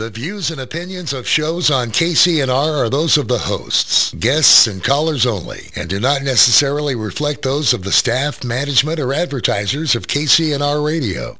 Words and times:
The 0.00 0.08
views 0.08 0.50
and 0.50 0.62
opinions 0.62 1.12
of 1.12 1.28
shows 1.28 1.70
on 1.70 1.90
KCNR 1.90 2.48
are 2.74 2.88
those 2.88 3.18
of 3.18 3.28
the 3.28 3.36
hosts, 3.36 4.14
guests, 4.14 4.66
and 4.66 4.82
callers 4.82 5.26
only, 5.26 5.64
and 5.76 5.90
do 5.90 6.00
not 6.00 6.22
necessarily 6.22 6.94
reflect 6.94 7.42
those 7.42 7.74
of 7.74 7.82
the 7.82 7.92
staff, 7.92 8.42
management, 8.42 8.98
or 8.98 9.12
advertisers 9.12 9.94
of 9.94 10.06
KCNR 10.06 10.82
Radio. 10.82 11.36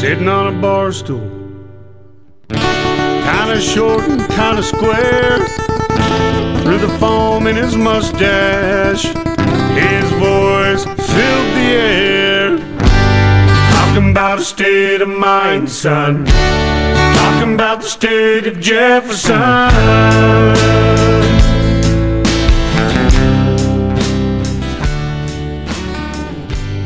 Sitting 0.00 0.26
on 0.26 0.56
a 0.56 0.58
bar 0.58 0.90
stool, 0.90 1.20
kinda 2.48 3.60
short 3.60 4.04
and 4.04 4.26
kinda 4.30 4.62
square, 4.62 5.46
through 6.62 6.78
the 6.78 6.96
foam 6.98 7.46
in 7.46 7.56
his 7.56 7.76
mustache, 7.76 9.02
his 9.02 10.10
voice 10.12 10.84
filled 10.84 11.50
the 11.58 11.68
air. 11.76 12.58
Talking 13.72 14.12
about 14.12 14.38
a 14.38 14.44
state 14.44 15.02
of 15.02 15.08
mind, 15.08 15.70
son. 15.70 16.26
Talking 17.18 17.54
about 17.54 17.80
the 17.82 17.88
state 17.88 18.46
of 18.46 18.60
Jefferson. 18.60 19.38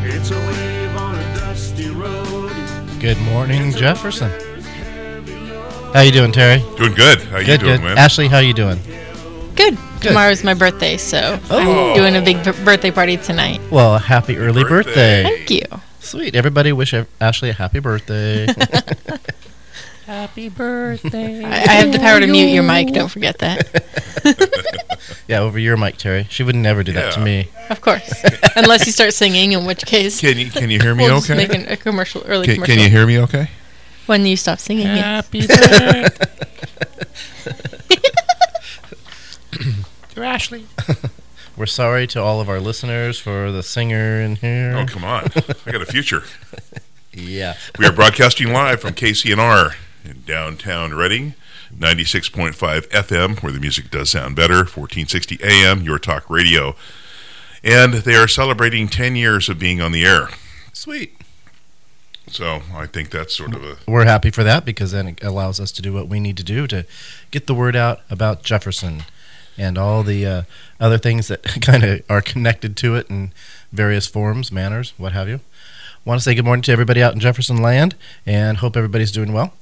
It's 0.04 0.30
a 0.30 0.38
wave 0.38 0.96
on 0.96 1.14
a 1.14 1.34
dusty 1.34 1.88
road. 1.90 2.52
Good 3.00 3.18
morning, 3.22 3.72
Jefferson. 3.72 4.30
How 5.94 6.00
you 6.02 6.12
doing, 6.12 6.32
Terry? 6.32 6.58
Doing 6.76 6.94
good. 6.94 7.20
How 7.22 7.38
you 7.38 7.46
doing, 7.58 7.58
good. 7.60 7.80
man? 7.82 7.98
Ashley, 7.98 8.28
how 8.28 8.38
you 8.38 8.52
doing? 8.54 8.78
Good. 9.56 9.76
Good. 10.00 10.08
Tomorrow's 10.08 10.42
my 10.44 10.54
birthday, 10.54 10.96
so 10.96 11.38
Oh. 11.50 11.90
I'm 11.90 11.96
doing 11.96 12.16
a 12.16 12.22
big 12.22 12.42
b- 12.44 12.64
birthday 12.64 12.90
party 12.90 13.16
tonight. 13.16 13.60
Well, 13.70 13.98
happy 13.98 14.36
early 14.36 14.64
birthday. 14.64 15.22
birthday. 15.22 15.36
Thank 15.36 15.50
you. 15.50 15.80
Sweet. 16.00 16.34
Everybody 16.34 16.72
wish 16.72 16.94
Ashley 17.20 17.50
a 17.50 17.52
happy 17.52 17.78
birthday. 17.80 18.46
happy 20.06 20.48
birthday. 20.48 21.42
I, 21.44 21.50
I 21.50 21.72
have 21.74 21.92
the 21.92 21.98
power 21.98 22.20
to 22.20 22.26
mute 22.26 22.48
your 22.52 22.62
mic. 22.62 22.92
Don't 22.92 23.08
forget 23.10 23.38
that. 23.38 25.14
yeah, 25.28 25.40
over 25.40 25.58
your 25.58 25.76
mic, 25.76 25.96
Terry. 25.96 26.26
She 26.30 26.42
would 26.42 26.56
never 26.56 26.82
do 26.82 26.92
that 26.92 27.14
to 27.14 27.20
Yeah. 27.20 27.24
me. 27.24 27.48
Of 27.70 27.80
course, 27.80 28.12
unless 28.56 28.86
you 28.86 28.92
start 28.92 29.14
singing, 29.14 29.52
in 29.52 29.64
which 29.64 29.84
case 29.86 30.20
Can 30.20 30.38
you 30.38 30.50
can 30.50 30.70
you 30.70 30.80
hear 30.80 30.94
me 30.94 31.04
we'll 31.04 31.16
just 31.20 31.30
okay? 31.30 31.46
make 31.46 31.54
an, 31.54 31.66
a 31.72 31.76
commercial 31.76 32.22
early 32.26 32.46
Can, 32.46 32.54
commercial. 32.56 32.74
can 32.76 32.84
you 32.84 32.90
hear 32.90 33.06
me 33.06 33.18
okay? 33.20 33.48
when 34.06 34.26
you 34.26 34.36
stop 34.36 34.58
singing? 34.58 34.86
yeah. 34.86 35.22
Happy 35.22 35.46
birthday. 35.46 36.08
Dear 40.14 40.24
Ashley. 40.24 40.66
We're 41.56 41.66
sorry 41.66 42.06
to 42.08 42.22
all 42.22 42.40
of 42.40 42.48
our 42.48 42.60
listeners 42.60 43.18
for 43.18 43.52
the 43.52 43.62
singer 43.62 44.20
in 44.20 44.36
here. 44.36 44.74
Oh, 44.76 44.86
come 44.86 45.04
on. 45.04 45.24
I 45.66 45.72
got 45.72 45.82
a 45.82 45.86
future. 45.86 46.22
Yeah. 47.12 47.56
We 47.78 47.86
are 47.86 47.92
broadcasting 47.92 48.52
live 48.52 48.80
from 48.80 48.94
KCNR 48.94 49.74
in 50.04 50.22
downtown 50.26 50.94
Redding, 50.94 51.34
96.5 51.76 52.88
FM, 52.88 53.42
where 53.42 53.52
the 53.52 53.60
music 53.60 53.90
does 53.90 54.10
sound 54.10 54.36
better, 54.36 54.56
1460 54.56 55.38
AM, 55.42 55.82
your 55.82 55.98
talk 55.98 56.28
radio. 56.28 56.74
And 57.64 57.94
they 57.94 58.14
are 58.14 58.28
celebrating 58.28 58.88
10 58.88 59.16
years 59.16 59.48
of 59.48 59.58
being 59.58 59.80
on 59.80 59.92
the 59.92 60.04
air. 60.04 60.28
Sweet. 60.72 61.16
So 62.28 62.62
I 62.74 62.86
think 62.86 63.10
that's 63.10 63.34
sort 63.34 63.54
of 63.54 63.62
a. 63.62 63.76
We're 63.86 64.04
happy 64.04 64.30
for 64.30 64.42
that 64.42 64.64
because 64.64 64.92
then 64.92 65.08
it 65.08 65.22
allows 65.22 65.60
us 65.60 65.70
to 65.72 65.82
do 65.82 65.92
what 65.92 66.08
we 66.08 66.18
need 66.18 66.36
to 66.38 66.44
do 66.44 66.66
to 66.68 66.86
get 67.30 67.46
the 67.46 67.54
word 67.54 67.76
out 67.76 68.00
about 68.08 68.42
Jefferson 68.42 69.04
and 69.58 69.76
all 69.76 70.02
the 70.02 70.26
uh, 70.26 70.42
other 70.80 70.98
things 70.98 71.28
that 71.28 71.42
kind 71.62 71.84
of 71.84 72.02
are 72.08 72.22
connected 72.22 72.76
to 72.78 72.94
it 72.94 73.08
in 73.10 73.32
various 73.72 74.06
forms, 74.06 74.50
manners, 74.50 74.94
what 74.96 75.12
have 75.12 75.28
you. 75.28 75.40
Want 76.04 76.20
to 76.20 76.24
say 76.24 76.34
good 76.34 76.44
morning 76.44 76.62
to 76.62 76.72
everybody 76.72 77.02
out 77.02 77.14
in 77.14 77.20
Jefferson 77.20 77.58
land 77.58 77.94
and 78.26 78.58
hope 78.58 78.76
everybody's 78.76 79.12
doing 79.12 79.32
well. 79.32 79.52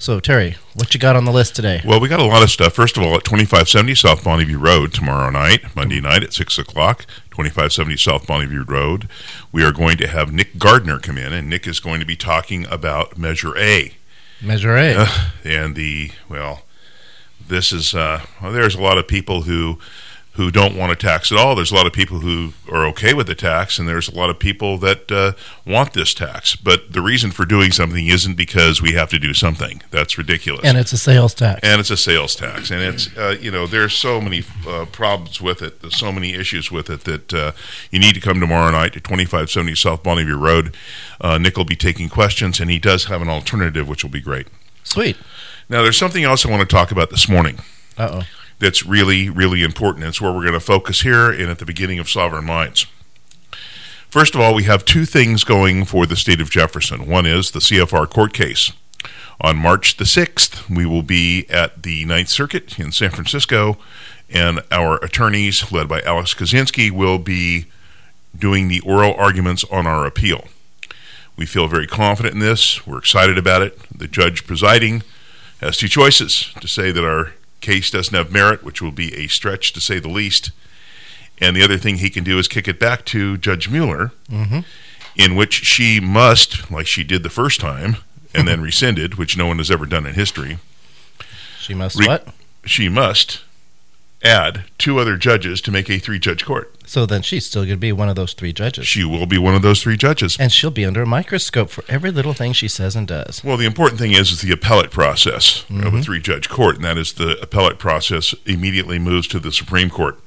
So, 0.00 0.20
Terry, 0.20 0.56
what 0.74 0.94
you 0.94 1.00
got 1.00 1.16
on 1.16 1.24
the 1.24 1.32
list 1.32 1.56
today? 1.56 1.82
Well, 1.84 1.98
we 1.98 2.08
got 2.08 2.20
a 2.20 2.24
lot 2.24 2.44
of 2.44 2.50
stuff. 2.50 2.72
First 2.72 2.96
of 2.96 3.02
all, 3.02 3.16
at 3.16 3.24
2570 3.24 3.96
South 3.96 4.22
Bonnyview 4.22 4.60
Road 4.62 4.94
tomorrow 4.94 5.28
night, 5.28 5.74
Monday 5.74 6.00
night 6.00 6.22
at 6.22 6.32
6 6.32 6.56
o'clock, 6.56 7.04
2570 7.32 7.96
South 7.96 8.24
Bonnyview 8.24 8.68
Road, 8.68 9.08
we 9.50 9.64
are 9.64 9.72
going 9.72 9.98
to 9.98 10.06
have 10.06 10.32
Nick 10.32 10.56
Gardner 10.56 11.00
come 11.00 11.18
in, 11.18 11.32
and 11.32 11.50
Nick 11.50 11.66
is 11.66 11.80
going 11.80 11.98
to 11.98 12.06
be 12.06 12.14
talking 12.14 12.64
about 12.66 13.18
Measure 13.18 13.58
A. 13.58 13.94
Measure 14.40 14.76
A. 14.76 14.94
Uh, 14.98 15.08
and 15.42 15.74
the, 15.74 16.12
well, 16.28 16.62
this 17.44 17.72
is, 17.72 17.92
uh, 17.92 18.24
well, 18.40 18.52
there's 18.52 18.76
a 18.76 18.80
lot 18.80 18.98
of 18.98 19.08
people 19.08 19.42
who 19.42 19.80
who 20.38 20.52
don't 20.52 20.76
want 20.76 20.92
a 20.92 20.94
tax 20.96 21.32
at 21.32 21.36
all. 21.36 21.56
There's 21.56 21.72
a 21.72 21.74
lot 21.74 21.88
of 21.88 21.92
people 21.92 22.20
who 22.20 22.52
are 22.70 22.86
okay 22.86 23.12
with 23.12 23.26
the 23.26 23.34
tax, 23.34 23.76
and 23.76 23.88
there's 23.88 24.08
a 24.08 24.14
lot 24.14 24.30
of 24.30 24.38
people 24.38 24.78
that 24.78 25.10
uh, 25.10 25.32
want 25.66 25.94
this 25.94 26.14
tax. 26.14 26.54
But 26.54 26.92
the 26.92 27.02
reason 27.02 27.32
for 27.32 27.44
doing 27.44 27.72
something 27.72 28.06
isn't 28.06 28.36
because 28.36 28.80
we 28.80 28.92
have 28.92 29.10
to 29.10 29.18
do 29.18 29.34
something. 29.34 29.82
That's 29.90 30.16
ridiculous 30.16 30.64
and 30.64 30.78
it's 30.78 30.92
a 30.92 30.96
sales 30.96 31.34
tax. 31.34 31.58
and 31.64 31.80
it's 31.80 31.90
a 31.90 31.96
sales 31.96 32.36
tax, 32.36 32.70
and 32.70 32.80
it's 32.80 33.14
uh, 33.16 33.36
you 33.40 33.50
know 33.50 33.66
there's 33.66 33.94
so 33.94 34.20
many 34.20 34.44
uh, 34.66 34.86
problems 34.92 35.40
with 35.42 35.60
it, 35.60 35.80
there's 35.82 35.96
so 35.96 36.12
many 36.12 36.34
issues 36.34 36.70
with 36.70 36.88
it 36.88 37.00
that 37.02 37.34
uh, 37.34 37.50
you 37.90 37.98
need 37.98 38.14
to 38.14 38.20
come 38.20 38.38
tomorrow 38.38 38.70
night 38.70 38.92
to 38.92 39.00
2570 39.00 39.74
South 39.74 40.04
Bonnyview 40.04 40.40
Road. 40.40 40.76
Uh, 41.20 41.36
Nick 41.36 41.56
will 41.56 41.64
be 41.64 41.74
taking 41.76 42.08
questions, 42.08 42.60
and 42.60 42.70
he 42.70 42.78
does 42.78 43.06
have 43.06 43.20
an 43.20 43.28
alternative, 43.28 43.88
which 43.88 44.04
will 44.04 44.10
be 44.10 44.20
great. 44.20 44.46
Sweet. 44.84 45.16
Now, 45.68 45.82
there's 45.82 45.98
something 45.98 46.22
else 46.22 46.46
I 46.46 46.50
want 46.50 46.60
to 46.60 46.76
talk 46.76 46.92
about 46.92 47.10
this 47.10 47.28
morning 47.28 47.58
Uh 47.98 48.22
oh. 48.22 48.37
That's 48.58 48.84
really, 48.84 49.30
really 49.30 49.62
important. 49.62 50.04
It's 50.04 50.20
where 50.20 50.32
we're 50.32 50.42
going 50.42 50.52
to 50.52 50.60
focus 50.60 51.02
here 51.02 51.30
and 51.30 51.50
at 51.50 51.58
the 51.58 51.66
beginning 51.66 51.98
of 51.98 52.08
Sovereign 52.08 52.44
Minds. 52.44 52.86
First 54.10 54.34
of 54.34 54.40
all, 54.40 54.54
we 54.54 54.64
have 54.64 54.84
two 54.84 55.04
things 55.04 55.44
going 55.44 55.84
for 55.84 56.06
the 56.06 56.16
state 56.16 56.40
of 56.40 56.50
Jefferson. 56.50 57.06
One 57.06 57.26
is 57.26 57.50
the 57.50 57.58
CFR 57.60 58.08
court 58.08 58.32
case. 58.32 58.72
On 59.40 59.56
March 59.56 59.98
the 59.98 60.04
6th, 60.04 60.68
we 60.74 60.86
will 60.86 61.02
be 61.02 61.46
at 61.48 61.82
the 61.82 62.04
Ninth 62.06 62.28
Circuit 62.28 62.78
in 62.78 62.90
San 62.90 63.10
Francisco, 63.10 63.78
and 64.30 64.60
our 64.72 64.96
attorneys, 65.04 65.70
led 65.70 65.88
by 65.88 66.00
Alex 66.02 66.34
Kaczynski, 66.34 66.90
will 66.90 67.18
be 67.18 67.66
doing 68.36 68.68
the 68.68 68.80
oral 68.80 69.14
arguments 69.14 69.64
on 69.70 69.86
our 69.86 70.06
appeal. 70.06 70.48
We 71.36 71.46
feel 71.46 71.68
very 71.68 71.86
confident 71.86 72.34
in 72.34 72.40
this. 72.40 72.86
We're 72.86 72.98
excited 72.98 73.38
about 73.38 73.62
it. 73.62 73.78
The 73.96 74.08
judge 74.08 74.46
presiding 74.46 75.02
has 75.60 75.76
two 75.76 75.88
choices 75.88 76.52
to 76.60 76.66
say 76.66 76.90
that 76.90 77.04
our 77.04 77.32
case 77.60 77.90
doesn't 77.90 78.14
have 78.14 78.32
merit, 78.32 78.62
which 78.62 78.80
will 78.80 78.92
be 78.92 79.14
a 79.14 79.26
stretch 79.28 79.72
to 79.72 79.80
say 79.80 79.98
the 79.98 80.08
least. 80.08 80.50
And 81.40 81.56
the 81.56 81.62
other 81.62 81.78
thing 81.78 81.98
he 81.98 82.10
can 82.10 82.24
do 82.24 82.38
is 82.38 82.48
kick 82.48 82.66
it 82.66 82.80
back 82.80 83.04
to 83.06 83.36
Judge 83.36 83.68
Mueller, 83.68 84.12
mm-hmm. 84.30 84.60
in 85.16 85.34
which 85.36 85.64
she 85.64 86.00
must, 86.00 86.70
like 86.70 86.86
she 86.86 87.04
did 87.04 87.22
the 87.22 87.30
first 87.30 87.60
time 87.60 87.96
and 88.34 88.46
then 88.48 88.60
rescinded, 88.62 89.14
which 89.14 89.36
no 89.36 89.46
one 89.46 89.58
has 89.58 89.70
ever 89.70 89.86
done 89.86 90.06
in 90.06 90.14
history, 90.14 90.58
She 91.60 91.74
must 91.74 91.98
Re- 91.98 92.06
what? 92.06 92.28
she 92.64 92.88
must 92.88 93.42
add 94.22 94.64
two 94.78 94.98
other 94.98 95.16
judges 95.16 95.60
to 95.62 95.70
make 95.70 95.88
a 95.88 95.98
three 95.98 96.18
judge 96.18 96.44
court. 96.44 96.74
So 96.88 97.04
then 97.04 97.20
she's 97.20 97.44
still 97.44 97.62
going 97.62 97.74
to 97.74 97.76
be 97.76 97.92
one 97.92 98.08
of 98.08 98.16
those 98.16 98.32
three 98.32 98.54
judges. 98.54 98.86
She 98.86 99.04
will 99.04 99.26
be 99.26 99.36
one 99.36 99.54
of 99.54 99.60
those 99.60 99.82
three 99.82 99.98
judges. 99.98 100.38
and 100.40 100.50
she'll 100.50 100.70
be 100.70 100.86
under 100.86 101.02
a 101.02 101.06
microscope 101.06 101.68
for 101.68 101.84
every 101.86 102.10
little 102.10 102.32
thing 102.32 102.54
she 102.54 102.66
says 102.66 102.96
and 102.96 103.06
does. 103.06 103.44
Well, 103.44 103.58
the 103.58 103.66
important 103.66 104.00
thing 104.00 104.12
is, 104.12 104.32
is 104.32 104.40
the 104.40 104.52
appellate 104.52 104.90
process 104.90 105.64
of 105.68 105.76
a 105.76 105.80
mm-hmm. 105.80 106.00
three 106.00 106.20
judge 106.20 106.48
court, 106.48 106.76
and 106.76 106.84
that 106.86 106.96
is 106.96 107.12
the 107.12 107.38
appellate 107.42 107.78
process 107.78 108.34
immediately 108.46 108.98
moves 108.98 109.28
to 109.28 109.38
the 109.38 109.52
Supreme 109.52 109.90
Court. 109.90 110.18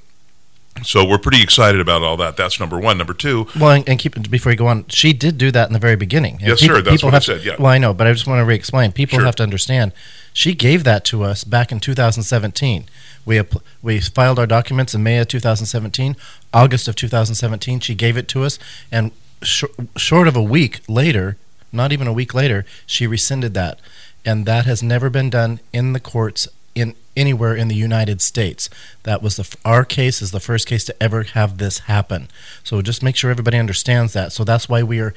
So 0.83 1.03
we're 1.03 1.17
pretty 1.17 1.41
excited 1.41 1.81
about 1.81 2.01
all 2.03 2.15
that. 2.17 2.37
That's 2.37 2.59
number 2.59 2.79
one. 2.79 2.97
Number 2.97 3.13
two, 3.13 3.47
Well, 3.59 3.71
and, 3.71 3.89
and 3.89 3.99
keep 3.99 4.29
before 4.29 4.51
you 4.51 4.57
go 4.57 4.67
on, 4.67 4.85
she 4.87 5.13
did 5.13 5.37
do 5.37 5.51
that 5.51 5.67
in 5.67 5.73
the 5.73 5.79
very 5.79 5.95
beginning. 5.95 6.35
And 6.35 6.47
Yes, 6.47 6.59
sir, 6.59 6.81
that's 6.81 7.03
what 7.03 7.13
I 7.13 7.17
have 7.17 7.23
said, 7.23 7.43
yeah. 7.43 7.55
Well, 7.57 7.71
I 7.71 7.77
know, 7.77 7.93
but 7.93 8.07
I 8.07 8.13
just 8.13 8.25
want 8.25 8.39
to 8.39 8.45
re-explain. 8.45 8.91
People 8.91 9.17
Sure. 9.17 9.25
have 9.25 9.35
to 9.37 9.43
understand. 9.43 9.93
She 10.33 10.53
gave 10.53 10.83
that 10.85 11.03
to 11.05 11.23
us 11.23 11.43
back 11.43 11.71
in 11.71 11.79
2017. 11.79 12.85
We 13.25 13.41
we 13.81 13.99
filed 13.99 14.39
our 14.39 14.47
documents 14.47 14.93
in 14.93 15.03
May 15.03 15.17
of 15.17 15.27
2017. 15.27 16.15
August 16.53 16.87
of 16.87 16.95
2017, 16.95 17.79
she 17.79 17.95
gave 17.95 18.17
it 18.17 18.27
to 18.29 18.43
us, 18.43 18.59
and 18.91 19.11
sh- 19.41 19.63
short 19.95 20.27
of 20.27 20.35
a 20.35 20.43
week 20.43 20.81
later, 20.87 21.37
not 21.71 21.91
even 21.91 22.07
a 22.07 22.13
week 22.13 22.33
later, 22.33 22.65
she 22.85 23.07
rescinded 23.07 23.53
that, 23.53 23.79
and 24.25 24.45
that 24.45 24.65
has 24.65 24.83
never 24.83 25.09
been 25.09 25.29
done 25.29 25.59
in 25.71 25.93
the 25.93 25.99
courts 25.99 26.47
in 26.75 26.95
anywhere 27.15 27.55
in 27.55 27.67
the 27.67 27.75
United 27.75 28.21
States. 28.21 28.69
That 29.03 29.21
was 29.21 29.35
the 29.35 29.55
our 29.65 29.85
case 29.85 30.21
is 30.21 30.31
the 30.31 30.39
first 30.39 30.67
case 30.67 30.83
to 30.85 31.03
ever 31.03 31.23
have 31.23 31.57
this 31.57 31.79
happen. 31.79 32.27
So 32.63 32.81
just 32.81 33.03
make 33.03 33.15
sure 33.15 33.31
everybody 33.31 33.57
understands 33.57 34.13
that. 34.13 34.31
So 34.31 34.43
that's 34.43 34.69
why 34.69 34.83
we 34.83 34.99
are 34.99 35.13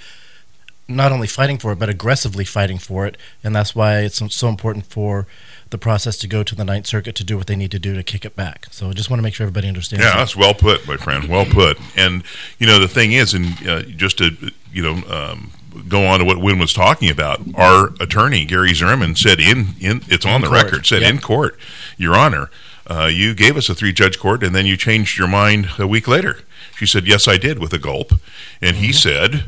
not 0.86 1.12
only 1.12 1.26
fighting 1.26 1.58
for 1.58 1.72
it, 1.72 1.78
but 1.78 1.88
aggressively 1.88 2.44
fighting 2.44 2.78
for 2.78 3.06
it, 3.06 3.16
and 3.42 3.54
that's 3.54 3.74
why 3.74 4.00
it's 4.00 4.20
so 4.34 4.48
important 4.48 4.86
for 4.86 5.26
the 5.74 5.78
process 5.78 6.16
to 6.18 6.28
go 6.28 6.44
to 6.44 6.54
the 6.54 6.64
Ninth 6.64 6.86
Circuit 6.86 7.16
to 7.16 7.24
do 7.24 7.36
what 7.36 7.48
they 7.48 7.56
need 7.56 7.72
to 7.72 7.80
do 7.80 7.94
to 7.94 8.04
kick 8.04 8.24
it 8.24 8.36
back. 8.36 8.68
So 8.70 8.90
I 8.90 8.92
just 8.92 9.10
want 9.10 9.18
to 9.18 9.22
make 9.24 9.34
sure 9.34 9.44
everybody 9.44 9.66
understands. 9.66 10.04
yeah, 10.04 10.12
that. 10.12 10.18
that's 10.18 10.36
well 10.36 10.54
put, 10.54 10.86
my 10.86 10.96
friend. 10.96 11.24
Well 11.24 11.44
put. 11.44 11.78
And 11.96 12.22
you 12.60 12.66
know, 12.66 12.78
the 12.78 12.86
thing 12.88 13.10
is, 13.12 13.34
and 13.34 13.46
uh, 13.68 13.82
just 13.82 14.18
to 14.18 14.30
you 14.72 14.82
know, 14.82 15.02
um, 15.12 15.50
go 15.88 16.06
on 16.06 16.20
to 16.20 16.24
what 16.24 16.38
Wynn 16.38 16.60
was 16.60 16.72
talking 16.72 17.10
about. 17.10 17.40
Our 17.56 17.88
attorney 18.00 18.44
Gary 18.44 18.72
Zimmerman 18.72 19.16
said 19.16 19.40
in 19.40 19.74
in 19.80 20.02
it's 20.08 20.24
on 20.24 20.40
the 20.40 20.46
court. 20.46 20.62
record 20.62 20.86
said 20.86 21.02
Yep. 21.02 21.10
in 21.10 21.20
court, 21.20 21.58
Your 21.96 22.14
Honor, 22.14 22.50
uh, 22.86 23.10
you 23.12 23.34
gave 23.34 23.56
us 23.56 23.68
a 23.68 23.74
three 23.74 23.92
judge 23.92 24.18
court, 24.18 24.44
and 24.44 24.54
then 24.54 24.66
you 24.66 24.76
changed 24.76 25.18
your 25.18 25.28
mind 25.28 25.70
a 25.78 25.86
week 25.88 26.06
later. 26.06 26.38
She 26.76 26.86
said, 26.86 27.06
Yes, 27.06 27.26
I 27.26 27.36
did, 27.36 27.58
with 27.58 27.72
a 27.72 27.78
gulp, 27.78 28.12
and 28.60 28.76
he 28.76 28.92
said, 28.92 29.44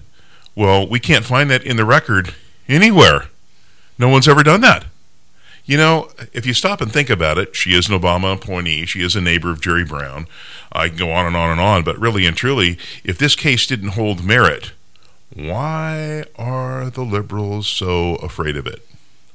Well, 0.57 0.87
we 0.89 0.99
can't 0.99 1.25
find 1.25 1.51
that 1.51 1.63
in 1.63 1.77
the 1.77 1.85
record 1.85 2.35
anywhere. 2.69 3.27
No 3.99 4.09
one's 4.09 4.27
ever 4.29 4.43
done 4.43 4.61
that. 4.63 4.87
You 5.67 5.77
know, 5.77 6.09
if 6.33 6.47
you 6.47 6.55
stop 6.55 6.81
and 6.81 6.93
think 6.93 7.11
about 7.11 7.39
it, 7.39 7.57
she 7.57 7.75
is 7.75 7.89
an 7.89 8.01
Obama 8.01 8.35
appointee. 8.35 8.87
She 8.87 9.03
is 9.03 9.17
a 9.17 9.21
neighbor 9.21 9.51
of 9.51 9.61
Jerry 9.61 9.85
Brown. 9.85 10.29
I 10.73 10.89
can 10.89 10.97
go 10.97 11.11
on 11.11 11.27
and 11.27 11.37
on 11.37 11.51
and 11.51 11.61
on, 11.61 11.83
but 11.83 11.99
really 11.99 12.25
and 12.25 12.37
truly, 12.37 12.79
if 13.03 13.19
this 13.19 13.35
case 13.35 13.67
didn't 13.67 13.91
hold 13.91 14.25
merit, 14.25 14.71
why 15.35 16.25
are 16.37 16.89
the 16.89 17.05
liberals 17.05 17.67
so 17.67 18.15
afraid 18.17 18.57
of 18.57 18.67
it? 18.67 18.87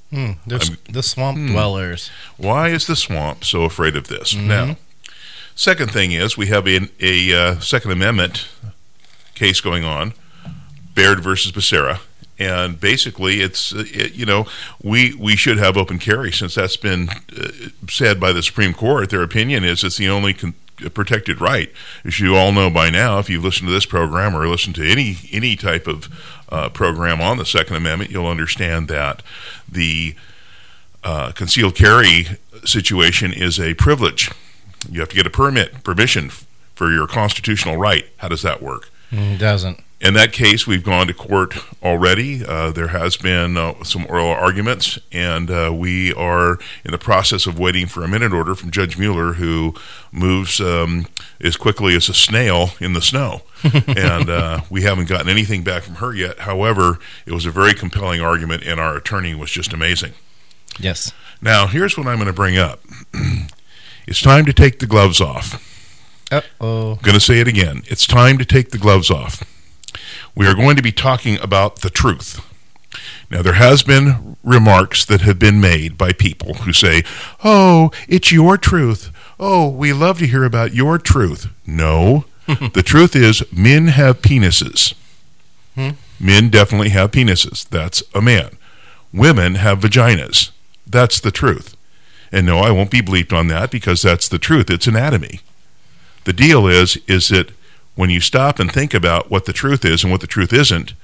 Hmm, 0.10 0.32
the 0.46 1.04
swamp 1.04 1.38
dwellers. 1.52 2.10
Why 2.38 2.70
is 2.70 2.88
the 2.88 2.96
swamp 2.96 3.44
so 3.44 3.64
afraid 3.64 3.96
of 3.96 4.08
this? 4.08 4.34
Now, 4.36 4.78
second 5.56 5.92
thing 5.92 6.12
is 6.12 6.38
we 6.38 6.48
have 6.48 6.68
a, 6.68 6.90
a 7.00 7.34
uh, 7.34 7.60
Second 7.60 7.92
Amendment 7.92 8.48
case 9.36 9.62
going 9.62 9.84
on, 9.84 10.14
Baird 10.96 11.22
versus 11.22 11.52
Becerra, 11.52 12.00
and 12.42 12.80
basically 12.80 13.42
it's 13.42 13.74
uh, 13.74 13.84
it, 13.88 14.14
you 14.14 14.26
know 14.26 14.48
we 14.84 15.14
we 15.16 15.36
should 15.36 15.58
have 15.58 15.78
open 15.78 16.00
carry 16.00 16.32
since 16.32 16.56
that's 16.56 16.78
been 16.78 17.10
uh, 17.10 17.70
said 17.88 18.20
by 18.20 18.32
the 18.32 18.42
Supreme 18.42 18.74
Court. 18.74 19.10
Their 19.10 19.24
opinion 19.24 19.64
is 19.64 19.84
it's 19.84 19.98
the 19.98 20.10
only 20.10 20.34
con- 20.34 20.56
protected 20.94 21.40
right. 21.40 21.72
As 22.04 22.20
you 22.20 22.36
all 22.36 22.52
know 22.52 22.70
by 22.70 22.90
now, 22.90 23.20
if 23.20 23.30
you've 23.30 23.44
listened 23.44 23.68
to 23.68 23.74
this 23.74 23.86
program 23.86 24.36
or 24.36 24.48
listened 24.48 24.76
to 24.76 24.90
any 24.90 25.18
any 25.32 25.56
type 25.56 25.88
of 25.88 26.10
uh, 26.50 26.70
program 26.70 27.22
on 27.22 27.38
the 27.38 27.46
Second 27.46 27.76
Amendment, 27.76 28.10
you'll 28.10 28.28
understand 28.28 28.88
that 28.88 29.22
the 29.70 30.16
uh, 31.04 31.32
concealed 31.34 31.76
carry 31.76 32.26
situation 32.66 33.32
is 33.32 33.60
a 33.60 33.76
privilege. 33.76 34.32
You 34.90 35.00
have 35.00 35.10
to 35.10 35.16
get 35.16 35.28
a 35.28 35.32
permit, 35.32 35.84
permission 35.84 36.30
for 36.30 36.92
your 36.92 37.08
constitutional 37.08 37.78
right. 37.78 38.06
How 38.18 38.28
does 38.28 38.42
that 38.42 38.62
work? 38.62 38.90
Mm, 39.12 39.38
doesn't. 39.38 39.84
In 40.02 40.16
that 40.16 40.34
case, 40.34 40.66
we've 40.66 40.84
gone 40.84 41.06
to 41.08 41.14
court 41.14 41.56
already. 41.84 42.44
Uh, 42.44 42.72
there 42.72 42.88
has 42.88 43.18
been 43.18 43.56
uh, 43.56 43.84
some 43.84 44.08
oral 44.10 44.30
arguments, 44.30 44.98
and 45.12 45.52
uh, 45.52 45.72
we 45.72 46.12
are 46.16 46.58
in 46.84 46.90
the 46.90 46.98
process 46.98 47.46
of 47.46 47.60
waiting 47.60 47.86
for 47.86 48.04
a 48.04 48.08
minute 48.08 48.34
order 48.34 48.56
from 48.56 48.72
Judge 48.72 48.98
Mueller, 48.98 49.34
who 49.34 49.76
moves 50.12 50.60
um, 50.60 51.06
as 51.40 51.56
quickly 51.56 51.96
as 51.96 52.10
a 52.10 52.16
snail 52.16 52.72
in 52.80 52.94
the 52.94 53.02
snow. 53.02 53.44
and 53.88 54.28
uh, 54.28 54.62
we 54.72 54.82
haven't 54.82 55.08
gotten 55.08 55.30
anything 55.30 55.64
back 55.64 55.84
from 55.84 55.96
her 55.96 56.16
yet. 56.16 56.40
However, 56.40 56.98
it 57.28 57.34
was 57.34 57.46
a 57.46 57.52
very 57.52 57.76
compelling 57.76 58.22
argument, 58.22 58.64
and 58.64 58.80
our 58.80 58.98
attorney 58.98 59.36
was 59.36 59.52
just 59.52 59.72
amazing. 59.72 60.14
Yes. 60.80 61.14
Now, 61.44 61.68
here's 61.68 61.96
what 61.96 62.08
I'm 62.08 62.18
going 62.18 62.26
to 62.26 62.34
bring 62.34 62.58
up. 62.58 62.80
it's 64.08 64.22
time 64.22 64.46
to 64.46 64.54
take 64.54 64.80
the 64.80 64.88
gloves 64.88 65.22
off. 65.22 65.68
Uh 66.32 66.42
oh. 66.60 66.94
I'm 66.94 67.02
going 67.04 67.14
to 67.14 67.20
say 67.20 67.40
it 67.40 67.48
again. 67.48 67.84
It's 67.86 68.08
time 68.08 68.40
to 68.40 68.46
take 68.46 68.72
the 68.72 68.80
gloves 68.80 69.12
off. 69.12 69.44
We 70.36 70.48
are 70.48 70.56
going 70.56 70.76
to 70.76 70.82
be 70.82 70.92
talking 70.92 71.40
about 71.40 71.78
the 71.78 71.90
truth. 71.90 72.46
Now, 73.30 73.42
there 73.42 73.54
has 73.54 73.84
been 73.84 74.36
remarks 74.44 75.06
that 75.06 75.22
have 75.22 75.40
been 75.40 75.62
made 75.62 75.98
by 75.98 76.12
people 76.12 76.56
who 76.56 76.74
say, 76.74 77.04
"Oh, 77.44 77.92
it's 78.08 78.32
your 78.32 78.58
truth. 78.58 79.12
Oh, 79.40 79.70
we 79.70 79.94
love 79.94 80.20
to 80.20 80.28
hear 80.28 80.44
about 80.44 80.74
your 80.74 80.98
truth." 80.98 81.48
No, 81.66 82.26
the 82.74 82.84
truth 82.84 83.16
is, 83.16 83.44
men 83.52 83.88
have 83.88 84.22
penises. 84.22 84.94
Hmm? 85.76 85.92
Men 86.20 86.50
definitely 86.50 86.90
have 86.90 87.12
penises. 87.12 87.68
That's 87.68 88.04
a 88.14 88.22
man. 88.22 88.58
Women 89.14 89.56
have 89.56 89.80
vaginas. 89.80 90.52
That's 90.86 91.20
the 91.20 91.32
truth. 91.32 91.76
And 92.32 92.46
no, 92.46 92.60
I 92.60 92.72
won't 92.72 92.92
be 92.92 93.02
bleeped 93.02 93.34
on 93.34 93.48
that 93.48 93.72
because 93.72 94.02
that's 94.02 94.28
the 94.28 94.40
truth. 94.40 94.70
It's 94.70 94.88
anatomy. 94.88 95.42
The 96.24 96.34
deal 96.34 96.68
is, 96.68 96.98
is 97.08 97.30
that 97.30 97.52
when 98.02 98.10
you 98.10 98.20
stop 98.20 98.58
and 98.58 98.72
think 98.72 98.96
about 98.96 99.30
what 99.30 99.46
the 99.46 99.54
truth 99.54 99.86
is 99.86 100.04
and 100.04 100.12
what 100.12 100.22
the 100.22 100.26
truth 100.26 100.52
isn't, 100.52 100.96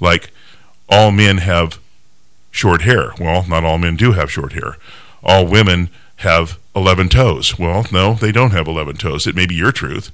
like 0.00 0.30
all 0.88 1.10
men 1.10 1.38
have 1.38 1.80
short 2.52 2.82
hair. 2.82 3.10
Well, 3.18 3.44
not 3.48 3.64
all 3.64 3.78
men 3.78 3.96
do 3.96 4.12
have 4.12 4.30
short 4.30 4.52
hair. 4.52 4.76
All 5.24 5.44
women 5.44 5.90
have 6.18 6.56
11 6.76 7.08
toes. 7.08 7.58
Well, 7.58 7.86
no, 7.90 8.14
they 8.14 8.30
don't 8.30 8.52
have 8.52 8.68
11 8.68 8.96
toes. 8.98 9.26
It 9.26 9.34
may 9.34 9.44
be 9.44 9.56
your 9.56 9.72
truth. 9.72 10.12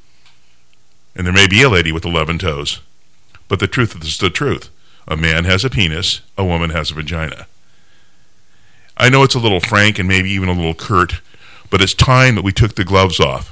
And 1.15 1.27
there 1.27 1.35
may 1.35 1.47
be 1.47 1.61
a 1.61 1.69
lady 1.69 1.93
with 1.93 2.07
11 2.07 2.39
toes. 2.39 2.81
But 3.47 3.59
the 3.59 3.69
truth 3.69 3.95
is 4.03 4.17
the 4.17 4.31
truth. 4.31 4.71
A 5.07 5.19
man 5.19 5.45
has 5.45 5.67
a 5.67 5.69
penis, 5.69 6.23
a 6.39 6.47
woman 6.47 6.71
has 6.71 6.91
a 6.91 6.95
vagina. 6.95 7.47
I 8.97 9.11
know 9.11 9.23
it's 9.23 9.35
a 9.35 9.39
little 9.39 9.61
frank 9.61 9.99
and 9.99 10.09
maybe 10.09 10.31
even 10.31 10.49
a 10.49 10.55
little 10.55 10.73
curt, 10.73 11.21
but 11.69 11.83
it's 11.83 11.93
time 11.93 12.37
that 12.37 12.45
we 12.45 12.53
took 12.53 12.77
the 12.77 12.85
gloves 12.85 13.21
off. 13.21 13.52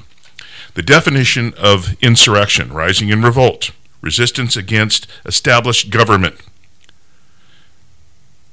The 0.73 0.81
definition 0.81 1.53
of 1.57 2.01
insurrection, 2.01 2.71
rising 2.71 3.09
in 3.09 3.21
revolt, 3.21 3.71
resistance 4.01 4.55
against 4.55 5.07
established 5.25 5.89
government. 5.89 6.35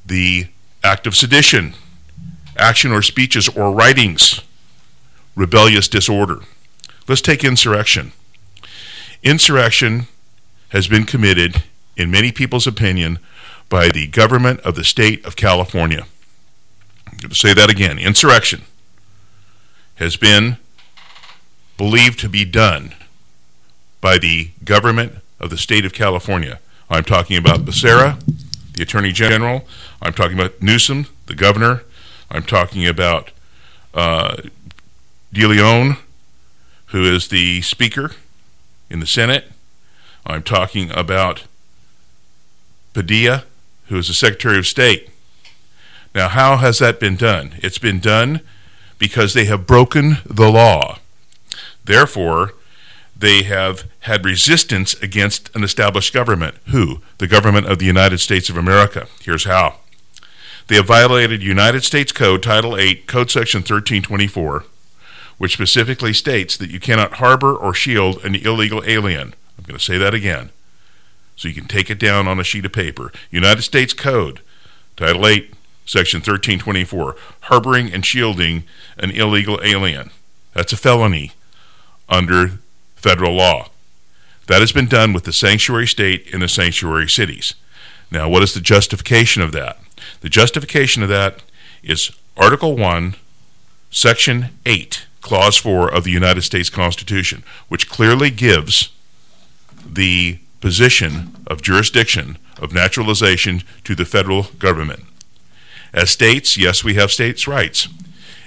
The 0.05 0.49
act 0.83 1.07
of 1.07 1.15
sedition, 1.15 1.75
action 2.57 2.93
or 2.93 3.03
speeches 3.03 3.49
or 3.49 3.73
writings, 3.73 4.41
rebellious 5.37 5.87
disorder. 5.87 6.41
Let's 7.07 7.21
take 7.23 7.45
insurrection. 7.45 8.13
Insurrection 9.23 10.07
has 10.71 10.89
been 10.89 11.05
committed, 11.05 11.63
in 11.97 12.11
many 12.11 12.33
people's 12.33 12.67
opinion, 12.67 13.19
by 13.69 13.89
the 13.89 14.07
government 14.07 14.61
of 14.61 14.75
the 14.75 14.85
state 14.85 15.25
of 15.25 15.37
California. 15.37 16.07
I'm 17.07 17.19
going 17.19 17.31
to 17.31 17.37
say 17.37 17.55
that 17.55 17.71
again. 17.71 17.99
Insurrection 17.99 18.63
has 19.97 20.17
been 20.17 20.59
believed 21.79 22.19
to 22.19 22.29
be 22.29 22.45
done 22.45 22.93
by 24.03 24.19
the 24.19 24.51
government 24.65 25.15
of 25.41 25.49
the 25.49 25.57
state 25.57 25.87
of 25.87 25.95
California. 25.95 26.59
I'm 26.91 27.05
talking 27.05 27.39
about 27.39 27.61
Becerra, 27.61 28.21
the 28.75 28.83
Attorney 28.83 29.13
General. 29.13 29.67
I'm 30.03 30.13
talking 30.13 30.39
about 30.39 30.61
Newsom, 30.61 31.07
the 31.27 31.35
governor. 31.35 31.85
I'm 32.31 32.43
talking 32.43 32.87
about 32.87 33.31
uh, 33.95 34.37
De 35.33 35.47
Leon, 35.47 35.97
who 36.87 37.05
is 37.05 37.29
the 37.29 37.63
Speaker 37.63 38.13
in 38.91 39.01
the 39.01 39.07
Senate. 39.07 39.51
I'm 40.27 40.43
talking 40.43 40.91
about 40.91 41.45
Padilla, 42.93 43.45
who 43.87 43.97
is 43.97 44.09
the 44.09 44.15
Secretary 44.15 44.59
of 44.59 44.67
State. 44.67 45.09
Now, 46.15 46.29
how 46.29 46.57
has 46.57 46.79
that 46.81 46.99
been 46.99 47.17
done? 47.17 47.55
It's 47.63 47.79
been 47.79 48.01
done 48.01 48.41
because 48.99 49.35
they 49.35 49.45
have 49.45 49.67
broken 49.67 50.19
the 50.27 50.51
law. 50.51 50.99
Therefore, 51.89 52.53
they 53.17 53.45
have 53.45 53.87
had 54.01 54.23
resistance 54.23 54.93
against 55.01 55.49
an 55.57 55.65
established 55.65 56.13
government. 56.13 56.57
Who? 56.67 57.01
The 57.17 57.27
government 57.27 57.67
of 57.67 57.79
the 57.79 57.87
United 57.87 58.19
States 58.19 58.51
of 58.51 58.59
America. 58.59 59.09
Here's 59.23 59.45
how. 59.45 59.77
They 60.67 60.77
have 60.77 60.87
violated 60.87 61.43
United 61.43 61.85
States 61.85 62.13
Code 62.13 62.43
Title 62.43 62.77
8, 62.77 63.07
Code 63.07 63.31
Section 63.31 63.61
1324, 63.61 64.67
which 65.39 65.55
specifically 65.55 66.13
states 66.13 66.59
that 66.59 66.71
you 66.71 66.79
cannot 66.79 67.15
harbor 67.15 67.57
or 67.57 67.73
shield 67.73 68.23
an 68.23 68.35
illegal 68.35 68.83
alien. 68.87 69.33
I'm 69.57 69.65
going 69.65 69.79
to 69.79 69.85
say 69.85 69.97
that 69.97 70.13
again 70.13 70.51
so 71.37 71.49
you 71.49 71.55
can 71.55 71.69
take 71.69 71.89
it 71.89 71.99
down 71.99 72.29
on 72.29 72.39
a 72.39 72.45
sheet 72.45 72.67
of 72.67 72.73
paper. 72.73 73.13
United 73.31 73.63
States 73.63 73.95
Code 73.95 74.43
Title 74.95 75.27
8, 75.27 75.55
Section 75.87 76.19
1324, 76.19 77.17
harboring 77.45 77.91
and 77.91 78.05
shielding 78.05 78.65
an 78.99 79.11
illegal 79.11 79.59
alien. 79.65 80.11
That's 80.53 80.75
a 80.75 80.77
felony 80.77 81.33
under 82.09 82.59
federal 82.97 83.35
law. 83.35 83.69
That 84.47 84.61
has 84.61 84.73
been 84.73 84.87
done 84.87 85.13
with 85.13 85.25
the 85.25 85.33
sanctuary 85.33 85.87
state 85.87 86.33
and 86.33 86.43
the 86.43 86.49
sanctuary 86.49 87.09
cities. 87.09 87.55
Now, 88.11 88.29
what 88.29 88.43
is 88.43 88.55
the 88.55 88.61
justification 88.61 89.43
of 89.43 89.53
that? 89.53 89.79
The 90.21 90.29
justification 90.29 91.03
of 91.03 91.09
that 91.11 91.43
is 91.83 92.11
Article 92.37 92.77
1, 92.77 93.15
Section 93.91 94.51
8, 94.65 95.07
Clause 95.21 95.57
4 95.59 95.93
of 95.93 96.05
the 96.05 96.11
United 96.11 96.43
States 96.43 96.71
Constitution, 96.71 97.45
which 97.69 97.89
clearly 97.89 98.31
gives 98.31 98.91
the 99.85 100.39
position 100.61 101.37
of 101.47 101.63
jurisdiction 101.63 102.39
of 102.61 102.73
naturalization 102.73 103.63
to 103.85 103.95
the 103.95 104.05
federal 104.05 104.45
government. 104.59 105.05
As 105.93 106.11
states, 106.11 106.57
yes, 106.57 106.85
we 106.85 106.95
have 106.95 107.11
states' 107.11 107.47
rights. 107.47 107.89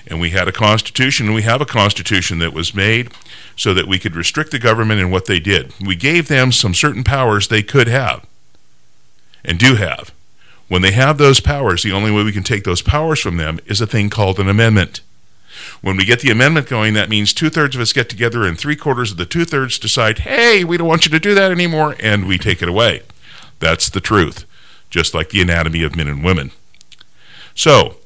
And 0.08 0.20
we 0.20 0.32
had 0.32 0.48
a 0.48 0.52
constitution, 0.52 1.28
and 1.28 1.36
we 1.36 1.44
have 1.44 1.62
a 1.62 1.66
constitution 1.66 2.40
that 2.40 2.54
was 2.54 2.74
made 2.74 3.12
so 3.56 3.74
that 3.74 3.88
we 3.88 4.00
could 4.00 4.16
restrict 4.16 4.52
the 4.52 4.60
government 4.60 5.00
in 5.00 5.12
what 5.12 5.26
they 5.26 5.40
did. 5.40 5.74
We 5.80 5.96
gave 5.96 6.28
them 6.28 6.52
some 6.52 6.74
certain 6.74 7.04
powers 7.04 7.48
they 7.48 7.64
could 7.64 7.88
have 7.88 8.26
and 9.44 9.60
do 9.60 9.76
have. 9.76 10.14
When 10.68 10.82
they 10.82 10.92
have 10.92 11.18
those 11.18 11.40
powers, 11.40 11.84
the 11.84 11.92
only 11.92 12.12
way 12.12 12.24
we 12.24 12.32
can 12.32 12.44
take 12.44 12.64
those 12.64 12.82
powers 12.82 13.20
from 13.20 13.38
them 13.38 13.60
is 13.66 13.82
a 13.82 13.88
thing 13.88 14.10
called 14.10 14.40
an 14.40 14.48
amendment. 14.48 15.02
When 15.82 15.98
we 15.98 16.06
get 16.06 16.22
the 16.22 16.32
amendment 16.32 16.68
going, 16.68 16.94
that 16.94 17.10
means 17.10 17.34
two 17.34 17.50
thirds 17.50 17.76
of 17.76 17.82
us 17.82 17.94
get 17.94 18.10
together 18.10 18.46
and 18.46 18.58
three 18.58 18.76
quarters 18.76 19.12
of 19.12 19.18
the 19.18 19.26
two 19.26 19.46
thirds 19.46 19.78
decide, 19.78 20.20
hey, 20.20 20.64
we 20.64 20.78
don't 20.78 20.88
want 20.88 21.06
you 21.06 21.12
to 21.12 21.20
do 21.20 21.36
that 21.36 21.52
anymore, 21.52 21.96
and 22.00 22.28
we 22.28 22.38
take 22.38 22.62
it 22.62 22.70
away. 22.70 23.02
That's 23.60 23.90
the 23.90 24.00
truth, 24.00 24.46
just 24.90 25.14
like 25.14 25.30
the 25.30 25.42
anatomy 25.42 25.84
of 25.84 25.96
men 25.96 26.08
and 26.08 26.24
women. 26.24 26.52
So, 27.54 27.98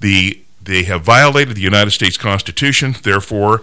the 0.00 0.43
they 0.64 0.84
have 0.84 1.02
violated 1.02 1.56
the 1.56 1.60
United 1.62 1.90
States 1.90 2.16
Constitution. 2.16 2.94
Therefore, 3.02 3.62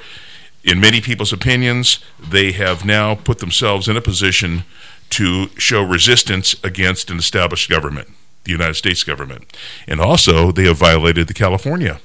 in 0.63 0.79
many 0.79 1.01
people's 1.01 1.33
opinions, 1.33 1.99
they 2.19 2.51
have 2.51 2.85
now 2.85 3.15
put 3.15 3.39
themselves 3.39 3.87
in 3.87 3.97
a 3.97 4.01
position 4.01 4.63
to 5.11 5.47
show 5.57 5.83
resistance 5.83 6.55
against 6.63 7.09
an 7.09 7.17
established 7.17 7.69
government. 7.69 8.09
the 8.43 8.51
United 8.51 8.73
States 8.73 9.03
government. 9.03 9.55
And 9.87 10.01
also, 10.01 10.51
they 10.51 10.63
have 10.63 10.77
violated 10.77 11.27
the 11.27 11.33
California 11.33 12.01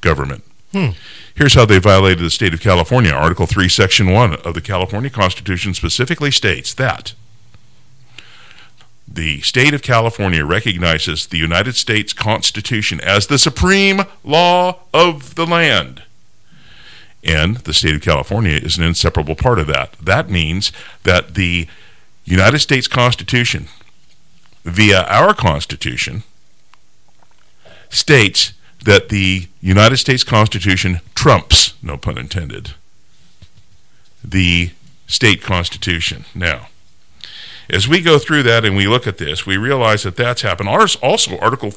government. 0.00 0.44
Hmm. 0.72 0.90
Here's 1.34 1.54
how 1.54 1.64
they 1.64 1.78
violated 1.78 2.24
the 2.24 2.30
state 2.30 2.54
of 2.54 2.60
California. 2.60 3.10
Article 3.10 3.46
3, 3.46 3.68
Section 3.68 4.10
1 4.10 4.34
of 4.34 4.54
the 4.54 4.60
California 4.60 5.10
Constitution 5.10 5.74
specifically 5.74 6.30
states 6.30 6.72
that 6.74 7.14
the 9.10 9.40
state 9.40 9.74
of 9.74 9.82
California 9.82 10.44
recognizes 10.44 11.26
the 11.26 11.38
United 11.38 11.74
States 11.74 12.12
Constitution 12.12 13.00
as 13.00 13.26
the 13.26 13.38
supreme 13.38 14.02
law 14.22 14.78
of 14.94 15.34
the 15.34 15.46
land. 15.46 16.02
And 17.22 17.56
the 17.58 17.74
state 17.74 17.94
of 17.94 18.02
California 18.02 18.54
is 18.54 18.78
an 18.78 18.84
inseparable 18.84 19.34
part 19.34 19.58
of 19.58 19.66
that. 19.66 19.92
That 20.00 20.30
means 20.30 20.72
that 21.02 21.34
the 21.34 21.66
United 22.24 22.60
States 22.60 22.86
Constitution, 22.86 23.66
via 24.64 25.02
our 25.02 25.34
Constitution, 25.34 26.22
states 27.90 28.52
that 28.84 29.08
the 29.08 29.48
United 29.60 29.98
States 29.98 30.24
Constitution 30.24 31.00
trumps, 31.14 31.74
no 31.82 31.96
pun 31.96 32.16
intended, 32.16 32.74
the 34.24 34.70
state 35.06 35.42
constitution. 35.42 36.24
Now, 36.34 36.68
as 37.72 37.88
we 37.88 38.00
go 38.00 38.18
through 38.18 38.42
that 38.44 38.64
and 38.64 38.76
we 38.76 38.86
look 38.86 39.06
at 39.06 39.18
this, 39.18 39.46
we 39.46 39.56
realize 39.56 40.02
that 40.02 40.16
that's 40.16 40.42
happened. 40.42 40.68
Ours 40.68 40.96
also 40.96 41.38
Article 41.38 41.72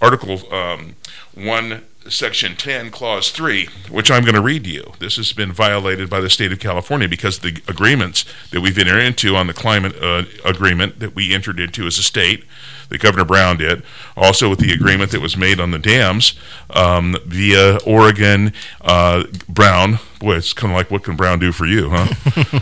Article 0.00 0.52
um, 0.52 0.96
one, 1.34 1.84
Section 2.08 2.56
ten, 2.56 2.90
Clause 2.90 3.30
three, 3.30 3.68
which 3.90 4.10
I'm 4.10 4.22
going 4.22 4.34
to 4.34 4.40
read 4.40 4.64
to 4.64 4.70
you. 4.70 4.92
This 4.98 5.16
has 5.16 5.32
been 5.32 5.52
violated 5.52 6.08
by 6.08 6.20
the 6.20 6.30
state 6.30 6.52
of 6.52 6.58
California 6.58 7.08
because 7.08 7.38
the 7.40 7.62
agreements 7.68 8.24
that 8.50 8.60
we've 8.60 8.78
entered 8.78 9.00
into 9.00 9.36
on 9.36 9.46
the 9.46 9.52
climate 9.52 9.94
uh, 10.00 10.24
agreement 10.44 10.98
that 10.98 11.14
we 11.14 11.34
entered 11.34 11.60
into 11.60 11.86
as 11.86 11.98
a 11.98 12.02
state, 12.02 12.44
that 12.88 13.00
Governor 13.00 13.26
Brown 13.26 13.58
did, 13.58 13.82
also 14.16 14.48
with 14.48 14.58
the 14.58 14.72
agreement 14.72 15.10
that 15.12 15.20
was 15.20 15.36
made 15.36 15.60
on 15.60 15.70
the 15.70 15.78
dams 15.78 16.34
um, 16.70 17.16
via 17.26 17.78
Oregon. 17.86 18.52
Uh, 18.80 19.24
Brown, 19.48 19.98
boy, 20.20 20.36
it's 20.36 20.52
kind 20.52 20.72
of 20.72 20.76
like 20.76 20.90
what 20.90 21.02
can 21.02 21.16
Brown 21.16 21.40
do 21.40 21.50
for 21.50 21.66
you, 21.66 21.90
huh? 21.90 22.14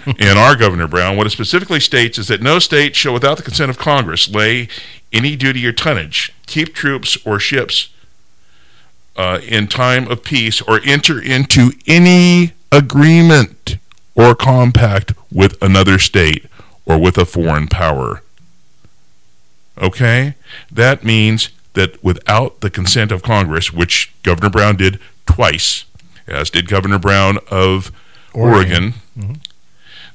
and 0.18 0.38
our 0.38 0.56
Governor 0.56 0.86
Brown, 0.86 1.16
what 1.16 1.26
it 1.26 1.30
specifically 1.30 1.80
states 1.80 2.16
is 2.16 2.28
that 2.28 2.40
no 2.40 2.58
state 2.58 2.96
shall, 2.96 3.12
without 3.12 3.36
the 3.36 3.42
consent 3.42 3.68
of 3.68 3.76
Congress, 3.76 4.30
lay 4.30 4.68
any 5.12 5.36
duty 5.36 5.66
or 5.66 5.72
tonnage, 5.72 6.32
keep 6.46 6.72
troops 6.72 7.18
or 7.26 7.38
ships 7.38 7.90
uh, 9.16 9.40
in 9.46 9.66
time 9.66 10.08
of 10.08 10.22
peace, 10.22 10.62
or 10.62 10.80
enter 10.84 11.20
into 11.20 11.72
any 11.86 12.52
agreement 12.70 13.76
or 14.14 14.34
compact 14.34 15.12
with 15.32 15.60
another 15.60 15.98
state 15.98 16.46
or 16.86 16.98
with 16.98 17.18
a 17.18 17.26
foreign 17.26 17.66
power. 17.66 18.22
Okay? 19.76 20.34
That 20.70 21.04
means 21.04 21.50
that 21.74 22.02
without 22.02 22.60
the 22.60 22.70
consent 22.70 23.12
of 23.12 23.22
Congress, 23.22 23.72
which 23.72 24.12
Governor 24.22 24.50
Brown 24.50 24.76
did 24.76 24.98
twice, 25.26 25.84
as 26.28 26.50
did 26.50 26.68
Governor 26.68 26.98
Brown 26.98 27.38
of 27.50 27.90
Oregon, 28.34 28.54
Oregon. 28.54 28.94
Mm-hmm. 29.18 29.32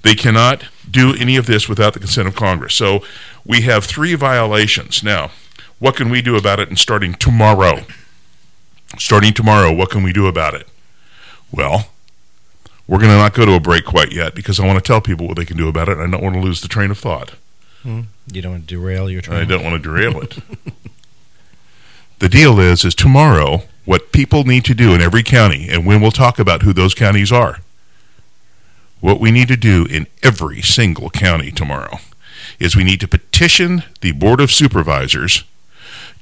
they 0.04 0.16
cannot 0.16 0.66
do 0.90 1.16
any 1.20 1.36
of 1.36 1.46
this 1.46 1.68
without 1.68 1.94
the 1.94 2.00
consent 2.00 2.28
of 2.28 2.36
Congress. 2.36 2.76
So 2.76 3.04
we 3.46 3.62
have 3.62 3.86
three 3.86 4.16
violations. 4.16 5.04
Now, 5.04 5.32
what 5.80 5.96
can 5.96 6.10
we 6.10 6.22
do 6.22 6.36
about 6.38 6.60
it? 6.60 6.70
And 6.70 6.80
starting 6.80 7.14
tomorrow, 7.14 7.82
starting 8.98 9.34
tomorrow, 9.34 9.74
what 9.74 9.90
can 9.90 10.04
we 10.04 10.14
do 10.14 10.28
about 10.28 10.54
it? 10.54 10.68
Well, 11.52 11.90
we're 12.88 13.00
going 13.00 13.12
to 13.12 13.18
not 13.18 13.34
go 13.34 13.46
to 13.46 13.54
a 13.54 13.60
break 13.60 13.86
quite 13.86 14.12
yet 14.12 14.36
because 14.36 14.60
I 14.60 14.66
want 14.66 14.78
to 14.78 14.88
tell 14.88 15.02
people 15.02 15.28
what 15.28 15.38
they 15.38 15.46
can 15.46 15.58
do 15.58 15.68
about 15.68 15.90
it. 15.90 15.98
I 15.98 16.10
don't 16.10 16.22
want 16.22 16.36
to 16.36 16.42
lose 16.42 16.62
the 16.62 16.68
train 16.68 16.92
of 16.92 16.98
thought. 16.98 17.32
Hmm. 17.84 18.02
You 18.32 18.42
don't 18.42 18.52
want 18.54 18.68
to 18.68 18.76
derail 18.76 19.10
your 19.10 19.22
train. 19.22 19.40
I 19.40 19.46
don't 19.46 19.64
want 19.64 19.82
to 19.82 19.90
derail 19.90 20.22
it. 20.22 20.38
the 22.20 22.30
deal 22.30 22.60
is, 22.60 22.86
is 22.86 22.96
tomorrow, 22.96 23.64
what 23.86 24.12
people 24.12 24.44
need 24.44 24.66
to 24.66 24.74
do 24.74 24.94
in 24.94 25.02
every 25.02 25.24
county, 25.24 25.68
and 25.70 25.86
when 25.86 26.02
we'll 26.02 26.12
talk 26.12 26.40
about 26.40 26.64
who 26.64 26.74
those 26.74 26.94
counties 26.94 27.32
are, 27.32 27.60
what 29.00 29.20
we 29.20 29.32
need 29.32 29.50
to 29.50 29.58
do 29.58 29.86
in 29.90 30.08
every 30.22 30.62
single 30.62 31.10
county 31.10 31.52
tomorrow 31.52 31.98
is 32.60 32.76
we 32.76 32.84
need 32.84 33.02
to 33.02 33.08
petition 33.08 33.84
the 34.02 34.14
Board 34.14 34.40
of 34.40 34.52
Supervisors 34.52 35.44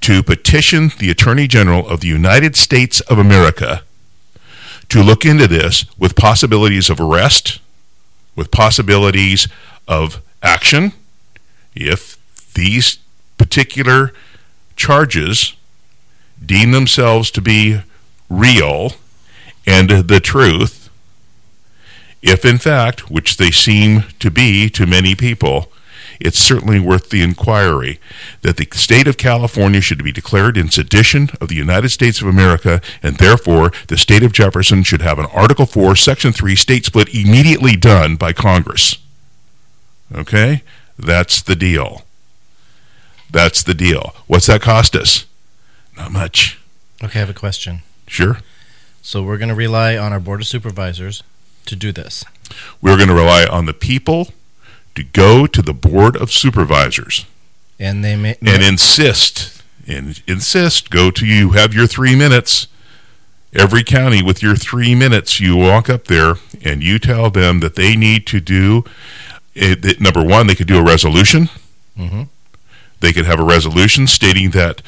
to 0.01 0.23
petition 0.23 0.91
the 0.97 1.11
Attorney 1.11 1.47
General 1.47 1.87
of 1.87 2.01
the 2.01 2.07
United 2.07 2.55
States 2.55 2.99
of 3.01 3.19
America 3.19 3.83
to 4.89 5.03
look 5.03 5.25
into 5.25 5.47
this 5.47 5.85
with 5.97 6.15
possibilities 6.15 6.89
of 6.89 6.99
arrest, 6.99 7.59
with 8.35 8.49
possibilities 8.49 9.47
of 9.87 10.21
action, 10.41 10.93
if 11.75 12.17
these 12.55 12.97
particular 13.37 14.11
charges 14.75 15.55
deem 16.43 16.71
themselves 16.71 17.31
to 17.31 17.41
be 17.41 17.81
real 18.29 18.93
and 19.65 19.89
the 19.89 20.19
truth, 20.19 20.89
if 22.21 22.45
in 22.45 22.57
fact, 22.57 23.09
which 23.09 23.37
they 23.37 23.51
seem 23.51 24.05
to 24.19 24.31
be 24.31 24.69
to 24.69 24.85
many 24.85 25.15
people, 25.15 25.71
it's 26.19 26.37
certainly 26.37 26.79
worth 26.79 27.09
the 27.09 27.23
inquiry 27.23 27.99
that 28.41 28.57
the 28.57 28.67
state 28.73 29.07
of 29.07 29.17
California 29.17 29.81
should 29.81 30.03
be 30.03 30.11
declared 30.11 30.55
in 30.55 30.69
sedition 30.69 31.29
of 31.39 31.47
the 31.47 31.55
United 31.55 31.89
States 31.89 32.21
of 32.21 32.27
America, 32.27 32.79
and 33.01 33.17
therefore 33.17 33.71
the 33.87 33.97
state 33.97 34.21
of 34.21 34.31
Jefferson 34.31 34.83
should 34.83 35.01
have 35.01 35.17
an 35.17 35.25
Article 35.27 35.65
4, 35.65 35.95
Section 35.95 36.31
3 36.31 36.55
state 36.55 36.85
split 36.85 37.13
immediately 37.13 37.75
done 37.75 38.15
by 38.15 38.33
Congress. 38.33 38.97
Okay? 40.13 40.61
That's 40.97 41.41
the 41.41 41.55
deal. 41.55 42.03
That's 43.31 43.63
the 43.63 43.73
deal. 43.73 44.13
What's 44.27 44.45
that 44.47 44.61
cost 44.61 44.95
us? 44.95 45.25
Not 46.01 46.11
much. 46.11 46.59
Okay, 47.03 47.19
I 47.19 47.21
have 47.21 47.29
a 47.29 47.33
question. 47.33 47.83
Sure. 48.07 48.39
So 49.03 49.21
we're 49.21 49.37
going 49.37 49.49
to 49.49 49.55
rely 49.55 49.95
on 49.95 50.11
our 50.11 50.19
board 50.19 50.41
of 50.41 50.47
supervisors 50.47 51.21
to 51.67 51.75
do 51.75 51.91
this. 51.91 52.25
We're 52.81 52.95
going 52.97 53.09
to 53.09 53.13
rely 53.13 53.45
on 53.45 53.67
the 53.67 53.73
people 53.73 54.29
to 54.95 55.03
go 55.03 55.45
to 55.45 55.61
the 55.61 55.75
Board 55.75 56.15
of 56.17 56.31
Supervisors 56.31 57.27
And 57.79 58.03
they 58.03 58.15
may 58.15 58.35
and 58.41 58.63
insist, 58.63 59.61
and 59.87 60.21
insist, 60.27 60.89
go 60.89 61.11
to 61.11 61.23
you, 61.25 61.51
have 61.51 61.71
your 61.71 61.85
three 61.85 62.15
minutes. 62.15 62.67
Every 63.53 63.83
county 63.83 64.23
with 64.23 64.41
your 64.41 64.55
three 64.55 64.95
minutes, 64.95 65.39
you 65.39 65.55
walk 65.55 65.87
up 65.87 66.05
there 66.05 66.35
and 66.65 66.81
you 66.81 66.97
tell 66.97 67.29
them 67.29 67.59
that 67.59 67.75
they 67.75 67.95
need 67.95 68.25
to 68.27 68.39
do, 68.39 68.85
it, 69.53 69.83
that, 69.83 70.01
number 70.01 70.23
one, 70.23 70.47
they 70.47 70.55
could 70.55 70.67
do 70.67 70.79
a 70.79 70.83
resolution. 70.83 71.49
Mhm. 71.97 72.27
They 73.01 73.11
could 73.11 73.25
have 73.25 73.39
a 73.39 73.43
resolution 73.43 74.07
stating 74.07 74.51
that 74.51 74.81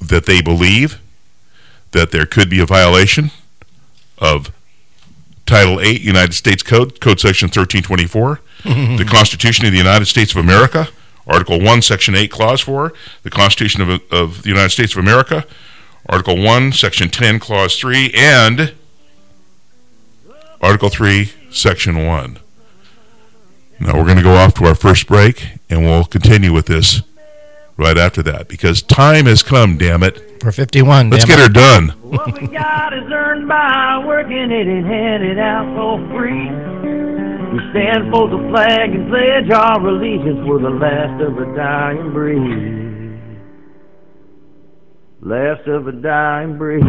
that 0.00 0.26
they 0.26 0.40
believe 0.40 1.00
that 1.92 2.10
there 2.10 2.26
could 2.26 2.50
be 2.50 2.60
a 2.60 2.66
violation 2.66 3.30
of 4.18 4.52
Title 5.46 5.80
8 5.80 6.00
United 6.00 6.34
States 6.34 6.62
Code, 6.62 7.00
Code 7.00 7.20
Section 7.20 7.46
1324, 7.46 8.40
the 8.96 9.04
Constitution 9.04 9.66
of 9.66 9.72
the 9.72 9.78
United 9.78 10.06
States 10.06 10.32
of 10.32 10.38
America, 10.38 10.88
Article 11.26 11.60
1, 11.60 11.82
Section 11.82 12.14
8, 12.14 12.30
Clause 12.30 12.60
4, 12.60 12.92
the 13.22 13.30
Constitution 13.30 13.82
of, 13.82 14.00
of 14.10 14.42
the 14.42 14.48
United 14.48 14.70
States 14.70 14.92
of 14.92 14.98
America, 14.98 15.44
Article 16.08 16.42
1, 16.42 16.72
Section 16.72 17.08
10, 17.08 17.38
Clause 17.40 17.76
3, 17.78 18.12
and 18.14 18.74
Article 20.60 20.88
3, 20.88 21.32
Section 21.50 22.06
1. 22.06 22.38
Now 23.80 23.96
we're 23.96 24.04
going 24.04 24.18
to 24.18 24.22
go 24.22 24.34
off 24.34 24.54
to 24.54 24.64
our 24.66 24.74
first 24.74 25.06
break, 25.06 25.48
and 25.68 25.82
we'll 25.82 26.04
continue 26.04 26.52
with 26.52 26.66
this 26.66 27.02
right 27.80 27.98
after 27.98 28.22
that 28.22 28.46
because 28.46 28.82
time 28.82 29.26
has 29.26 29.42
come, 29.42 29.78
damn 29.78 30.02
it. 30.02 30.40
for 30.40 30.52
51. 30.52 31.10
Let's 31.10 31.24
get 31.24 31.38
it. 31.38 31.42
her 31.42 31.48
done. 31.48 31.88
What 32.02 32.40
we 32.40 32.46
got 32.46 32.92
is 32.92 33.10
earned 33.10 33.48
by 33.48 34.04
working 34.06 34.52
it 34.52 34.66
and 34.68 34.86
handed 34.86 35.38
out 35.38 35.66
for 35.74 35.98
free. 36.14 36.50
We 37.50 37.58
stand 37.72 38.12
for 38.12 38.28
the 38.28 38.38
flag 38.50 38.90
and 38.90 39.08
pledge 39.10 39.50
our 39.50 39.84
allegiance. 39.84 40.38
We're 40.46 40.60
the 40.60 40.70
last 40.70 41.20
of 41.22 41.36
a 41.38 41.56
dying 41.56 42.12
breed. 42.12 42.90
Last 45.22 45.66
of 45.66 45.88
a 45.88 45.92
dying 45.92 46.56
breed. 46.58 46.84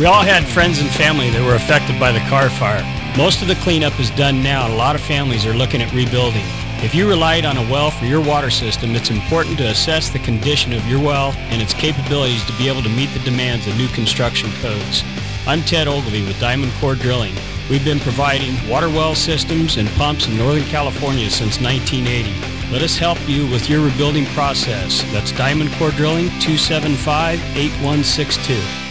We 0.00 0.06
all 0.06 0.22
had 0.22 0.48
friends 0.48 0.80
and 0.80 0.88
family 0.88 1.28
that 1.28 1.44
were 1.44 1.56
affected 1.56 2.00
by 2.00 2.10
the 2.10 2.20
Carr 2.20 2.48
fire. 2.48 2.80
Most 3.18 3.42
of 3.42 3.48
the 3.48 3.54
cleanup 3.56 4.00
is 4.00 4.08
done 4.12 4.42
now, 4.42 4.64
and 4.64 4.72
a 4.72 4.76
lot 4.76 4.94
of 4.94 5.02
families 5.02 5.44
are 5.44 5.52
looking 5.52 5.82
at 5.82 5.92
rebuilding. 5.92 6.46
If 6.80 6.94
you 6.94 7.06
relied 7.06 7.44
on 7.44 7.58
a 7.58 7.70
well 7.70 7.90
for 7.90 8.06
your 8.06 8.22
water 8.22 8.48
system, 8.48 8.96
it's 8.96 9.10
important 9.10 9.58
to 9.58 9.68
assess 9.68 10.08
the 10.08 10.18
condition 10.20 10.72
of 10.72 10.88
your 10.88 11.00
well 11.00 11.34
and 11.52 11.60
its 11.60 11.74
capabilities 11.74 12.42
to 12.46 12.56
be 12.56 12.66
able 12.66 12.80
to 12.80 12.88
meet 12.88 13.12
the 13.12 13.18
demands 13.28 13.66
of 13.66 13.76
new 13.76 13.88
construction 13.88 14.50
codes. 14.62 15.04
I'm 15.46 15.60
Ted 15.60 15.86
Ogilvy 15.86 16.22
with 16.22 16.40
Diamond 16.40 16.72
Core 16.80 16.94
Drilling. 16.94 17.34
We've 17.68 17.84
been 17.84 18.00
providing 18.00 18.56
water 18.70 18.88
well 18.88 19.14
systems 19.14 19.76
and 19.76 19.86
pumps 20.00 20.28
in 20.28 20.38
Northern 20.38 20.64
California 20.72 21.28
since 21.28 21.60
1980. 21.60 22.72
Let 22.72 22.80
us 22.80 22.96
help 22.96 23.18
you 23.28 23.46
with 23.48 23.68
your 23.68 23.84
rebuilding 23.84 24.24
process. 24.32 25.02
That's 25.12 25.32
Diamond 25.32 25.72
Core 25.72 25.90
Drilling 25.90 26.30
275 26.40 27.38
8162. 27.54 28.89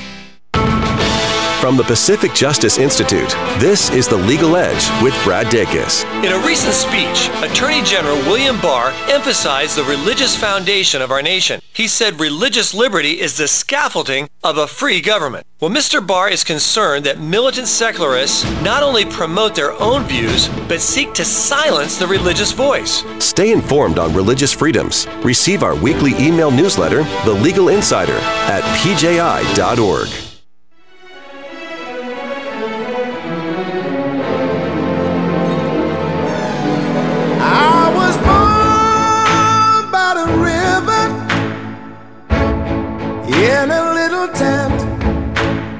From 1.60 1.75
the 1.75 1.84
Pacific 1.84 2.34
Justice 2.34 2.78
Institute, 2.78 3.32
this 3.60 3.89
is 3.89 4.08
The 4.08 4.16
Legal 4.16 4.56
Edge 4.56 4.89
with 5.04 5.13
Brad 5.25 5.48
Dacus. 5.48 6.06
In 6.24 6.32
a 6.32 6.48
recent 6.48 6.74
speech, 6.74 7.28
Attorney 7.44 7.84
General 7.84 8.16
William 8.20 8.58
Barr 8.62 8.94
emphasized 9.10 9.75
the 9.75 9.84
religious 9.84 10.38
foundation 10.38 11.01
of 11.01 11.12
our 11.12 11.22
nation. 11.22 11.60
He 11.74 11.89
said 11.89 12.18
religious 12.18 12.74
liberty 12.74 13.20
is 13.20 13.36
the 13.36 13.50
scaffolding 13.50 14.30
of 14.42 14.58
a 14.58 14.68
free 14.68 15.01
government. 15.01 15.46
Well, 15.60 15.70
Mr. 15.70 16.06
Barr 16.06 16.30
is 16.30 16.46
concerned 16.46 17.06
that 17.06 17.20
militant 17.20 17.68
secularists 17.68 18.46
not 18.62 18.82
only 18.82 19.04
promote 19.04 19.54
their 19.54 19.74
own 19.82 20.06
views, 20.06 20.48
but 20.70 20.80
seek 20.80 21.13
to 21.16 21.25
silence 21.25 21.98
the 21.98 22.08
religious 22.08 22.54
voice. 22.54 23.04
Stay 23.22 23.51
informed 23.51 24.00
on 24.00 24.13
religious 24.13 24.54
freedoms. 24.54 25.08
Receive 25.25 25.62
our 25.62 25.75
weekly 25.75 26.13
email 26.25 26.51
newsletter, 26.51 27.04
The 27.25 27.34
Legal 27.34 27.68
Insider, 27.68 28.18
at 28.48 28.63
pji.org. 28.78 30.29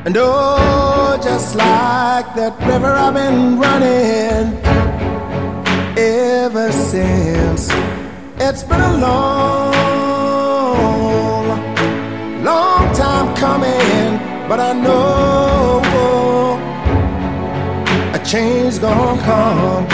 And 0.10 0.18
oh, 0.20 1.20
just 1.22 1.56
like 1.56 2.34
that 2.34 2.58
river, 2.62 2.88
I've 2.88 3.14
been 3.14 3.60
running 3.60 4.58
ever 5.96 6.72
since. 6.72 7.70
It's 8.40 8.64
been 8.64 8.82
a 8.82 8.98
long, 8.98 9.72
long 12.44 12.92
time 12.96 13.36
coming, 13.36 14.18
but 14.50 14.60
I 14.60 14.74
know 14.74 15.80
oh, 15.94 16.58
a 18.16 18.20
change 18.26 18.82
gonna 18.82 19.22
come. 19.22 19.86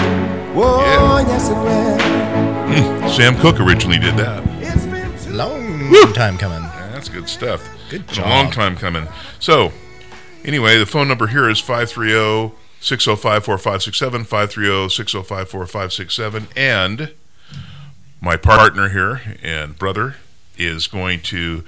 Oh, 0.56 0.80
Whoa, 0.80 1.28
yes 1.28 1.50
it 1.50 1.58
will. 1.58 2.00
Hmm, 2.72 3.08
Sam 3.10 3.36
Cooke 3.42 3.60
originally 3.60 4.00
did 4.00 4.16
that. 4.16 4.42
It's 4.62 4.86
been 4.86 5.12
too 5.18 5.34
Long 5.34 6.14
time 6.14 6.38
coming. 6.38 6.62
Yeah, 6.62 6.92
that's 6.94 7.10
good 7.10 7.28
stuff. 7.28 7.70
Good 7.90 8.08
Been 8.08 8.20
A 8.24 8.30
long 8.30 8.50
time 8.50 8.78
coming. 8.78 9.10
So, 9.40 9.74
anyway, 10.46 10.78
the 10.78 10.86
phone 10.86 11.08
number 11.08 11.28
here 11.28 11.50
is 11.50 11.60
oh, 11.62 11.66
530 11.66 12.56
605 12.80 13.44
4567, 13.46 14.24
530 14.24 14.90
605 14.90 15.50
4567. 15.50 16.48
And 16.56 17.14
my 18.22 18.38
partner 18.38 18.90
here 18.90 19.22
and 19.44 19.78
brother 19.78 20.16
is 20.58 20.88
going 20.88 21.20
to 21.22 21.64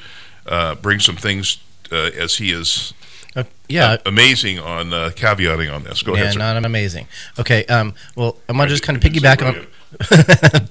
uh, 0.47 0.75
bring 0.75 0.99
some 0.99 1.15
things 1.17 1.57
uh, 1.91 2.11
as 2.17 2.35
he 2.37 2.51
is 2.51 2.93
Uh, 3.35 3.43
yeah, 3.69 3.97
amazing 4.05 4.57
on 4.59 4.93
uh, 4.93 5.11
caveating 5.15 5.73
on 5.73 5.83
this. 5.83 6.01
Go 6.01 6.15
yeah, 6.15 6.21
ahead, 6.21 6.33
sir. 6.33 6.39
not 6.39 6.65
amazing. 6.65 7.07
Okay, 7.37 7.65
um, 7.65 7.93
well, 8.15 8.37
I'm 8.49 8.57
gonna 8.57 8.69
just 8.69 8.83
kind 8.83 8.97
of 8.97 9.03
piggyback 9.03 9.45
on 9.45 9.67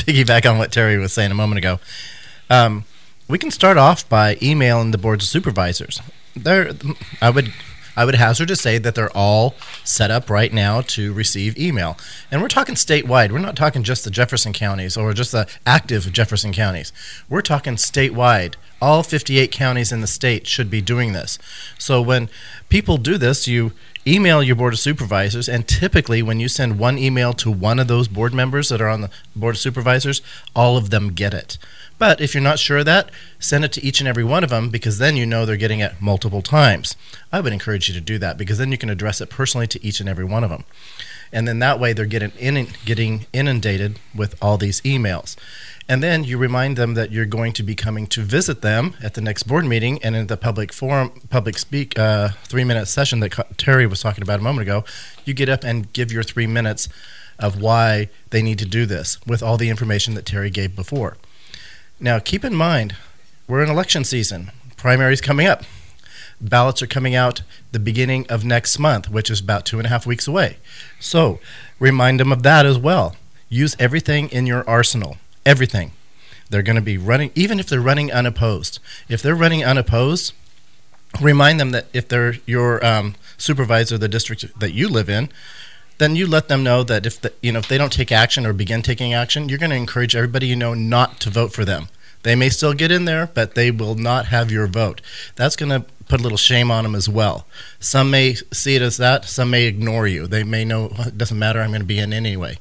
piggyback 0.07 0.51
on 0.51 0.59
what 0.59 0.73
Terry 0.73 0.99
was 0.99 1.13
saying 1.13 1.31
a 1.31 1.35
moment 1.35 1.59
ago. 1.59 1.79
Um, 2.51 2.85
we 3.29 3.39
can 3.39 3.51
start 3.51 3.77
off 3.77 4.09
by 4.09 4.37
emailing 4.43 4.91
the 4.93 4.99
boards 4.99 5.25
of 5.25 5.29
supervisors. 5.29 6.01
They're, 6.35 6.73
I 7.21 7.31
would, 7.31 7.53
I 7.97 8.05
would 8.05 8.15
hazard 8.15 8.49
to 8.49 8.57
say 8.57 8.79
that 8.79 8.95
they're 8.95 9.17
all 9.17 9.55
set 9.85 10.11
up 10.11 10.29
right 10.29 10.53
now 10.53 10.81
to 10.83 11.13
receive 11.13 11.59
email, 11.59 11.97
and 12.31 12.43
we're 12.43 12.49
talking 12.49 12.75
statewide. 12.75 13.33
We're 13.33 13.39
not 13.39 13.57
talking 13.57 13.83
just 13.83 14.05
the 14.05 14.11
Jefferson 14.11 14.53
counties 14.53 14.97
or 14.97 15.13
just 15.13 15.33
the 15.33 15.49
active 15.65 16.13
Jefferson 16.13 16.53
counties. 16.53 16.93
We're 17.29 17.43
talking 17.43 17.75
statewide. 17.77 18.55
All 18.81 19.03
58 19.03 19.51
counties 19.51 19.91
in 19.91 20.03
the 20.03 20.07
state 20.07 20.47
should 20.47 20.71
be 20.71 20.83
doing 20.83 21.13
this. 21.13 21.39
So 21.79 22.03
when 22.03 22.29
people 22.69 22.99
do 22.99 23.17
this, 23.17 23.49
you 23.49 23.73
email 24.07 24.43
your 24.43 24.55
board 24.55 24.75
of 24.75 24.79
supervisors, 24.79 25.49
and 25.49 25.67
typically 25.67 26.23
when 26.23 26.39
you 26.39 26.49
send 26.49 26.79
one 26.79 26.99
email 26.99 27.33
to 27.33 27.51
one 27.51 27.79
of 27.79 27.89
those 27.89 28.07
board 28.07 28.33
members 28.33 28.69
that 28.69 28.81
are 28.81 28.89
on 28.89 29.01
the 29.01 29.11
board 29.35 29.57
of 29.57 29.61
supervisors, 29.61 30.23
all 30.55 30.77
of 30.77 30.91
them 30.91 31.13
get 31.13 31.35
it. 31.35 31.59
But 31.99 32.21
if 32.21 32.35
you're 32.35 32.43
not 32.43 32.59
sure 32.59 32.79
of 32.79 32.85
that, 32.87 33.11
send 33.39 33.65
it 33.65 33.73
to 33.73 33.85
each 33.85 34.01
and 34.01 34.09
every 34.09 34.25
one 34.25 34.45
of 34.45 34.51
them 34.51 34.69
because 34.69 34.99
then 34.99 35.17
you 35.17 35.25
know 35.25 35.47
they're 35.47 35.57
getting 35.57 35.81
it 35.81 35.95
multiple 36.01 36.43
times. 36.43 36.95
I 37.33 37.41
would 37.41 37.53
encourage 37.53 37.89
you 37.89 37.95
to 37.95 38.01
do 38.01 38.19
that 38.19 38.37
because 38.37 38.59
then 38.59 38.71
you 38.71 38.79
can 38.79 38.91
address 38.91 39.21
it 39.21 39.31
personally 39.31 39.67
to 39.69 39.85
each 39.85 40.01
and 40.01 40.09
every 40.09 40.25
one 40.25 40.45
of 40.45 40.51
them. 40.51 40.65
And 41.33 41.49
then 41.49 41.59
that 41.61 41.81
way 41.81 41.93
they're 41.93 42.07
getting 42.07 42.33
in, 42.39 42.69
getting 42.85 43.27
inundated 43.33 43.99
with 44.15 44.37
all 44.43 44.59
these 44.59 44.81
emails. 44.83 45.37
And 45.89 46.03
then 46.03 46.25
you 46.25 46.37
remind 46.37 46.77
them 46.77 46.95
that 46.95 47.13
you're 47.13 47.27
going 47.27 47.53
to 47.55 47.63
be 47.63 47.75
coming 47.75 48.07
to 48.09 48.23
visit 48.23 48.61
them 48.61 48.95
at 49.03 49.15
the 49.15 49.21
next 49.21 49.45
board 49.45 49.65
meeting 49.65 50.03
and 50.03 50.17
in 50.17 50.27
the 50.27 50.37
public 50.37 50.73
forum, 50.73 51.13
public 51.31 51.59
speak, 51.59 51.99
uh, 51.99 52.31
three 52.45 52.65
minute 52.65 52.87
session 52.87 53.21
that 53.21 53.57
Terry 53.57 53.87
was 53.87 54.01
talking 54.01 54.23
about 54.23 54.41
a 54.41 54.43
moment 54.43 54.63
ago. 54.63 54.85
You 55.25 55.33
get 55.33 55.49
up 55.49 55.63
and 55.63 55.93
give 55.93 56.11
your 56.11 56.25
three 56.25 56.47
minutes 56.47 56.89
of 57.39 57.61
why 57.61 58.09
they 58.31 58.43
need 58.43 58.59
to 58.59 58.67
do 58.67 58.87
this 58.87 59.19
with 59.27 59.43
all 59.43 59.57
the 59.57 59.69
information 59.69 60.15
that 60.15 60.27
Terry 60.27 60.51
gave 60.51 60.75
before. 60.75 61.17
Now, 61.99 62.19
keep 62.19 62.45
in 62.45 62.55
mind, 62.55 62.95
we're 63.49 63.63
in 63.63 63.71
election 63.71 64.05
season. 64.05 64.51
Primaries 64.77 65.23
coming 65.23 65.47
up. 65.47 65.65
Ballots 66.39 66.83
are 66.83 66.87
coming 66.87 67.15
out 67.15 67.41
the 67.73 67.79
beginning 67.79 68.27
of 68.29 68.45
next 68.45 68.79
month, 68.79 69.09
which 69.09 69.31
is 69.31 69.41
about 69.41 69.65
two 69.65 69.79
and 69.79 69.87
a 69.87 69.89
half 69.89 70.05
weeks 70.05 70.29
away. 70.29 70.59
So, 71.01 71.41
remind 71.79 72.21
them 72.21 72.33
of 72.33 72.43
that 72.43 72.67
as 72.67 72.79
well. 72.79 73.17
Use 73.49 73.75
everything 73.79 74.29
in 74.29 74.47
your 74.47 74.69
arsenal. 74.69 75.17
Everything. 75.47 75.93
They're 76.51 76.63
going 76.63 76.77
to 76.77 76.83
be 76.83 76.99
running, 76.99 77.31
even 77.35 77.59
if 77.59 77.67
they're 77.67 77.81
running 77.81 78.13
unopposed. 78.13 78.79
If 79.09 79.23
they're 79.23 79.35
running 79.35 79.65
unopposed, 79.65 80.35
remind 81.21 81.59
them 81.59 81.71
that 81.71 81.87
if 81.95 82.09
they're 82.09 82.35
your 82.45 82.85
um, 82.85 83.15
supervisor, 83.39 83.97
the 83.97 84.07
district 84.07 84.59
that 84.61 84.75
you 84.75 84.89
live 84.89 85.09
in, 85.09 85.31
then 85.99 86.17
you 86.17 86.27
let 86.27 86.49
them 86.49 86.63
know 86.63 86.83
that 86.83 87.07
if 87.07 87.21
the, 87.21 87.33
you 87.43 87.53
know 87.53 87.61
if 87.61 87.69
they 87.69 87.79
don't 87.79 87.93
take 87.93 88.13
action 88.13 88.47
or 88.47 88.53
begin 88.53 88.83
taking 88.83 89.15
action, 89.15 89.49
you're 89.49 89.59
going 89.59 89.71
to 89.71 89.77
encourage 89.77 90.15
everybody 90.15 90.47
you 90.47 90.57
know 90.57 90.75
not 90.75 91.21
to 91.21 91.31
vote 91.31 91.53
for 91.53 91.65
them. 91.65 91.89
They 92.23 92.35
may 92.35 92.49
still 92.49 92.75
get 92.75 92.91
in 92.91 93.05
there, 93.05 93.29
but 93.29 93.55
they 93.55 93.71
will 93.71 93.95
not 93.95 94.27
have 94.27 94.51
your 94.51 94.67
vote. 94.67 95.01
That's 95.37 95.55
going 95.55 95.71
to 95.71 95.87
put 96.09 96.21
a 96.21 96.23
little 96.23 96.39
shame 96.39 96.71
on 96.71 96.85
them 96.85 96.95
as 96.95 97.09
well. 97.09 97.47
Some 97.79 98.11
may 98.11 98.35
see 98.53 98.75
it 98.75 98.83
as 98.83 98.97
that. 98.97 99.27
Some 99.27 99.51
may 99.51 99.67
ignore 99.67 100.07
you. 100.07 100.27
They 100.27 100.43
may 100.43 100.65
know 100.65 100.91
it 100.99 101.17
doesn't 101.17 101.39
matter. 101.39 101.61
I'm 101.61 101.71
going 101.71 101.83
to 101.83 101.87
be 101.87 101.99
in 101.99 102.13
anyway. 102.13 102.59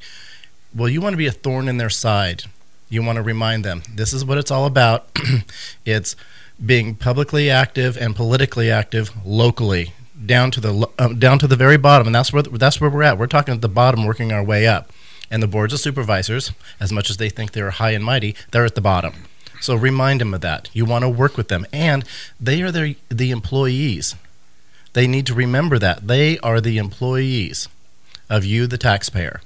Well, 0.74 0.90
you 0.90 1.02
want 1.02 1.14
to 1.14 1.18
be 1.18 1.28
a 1.28 1.32
thorn 1.32 1.68
in 1.68 1.78
their 1.78 1.90
side. 1.90 2.44
You 2.90 3.02
want 3.02 3.16
to 3.16 3.24
remind 3.24 3.66
them 3.66 3.82
this 3.92 4.14
is 4.14 4.24
what 4.24 4.38
it's 4.38 4.52
all 4.52 4.66
about. 4.66 5.08
it's 5.86 6.16
being 6.64 6.96
publicly 6.96 7.50
active 7.50 7.98
and 7.98 8.16
politically 8.16 8.70
active 8.70 9.12
locally 9.26 9.94
down 10.26 10.52
to 10.52 10.60
the 10.60 10.90
um, 11.00 11.20
down 11.20 11.40
to 11.40 11.48
the 11.48 11.56
very 11.56 11.78
bottom, 11.78 12.08
and 12.08 12.16
that's 12.16 12.34
where 12.34 12.44
that's 12.44 12.80
where 12.80 12.90
we're 12.90 13.04
at. 13.04 13.18
We're 13.18 13.28
talking 13.28 13.54
at 13.54 13.62
the 13.62 13.70
bottom, 13.70 14.06
working 14.06 14.32
our 14.32 14.44
way 14.44 14.68
up. 14.68 14.92
And 15.32 15.42
the 15.42 15.48
boards 15.48 15.74
of 15.74 15.80
supervisors, 15.80 16.52
as 16.80 16.92
much 16.92 17.10
as 17.10 17.18
they 17.18 17.30
think 17.30 17.52
they're 17.52 17.72
high 17.72 17.92
and 17.92 18.04
mighty, 18.04 18.36
they're 18.52 18.66
at 18.66 18.76
the 18.76 18.82
bottom. 18.82 19.26
So 19.60 19.76
remind 19.76 20.22
them 20.22 20.34
of 20.34 20.42
that. 20.42 20.70
You 20.74 20.86
want 20.86 21.04
to 21.04 21.10
work 21.10 21.38
with 21.38 21.48
them, 21.48 21.66
and 21.74 22.04
they 22.40 22.62
are 22.62 22.72
the 22.72 22.96
the 23.10 23.32
employees. 23.32 24.16
They 24.94 25.08
need 25.08 25.26
to 25.26 25.34
remember 25.34 25.80
that 25.80 26.08
they 26.08 26.38
are 26.40 26.62
the 26.62 26.78
employees 26.78 27.68
of 28.30 28.46
you, 28.46 28.68
the 28.68 28.78
taxpayer. 28.78 29.42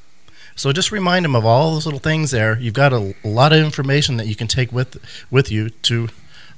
So 0.56 0.74
just 0.74 0.92
remind 0.92 1.24
them 1.24 1.36
of 1.36 1.46
all 1.46 1.74
those 1.74 1.86
little 1.86 2.02
things 2.02 2.32
there. 2.32 2.60
You've 2.60 2.74
got 2.74 2.92
a, 2.92 3.16
a 3.24 3.28
lot 3.28 3.54
of 3.54 3.64
information 3.64 4.18
that 4.18 4.28
you 4.28 4.36
can 4.36 4.48
take 4.48 4.74
with 4.74 4.98
with 5.32 5.50
you 5.50 5.70
to 5.70 6.10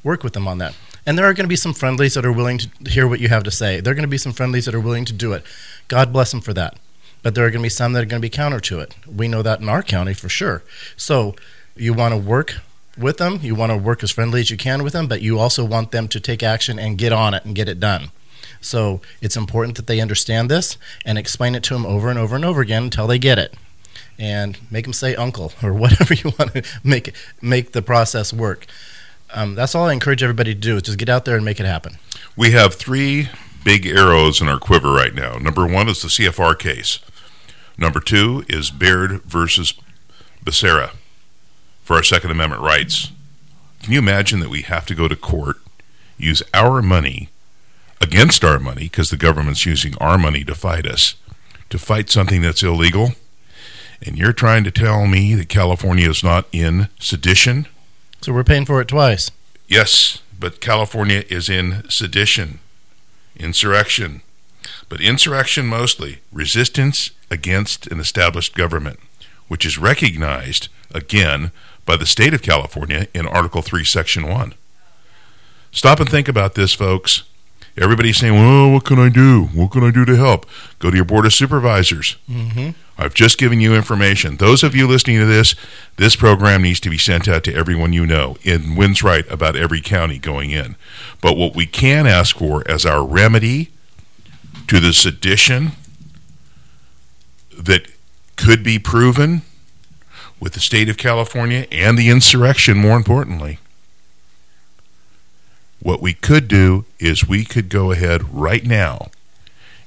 work 0.04 0.24
with 0.24 0.34
them 0.34 0.48
on 0.48 0.58
that. 0.58 0.76
And 1.06 1.18
there 1.18 1.26
are 1.26 1.34
going 1.34 1.46
to 1.46 1.50
be 1.50 1.56
some 1.56 1.74
friendlies 1.74 2.14
that 2.14 2.26
are 2.26 2.32
willing 2.32 2.60
to 2.60 2.70
hear 2.90 3.08
what 3.08 3.20
you 3.20 3.30
have 3.30 3.44
to 3.44 3.52
say. 3.52 3.80
There 3.80 3.92
are 3.92 3.96
going 3.96 4.04
to 4.04 4.08
be 4.08 4.18
some 4.18 4.34
friendlies 4.34 4.66
that 4.66 4.76
are 4.76 4.80
willing 4.80 5.06
to 5.06 5.14
do 5.14 5.34
it. 5.34 5.44
God 5.88 6.14
bless 6.14 6.32
them 6.32 6.42
for 6.42 6.54
that. 6.54 6.78
But 7.24 7.36
there 7.36 7.46
are 7.46 7.50
going 7.50 7.62
to 7.62 7.66
be 7.66 7.70
some 7.70 7.94
that 7.94 8.04
are 8.04 8.08
going 8.08 8.22
to 8.22 8.26
be 8.26 8.30
counter 8.30 8.60
to 8.62 8.80
it. 8.80 8.96
We 9.08 9.28
know 9.28 9.42
that 9.42 9.62
in 9.62 9.70
our 9.70 9.84
county 9.84 10.14
for 10.14 10.30
sure. 10.30 10.64
So 10.96 11.36
you 11.76 11.94
want 11.94 12.14
to 12.14 12.18
work 12.18 12.56
with 12.98 13.18
them. 13.18 13.40
You 13.42 13.56
want 13.56 13.72
to 13.72 13.78
work 13.78 14.04
as 14.04 14.12
friendly 14.12 14.42
as 14.42 14.52
you 14.52 14.58
can 14.58 14.84
with 14.84 14.94
them, 14.94 15.08
but 15.08 15.22
you 15.22 15.40
also 15.40 15.64
want 15.64 15.92
them 15.92 16.08
to 16.10 16.20
take 16.20 16.44
action 16.44 16.80
and 16.80 16.98
get 16.98 17.14
on 17.14 17.34
it 17.34 17.46
and 17.46 17.56
get 17.56 17.70
it 17.70 17.80
done. 17.80 18.12
So 18.60 19.02
it's 19.22 19.38
important 19.38 19.76
that 19.78 19.88
they 19.88 20.00
understand 20.00 20.50
this 20.50 20.78
and 21.06 21.18
explain 21.18 21.56
it 21.56 21.64
to 21.64 21.74
them 21.74 21.86
over 21.86 22.10
and 22.10 22.20
over 22.20 22.36
and 22.36 22.46
over 22.46 22.62
again 22.62 22.84
until 22.84 23.08
they 23.08 23.20
get 23.20 23.40
it. 23.40 23.56
And 24.20 24.60
make 24.70 24.86
them 24.86 24.94
say 24.94 25.16
uncle 25.16 25.52
or 25.64 25.74
whatever 25.74 26.14
you 26.14 26.32
want 26.38 26.54
to 26.54 26.64
make 26.84 27.14
make 27.42 27.72
the 27.72 27.82
process 27.82 28.32
work. 28.32 28.68
Um, 29.34 29.56
that's 29.56 29.76
all 29.76 29.86
I 29.86 29.94
encourage 29.94 30.24
everybody 30.24 30.54
to 30.54 30.60
do 30.60 30.76
is 30.76 30.84
just 30.84 30.98
get 30.98 31.10
out 31.10 31.26
there 31.26 31.36
and 31.36 31.46
make 31.46 31.60
it 31.60 31.65
happen. 31.65 31.98
We 32.36 32.52
have 32.52 32.76
three 32.76 33.30
big 33.63 33.86
arrows 33.86 34.41
in 34.41 34.48
our 34.48 34.60
quiver 34.60 34.91
right 34.91 35.13
now. 35.13 35.38
Number 35.38 35.65
one 35.65 35.88
is 35.88 36.02
the 36.02 36.08
CFR 36.08 36.58
case. 36.58 37.00
Number 37.78 38.00
two 38.00 38.44
is 38.48 38.72
Baird 38.72 39.24
versus 39.24 39.74
Becerra 40.44 40.91
for 41.84 41.96
our 41.96 42.04
Second 42.04 42.32
Amendment 42.32 42.62
rights. 42.62 43.12
Can 43.82 43.94
you 43.94 44.00
imagine 44.00 44.39
that 44.41 44.50
we 44.50 44.62
have 44.62 44.86
to 44.88 44.96
go 44.96 45.08
to 45.08 45.15
court, 45.15 45.58
use 46.17 46.44
our 46.54 46.82
money 46.82 47.30
against 48.00 48.44
our 48.44 48.60
money, 48.60 48.84
because 48.84 49.10
the 49.10 49.17
government's 49.17 49.65
using 49.65 49.96
our 50.00 50.17
money 50.17 50.44
to 50.44 50.56
fight 50.56 50.86
us, 50.86 51.15
to 51.70 51.80
fight 51.80 52.10
something 52.10 52.41
that's 52.41 52.63
illegal? 52.63 53.13
And 54.06 54.17
you're 54.17 54.34
trying 54.34 54.63
to 54.63 54.72
tell 54.72 55.08
me 55.08 55.36
that 55.36 55.50
California 55.50 56.10
is 56.10 56.24
not 56.24 56.46
in 56.52 56.89
sedition? 57.00 57.67
So 58.22 58.32
we're 58.34 58.44
paying 58.44 58.66
for 58.66 58.80
it 58.82 58.88
twice. 58.88 59.32
Yes, 59.68 60.22
but 60.40 60.62
California 60.62 61.24
is 61.30 61.50
in 61.50 61.90
sedition, 61.90 62.60
insurrection. 63.36 64.22
but 64.90 65.02
insurrection 65.02 65.66
mostly, 65.66 66.20
resistance 66.32 67.12
against 67.32 67.88
an 67.88 68.00
established 68.00 68.54
government, 68.54 69.00
which 69.48 69.66
is 69.66 69.78
recognized, 69.78 70.68
again, 70.94 71.52
by 71.86 71.96
the 71.98 72.06
state 72.06 72.34
of 72.34 72.42
California 72.42 73.08
in 73.14 73.26
Article 73.28 73.62
3, 73.62 73.84
Section 73.84 74.28
1. 74.28 74.54
Stop 75.72 76.00
and 76.00 76.10
think 76.10 76.28
about 76.28 76.56
this, 76.56 76.74
folks. 76.74 77.24
Everybody's 77.78 78.18
saying, 78.18 78.34
well, 78.34 78.72
what 78.72 78.84
can 78.84 79.00
I 79.00 79.10
do? 79.10 79.46
What 79.54 79.72
can 79.72 79.84
I 79.84 79.92
do 79.92 80.04
to 80.06 80.16
help? 80.18 80.46
Go 80.80 80.92
to 80.92 80.96
your 80.96 81.06
Board 81.06 81.26
of 81.26 81.34
Supervisors. 81.34 82.18
Mm-hmm. 82.30 82.72
I've 83.02 83.16
just 83.16 83.40
given 83.40 83.60
you 83.60 83.74
information. 83.74 84.38
Those 84.38 84.62
of 84.62 84.76
you 84.76 84.88
listening 84.88 85.18
to 85.18 85.26
this, 85.26 85.56
this 85.98 86.16
program 86.16 86.62
needs 86.62 86.80
to 86.82 86.90
be 86.90 87.00
sent 87.00 87.28
out 87.28 87.44
to 87.46 87.54
everyone 87.54 87.94
you 87.94 88.06
know. 88.06 88.38
And 88.46 88.78
Wynn's 88.78 89.02
right 89.02 89.30
about 89.30 89.56
every 89.56 89.82
county 89.82 90.20
going 90.20 90.52
in. 90.52 90.76
But 91.20 91.36
what 91.36 91.56
we 91.56 91.66
can 91.66 92.06
ask 92.06 92.38
for 92.38 92.64
as 92.70 92.86
our 92.86 93.04
remedy 93.04 93.72
to 94.68 94.80
the 94.80 94.94
sedition 94.94 95.72
that 97.58 97.88
could 98.36 98.64
be 98.64 98.78
proven 98.78 99.42
with 100.40 100.54
the 100.54 100.60
state 100.60 100.88
of 100.88 100.98
California 100.98 101.66
and 101.72 101.98
the 101.98 102.10
insurrection, 102.10 102.78
more 102.78 102.98
importantly, 102.98 103.58
what 105.80 106.04
we 106.04 106.14
could 106.14 106.48
do 106.48 106.86
is 107.00 107.28
we 107.28 107.46
could 107.46 107.68
go 107.70 107.92
ahead 107.92 108.32
right 108.32 108.64
now 108.64 109.10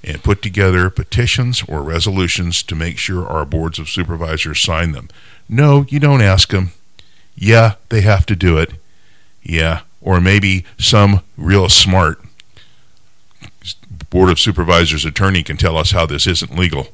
and 0.06 0.22
put 0.22 0.42
together 0.42 0.90
petitions 0.90 1.62
or 1.68 1.82
resolutions 1.82 2.62
to 2.62 2.74
make 2.74 2.98
sure 2.98 3.26
our 3.26 3.44
boards 3.44 3.78
of 3.78 3.88
supervisors 3.88 4.60
sign 4.60 4.92
them. 4.92 5.08
No, 5.48 5.86
you 5.88 5.98
don't 5.98 6.22
ask 6.22 6.50
them. 6.50 6.72
Yeah, 7.34 7.74
they 7.88 8.02
have 8.02 8.26
to 8.26 8.36
do 8.36 8.58
it. 8.58 8.72
Yeah, 9.42 9.80
or 10.00 10.20
maybe 10.20 10.64
some 10.78 11.20
real 11.36 11.68
smart 11.68 12.20
board 14.10 14.30
of 14.30 14.38
supervisors 14.38 15.04
attorney 15.04 15.42
can 15.42 15.56
tell 15.56 15.76
us 15.76 15.90
how 15.90 16.06
this 16.06 16.26
isn't 16.26 16.56
legal. 16.56 16.88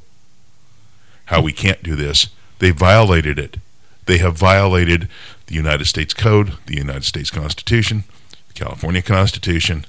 How 1.27 1.43
we 1.43 1.53
can't 1.53 1.83
do 1.83 1.95
this. 1.95 2.29
They 2.59 2.71
violated 2.71 3.39
it. 3.39 3.59
They 4.07 4.19
have 4.19 4.39
violated 4.39 5.09
the 5.47 5.55
United 5.55 5.85
States 5.85 6.15
Code, 6.15 6.55
the 6.67 6.77
United 6.77 7.05
States 7.05 7.31
Constitution, 7.31 8.05
the 8.49 8.55
California 8.55 9.03
Constitution. 9.03 9.85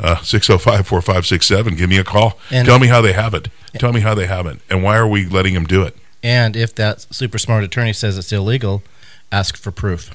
Uh, 0.00 0.16
605-4567. 0.16 1.76
Give 1.76 1.90
me 1.90 1.98
a 1.98 2.04
call. 2.04 2.38
And- 2.50 2.66
Tell 2.66 2.78
me 2.78 2.86
how 2.86 3.00
they 3.00 3.12
have 3.12 3.34
it. 3.34 3.48
Tell 3.78 3.92
me 3.92 4.00
how 4.00 4.14
they 4.14 4.26
haven't. 4.26 4.62
And 4.70 4.82
why 4.82 4.96
are 4.96 5.06
we 5.08 5.26
letting 5.26 5.54
them 5.54 5.64
do 5.66 5.82
it? 5.82 5.96
And 6.22 6.56
if 6.56 6.74
that 6.76 7.06
super 7.14 7.38
smart 7.38 7.64
attorney 7.64 7.92
says 7.92 8.16
it's 8.18 8.32
illegal, 8.32 8.82
ask 9.30 9.56
for 9.56 9.70
proof. 9.70 10.10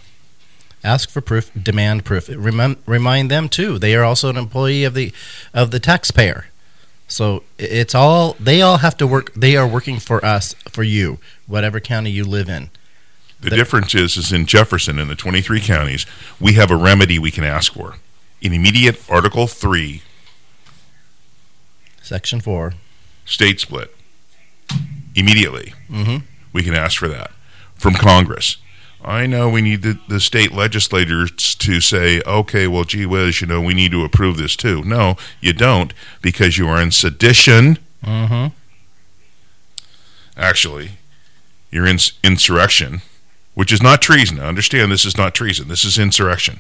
Ask 0.83 1.09
for 1.09 1.21
proof. 1.21 1.49
Demand 1.61 2.03
proof. 2.03 2.27
Remem- 2.27 2.77
remind 2.85 3.31
them 3.31 3.47
too. 3.47 3.79
They 3.79 3.95
are 3.95 4.03
also 4.03 4.29
an 4.29 4.35
employee 4.37 4.83
of 4.83 4.93
the 4.95 5.13
of 5.53 5.71
the 5.71 5.79
taxpayer. 5.79 6.47
So 7.07 7.43
it's 7.57 7.95
all 7.95 8.35
they 8.39 8.61
all 8.61 8.77
have 8.77 8.97
to 8.97 9.07
work. 9.07 9.33
They 9.33 9.55
are 9.55 9.67
working 9.67 9.99
for 9.99 10.23
us, 10.25 10.55
for 10.69 10.83
you, 10.83 11.19
whatever 11.47 11.79
county 11.79 12.09
you 12.09 12.25
live 12.25 12.49
in. 12.49 12.69
The 13.39 13.49
difference 13.51 13.93
is, 13.93 14.17
is 14.17 14.31
in 14.33 14.45
Jefferson, 14.45 14.99
in 14.99 15.09
the 15.09 15.15
23 15.15 15.59
counties, 15.61 16.05
we 16.39 16.53
have 16.53 16.71
a 16.71 16.77
remedy 16.77 17.19
we 17.19 17.29
can 17.31 17.43
ask 17.43 17.73
for. 17.73 17.95
In 18.43 18.51
immediate 18.53 19.01
Article 19.09 19.47
3 19.47 20.01
Section 22.01 22.41
four. 22.41 22.73
state 23.25 23.61
split, 23.61 23.95
immediately, 25.15 25.73
Mhm. 25.89 26.23
we 26.51 26.61
can 26.61 26.73
ask 26.75 26.97
for 26.99 27.07
that 27.07 27.31
from 27.77 27.93
Congress. 27.95 28.57
I 29.05 29.25
know 29.25 29.47
we 29.47 29.61
need 29.61 29.81
the, 29.83 29.97
the 30.09 30.19
state 30.19 30.51
legislators 30.51 31.31
to 31.55 31.79
say, 31.79 32.21
okay, 32.25 32.67
well, 32.67 32.83
gee 32.83 33.05
whiz, 33.05 33.39
you 33.39 33.47
know, 33.47 33.61
we 33.61 33.73
need 33.73 33.91
to 33.91 34.03
approve 34.03 34.35
this 34.35 34.57
too. 34.57 34.83
No, 34.83 35.15
you 35.39 35.53
don't, 35.53 35.93
because 36.21 36.57
you 36.57 36.67
are 36.67 36.81
in 36.81 36.91
sedition. 36.91 37.79
Mm-hmm. 38.05 38.47
Actually, 40.35 40.91
you're 41.71 41.87
in 41.87 41.99
insurrection, 42.23 43.01
which 43.53 43.71
is 43.71 43.81
not 43.81 44.01
treason. 44.01 44.37
Now, 44.37 44.47
understand 44.47 44.91
this 44.91 45.05
is 45.05 45.17
not 45.17 45.33
treason. 45.33 45.69
This 45.69 45.85
is 45.85 45.97
insurrection. 45.97 46.59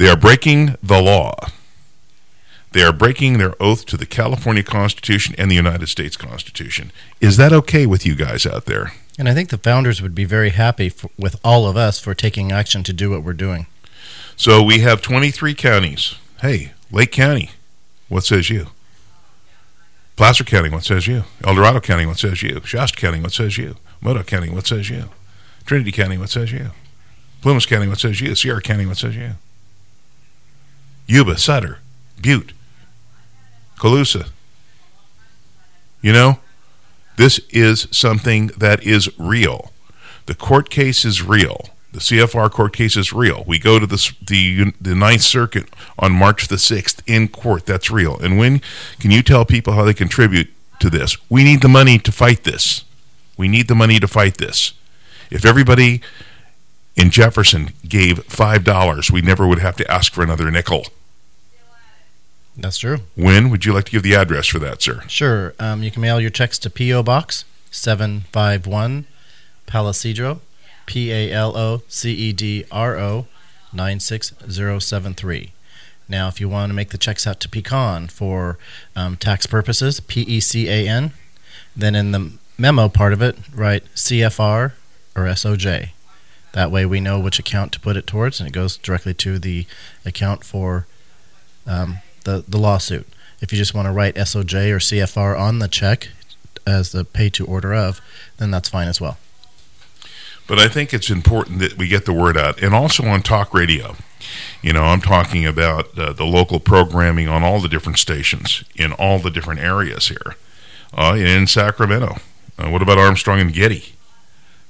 They 0.00 0.08
are 0.08 0.16
breaking 0.16 0.76
the 0.82 1.02
law. 1.02 1.34
They 2.72 2.82
are 2.82 2.90
breaking 2.90 3.36
their 3.36 3.52
oath 3.62 3.84
to 3.84 3.98
the 3.98 4.06
California 4.06 4.62
Constitution 4.62 5.34
and 5.36 5.50
the 5.50 5.54
United 5.54 5.88
States 5.88 6.16
Constitution. 6.16 6.90
Is 7.20 7.36
that 7.36 7.52
okay 7.52 7.84
with 7.84 8.06
you 8.06 8.14
guys 8.14 8.46
out 8.46 8.64
there? 8.64 8.94
And 9.18 9.28
I 9.28 9.34
think 9.34 9.50
the 9.50 9.58
founders 9.58 10.00
would 10.00 10.14
be 10.14 10.24
very 10.24 10.50
happy 10.52 10.88
for, 10.88 11.10
with 11.18 11.38
all 11.44 11.68
of 11.68 11.76
us 11.76 12.00
for 12.00 12.14
taking 12.14 12.50
action 12.50 12.82
to 12.84 12.94
do 12.94 13.10
what 13.10 13.22
we're 13.22 13.34
doing. 13.34 13.66
So 14.36 14.62
we 14.62 14.78
have 14.78 15.02
23 15.02 15.52
counties. 15.52 16.14
Hey, 16.40 16.72
Lake 16.90 17.12
County, 17.12 17.50
what 18.08 18.24
says 18.24 18.48
you? 18.48 18.68
Placer 20.16 20.44
County, 20.44 20.70
what 20.70 20.84
says 20.84 21.06
you? 21.06 21.24
El 21.44 21.56
Dorado 21.56 21.80
County, 21.80 22.06
what 22.06 22.18
says 22.18 22.42
you? 22.42 22.62
Shasta 22.64 22.98
County, 22.98 23.20
what 23.20 23.32
says 23.32 23.58
you? 23.58 23.76
Modoc 24.00 24.28
County, 24.28 24.48
what 24.48 24.66
says 24.66 24.88
you? 24.88 25.10
Trinity 25.66 25.92
County, 25.92 26.16
what 26.16 26.30
says 26.30 26.52
you? 26.52 26.70
Plumas 27.42 27.66
County, 27.66 27.86
what 27.86 28.00
says 28.00 28.22
you? 28.22 28.34
Sierra 28.34 28.62
County, 28.62 28.86
what 28.86 28.96
says 28.96 29.14
you? 29.14 29.32
Yuba, 31.10 31.36
Sutter, 31.38 31.80
Butte, 32.22 32.52
Colusa. 33.80 34.28
You 36.00 36.12
know, 36.12 36.38
this 37.16 37.40
is 37.50 37.88
something 37.90 38.52
that 38.56 38.84
is 38.84 39.10
real. 39.18 39.72
The 40.26 40.36
court 40.36 40.70
case 40.70 41.04
is 41.04 41.20
real. 41.20 41.70
The 41.92 41.98
CFR 41.98 42.48
court 42.52 42.72
case 42.72 42.96
is 42.96 43.12
real. 43.12 43.42
We 43.44 43.58
go 43.58 43.80
to 43.80 43.86
the 43.88 44.12
the 44.24 44.72
the 44.80 44.94
Ninth 44.94 45.22
Circuit 45.22 45.68
on 45.98 46.12
March 46.12 46.46
the 46.46 46.58
sixth 46.58 47.02
in 47.08 47.26
court. 47.26 47.66
That's 47.66 47.90
real. 47.90 48.16
And 48.20 48.38
Wynn 48.38 48.60
can 49.00 49.10
you 49.10 49.24
tell 49.24 49.44
people 49.44 49.72
how 49.72 49.82
they 49.82 49.94
contribute 49.94 50.48
to 50.78 50.88
this? 50.88 51.16
We 51.28 51.42
need 51.42 51.60
the 51.60 51.68
money 51.68 51.98
to 51.98 52.12
fight 52.12 52.44
this. 52.44 52.84
We 53.36 53.48
need 53.48 53.66
the 53.66 53.74
money 53.74 53.98
to 53.98 54.06
fight 54.06 54.38
this. 54.38 54.74
If 55.28 55.44
everybody 55.44 56.02
in 56.94 57.10
Jefferson 57.10 57.72
gave 57.88 58.22
five 58.26 58.62
dollars, 58.62 59.10
we 59.10 59.22
never 59.22 59.44
would 59.48 59.58
have 59.58 59.74
to 59.78 59.90
ask 59.90 60.12
for 60.12 60.22
another 60.22 60.48
nickel. 60.52 60.86
That's 62.60 62.78
true. 62.78 62.98
Wynn 63.16 63.50
would 63.50 63.64
you 63.64 63.72
like 63.72 63.86
to 63.86 63.90
give 63.90 64.02
the 64.02 64.14
address 64.14 64.46
for 64.46 64.58
that, 64.58 64.82
sir? 64.82 65.02
Sure. 65.08 65.54
Um, 65.58 65.82
you 65.82 65.90
can 65.90 66.02
mail 66.02 66.20
your 66.20 66.30
checks 66.30 66.58
to 66.60 66.70
P.O. 66.70 67.02
Box 67.02 67.44
751 67.70 69.06
Palo 69.66 69.92
Cedro, 69.92 70.40
P 70.86 71.10
A 71.12 71.32
L 71.32 71.56
O 71.56 71.82
C 71.88 72.12
E 72.12 72.32
D 72.32 72.64
R 72.70 72.98
O 72.98 73.26
96073. 73.72 75.52
Now, 76.08 76.26
if 76.28 76.40
you 76.40 76.48
want 76.48 76.70
to 76.70 76.74
make 76.74 76.90
the 76.90 76.98
checks 76.98 77.26
out 77.26 77.38
to 77.40 77.48
Pecan 77.48 78.08
for 78.08 78.58
um, 78.96 79.16
tax 79.16 79.46
purposes, 79.46 80.00
P 80.00 80.22
E 80.22 80.40
C 80.40 80.68
A 80.68 80.88
N, 80.88 81.12
then 81.76 81.94
in 81.94 82.10
the 82.10 82.32
memo 82.58 82.88
part 82.88 83.12
of 83.12 83.22
it, 83.22 83.36
write 83.54 83.84
CFR 83.94 84.72
or 85.16 85.22
SOJ. 85.22 85.90
That 86.52 86.72
way 86.72 86.84
we 86.84 87.00
know 87.00 87.20
which 87.20 87.38
account 87.38 87.70
to 87.72 87.80
put 87.80 87.96
it 87.96 88.08
towards, 88.08 88.40
and 88.40 88.48
it 88.48 88.52
goes 88.52 88.76
directly 88.76 89.14
to 89.14 89.38
the 89.38 89.66
account 90.04 90.42
for 90.44 90.88
um, 91.64 91.98
the, 92.30 92.44
the 92.46 92.58
lawsuit. 92.58 93.06
If 93.40 93.52
you 93.52 93.58
just 93.58 93.74
want 93.74 93.86
to 93.86 93.92
write 93.92 94.14
SOJ 94.14 94.70
or 94.70 94.78
CFR 94.78 95.38
on 95.38 95.58
the 95.58 95.68
check 95.68 96.08
as 96.66 96.92
the 96.92 97.04
pay 97.04 97.30
to 97.30 97.46
order 97.46 97.74
of, 97.74 98.00
then 98.38 98.50
that's 98.50 98.68
fine 98.68 98.88
as 98.88 99.00
well. 99.00 99.18
But 100.46 100.58
I 100.58 100.68
think 100.68 100.92
it's 100.92 101.10
important 101.10 101.60
that 101.60 101.78
we 101.78 101.88
get 101.88 102.06
the 102.06 102.12
word 102.12 102.36
out, 102.36 102.60
and 102.60 102.74
also 102.74 103.04
on 103.04 103.22
talk 103.22 103.54
radio. 103.54 103.96
You 104.62 104.72
know, 104.72 104.82
I'm 104.82 105.00
talking 105.00 105.46
about 105.46 105.96
uh, 105.96 106.12
the 106.12 106.24
local 106.24 106.60
programming 106.60 107.28
on 107.28 107.42
all 107.42 107.60
the 107.60 107.68
different 107.68 107.98
stations 107.98 108.64
in 108.74 108.92
all 108.92 109.18
the 109.18 109.30
different 109.30 109.60
areas 109.60 110.08
here. 110.08 110.36
Uh, 110.92 111.14
in 111.16 111.46
Sacramento, 111.46 112.16
uh, 112.58 112.68
what 112.68 112.82
about 112.82 112.98
Armstrong 112.98 113.40
and 113.40 113.52
Getty? 113.52 113.94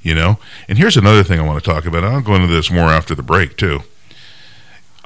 You 0.03 0.15
know, 0.15 0.39
and 0.69 0.79
here's 0.79 0.97
another 0.97 1.23
thing 1.23 1.41
I 1.41 1.45
want 1.45 1.63
to 1.63 1.71
talk 1.71 1.87
about. 1.87 2.05
I'll 2.05 2.21
go 2.21 2.35
into 2.35 2.47
this 2.47 2.71
more 2.71 2.89
after 2.89 3.15
the 3.15 3.23
break 3.23 3.57
too. 3.57 3.81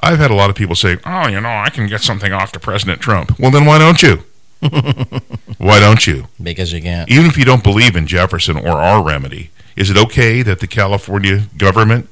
I've 0.05 0.19
had 0.19 0.29
a 0.29 0.35
lot 0.35 0.51
of 0.51 0.55
people 0.55 0.75
say, 0.75 0.97
"Oh, 1.03 1.27
you 1.27 1.41
know, 1.41 1.49
I 1.49 1.71
can 1.71 1.87
get 1.87 2.01
something 2.01 2.31
off 2.31 2.51
to 2.51 2.59
President 2.59 3.01
Trump." 3.01 3.39
Well, 3.39 3.49
then 3.49 3.65
why 3.65 3.79
don't 3.79 4.03
you? 4.03 4.23
why 5.57 5.79
don't 5.79 6.05
you? 6.05 6.27
Because 6.41 6.71
you 6.71 6.81
can't. 6.81 7.09
Even 7.09 7.25
if 7.25 7.37
you 7.37 7.43
don't 7.43 7.63
believe 7.63 7.95
in 7.95 8.05
Jefferson 8.05 8.55
or 8.55 8.73
our 8.73 9.03
remedy, 9.03 9.49
is 9.75 9.89
it 9.89 9.97
okay 9.97 10.43
that 10.43 10.59
the 10.59 10.67
California 10.67 11.47
government 11.57 12.07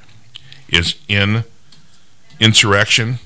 is 0.70 0.96
in 1.08 1.44
insurrection 2.40 3.20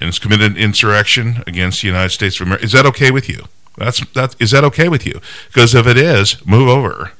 and 0.00 0.06
has 0.06 0.20
committed 0.20 0.56
insurrection 0.56 1.42
against 1.46 1.82
the 1.82 1.88
United 1.88 2.10
States 2.10 2.40
of 2.40 2.46
America? 2.46 2.64
Is 2.64 2.72
that 2.72 2.86
okay 2.86 3.10
with 3.10 3.28
you? 3.28 3.46
That's 3.76 4.04
that. 4.10 4.36
Is 4.38 4.52
that 4.52 4.62
okay 4.62 4.88
with 4.88 5.06
you? 5.06 5.20
Because 5.48 5.74
if 5.74 5.88
it 5.88 5.96
is, 5.96 6.44
move 6.46 6.68
over. 6.68 7.12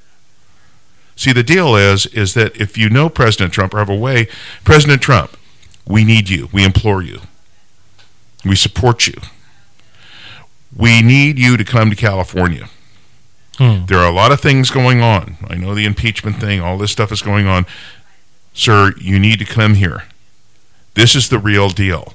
See, 1.16 1.32
the 1.32 1.42
deal 1.42 1.74
is 1.74 2.06
is 2.06 2.34
that 2.34 2.56
if 2.56 2.78
you 2.78 2.88
know 2.88 3.08
President 3.08 3.52
Trump 3.52 3.74
or 3.74 3.78
have 3.78 3.90
a 3.90 3.96
way, 3.96 4.28
President 4.62 5.02
Trump, 5.02 5.36
we 5.88 6.04
need 6.04 6.28
you. 6.28 6.48
We 6.52 6.64
implore 6.64 7.02
you. 7.02 7.20
We 8.44 8.54
support 8.54 9.06
you. 9.06 9.14
We 10.76 11.02
need 11.02 11.38
you 11.38 11.56
to 11.56 11.64
come 11.64 11.90
to 11.90 11.96
California. 11.96 12.68
There 13.86 13.98
are 13.98 14.08
a 14.08 14.14
lot 14.14 14.30
of 14.30 14.40
things 14.40 14.70
going 14.70 15.00
on. 15.00 15.36
I 15.48 15.56
know 15.56 15.74
the 15.74 15.84
impeachment 15.84 16.36
thing, 16.36 16.60
all 16.60 16.78
this 16.78 16.92
stuff 16.92 17.10
is 17.10 17.22
going 17.22 17.48
on. 17.48 17.66
Sir, 18.52 18.92
you 19.00 19.18
need 19.18 19.40
to 19.40 19.44
come 19.44 19.74
here. 19.74 20.04
This 20.94 21.16
is 21.16 21.28
the 21.28 21.38
real 21.40 21.68
deal. 21.70 22.14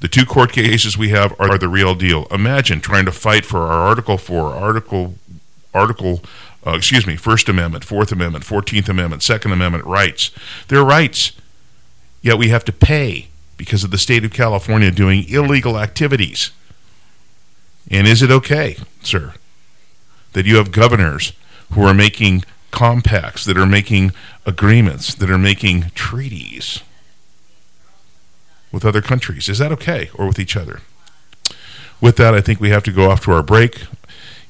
The 0.00 0.08
two 0.08 0.24
court 0.24 0.52
cases 0.52 0.96
we 0.96 1.10
have 1.10 1.34
are 1.38 1.58
the 1.58 1.68
real 1.68 1.94
deal. 1.94 2.26
Imagine 2.30 2.80
trying 2.80 3.04
to 3.04 3.12
fight 3.12 3.44
for 3.44 3.58
our 3.66 3.88
Article 3.88 4.16
4, 4.16 4.54
Article, 4.54 5.16
Article, 5.74 6.22
uh, 6.66 6.72
excuse 6.76 7.06
me, 7.06 7.16
First 7.16 7.48
Amendment, 7.48 7.84
Fourth 7.84 8.12
Amendment, 8.12 8.44
Fourteenth 8.44 8.88
Amendment, 8.88 9.22
Second 9.22 9.52
Amendment 9.52 9.84
rights. 9.84 10.30
They're 10.68 10.84
rights, 10.84 11.32
yet 12.22 12.38
we 12.38 12.48
have 12.48 12.64
to 12.64 12.72
pay 12.72 13.28
because 13.56 13.84
of 13.84 13.90
the 13.90 13.98
state 13.98 14.24
of 14.24 14.32
California 14.32 14.90
doing 14.90 15.28
illegal 15.28 15.78
activities. 15.78 16.52
And 17.90 18.06
is 18.06 18.22
it 18.22 18.30
okay, 18.30 18.76
sir, 19.02 19.34
that 20.32 20.46
you 20.46 20.56
have 20.56 20.72
governors 20.72 21.32
who 21.72 21.82
are 21.82 21.94
making 21.94 22.44
compacts, 22.70 23.44
that 23.44 23.56
are 23.56 23.66
making 23.66 24.12
agreements, 24.46 25.14
that 25.14 25.30
are 25.30 25.38
making 25.38 25.90
treaties 25.94 26.82
with 28.70 28.84
other 28.84 29.02
countries? 29.02 29.48
Is 29.48 29.58
that 29.58 29.72
okay, 29.72 30.10
or 30.14 30.26
with 30.26 30.38
each 30.38 30.56
other? 30.56 30.82
With 32.00 32.16
that, 32.16 32.34
I 32.34 32.40
think 32.40 32.60
we 32.60 32.70
have 32.70 32.84
to 32.84 32.92
go 32.92 33.10
off 33.10 33.22
to 33.24 33.32
our 33.32 33.42
break. 33.42 33.86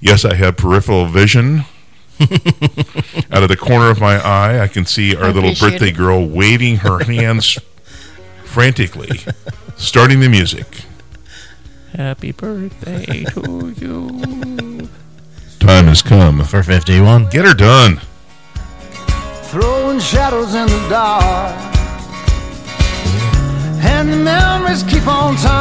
Yes, 0.01 0.25
I 0.25 0.35
have 0.35 0.57
peripheral 0.57 1.07
vision. 1.07 1.65
Out 3.31 3.43
of 3.43 3.49
the 3.49 3.57
corner 3.59 3.91
of 3.91 4.01
my 4.01 4.17
eye, 4.17 4.61
I 4.61 4.69
can 4.69 4.85
see 4.87 5.15
our 5.15 5.27
little 5.33 5.51
appreciate 5.51 5.71
birthday 5.73 5.89
it. 5.89 5.97
girl 5.97 6.27
waving 6.27 6.77
her 6.77 6.99
hands 7.05 7.59
frantically, 8.45 9.21
starting 9.77 10.21
the 10.21 10.29
music. 10.29 10.85
Happy 11.95 12.33
birthday 12.33 13.25
to 13.25 13.75
you. 13.79 14.89
Time 15.61 15.87
has 15.87 16.03
come 16.03 16.43
for 16.45 16.63
51. 16.63 17.29
Get 17.31 17.45
her 17.45 17.55
done. 17.55 18.01
throwing 19.45 19.99
shadows 20.01 20.55
in 20.55 20.67
the 20.67 20.87
dark. 20.89 21.55
And 23.81 24.13
the 24.13 24.17
memories 24.17 24.83
keep 24.83 25.07
on 25.07 25.37
turning 25.37 25.58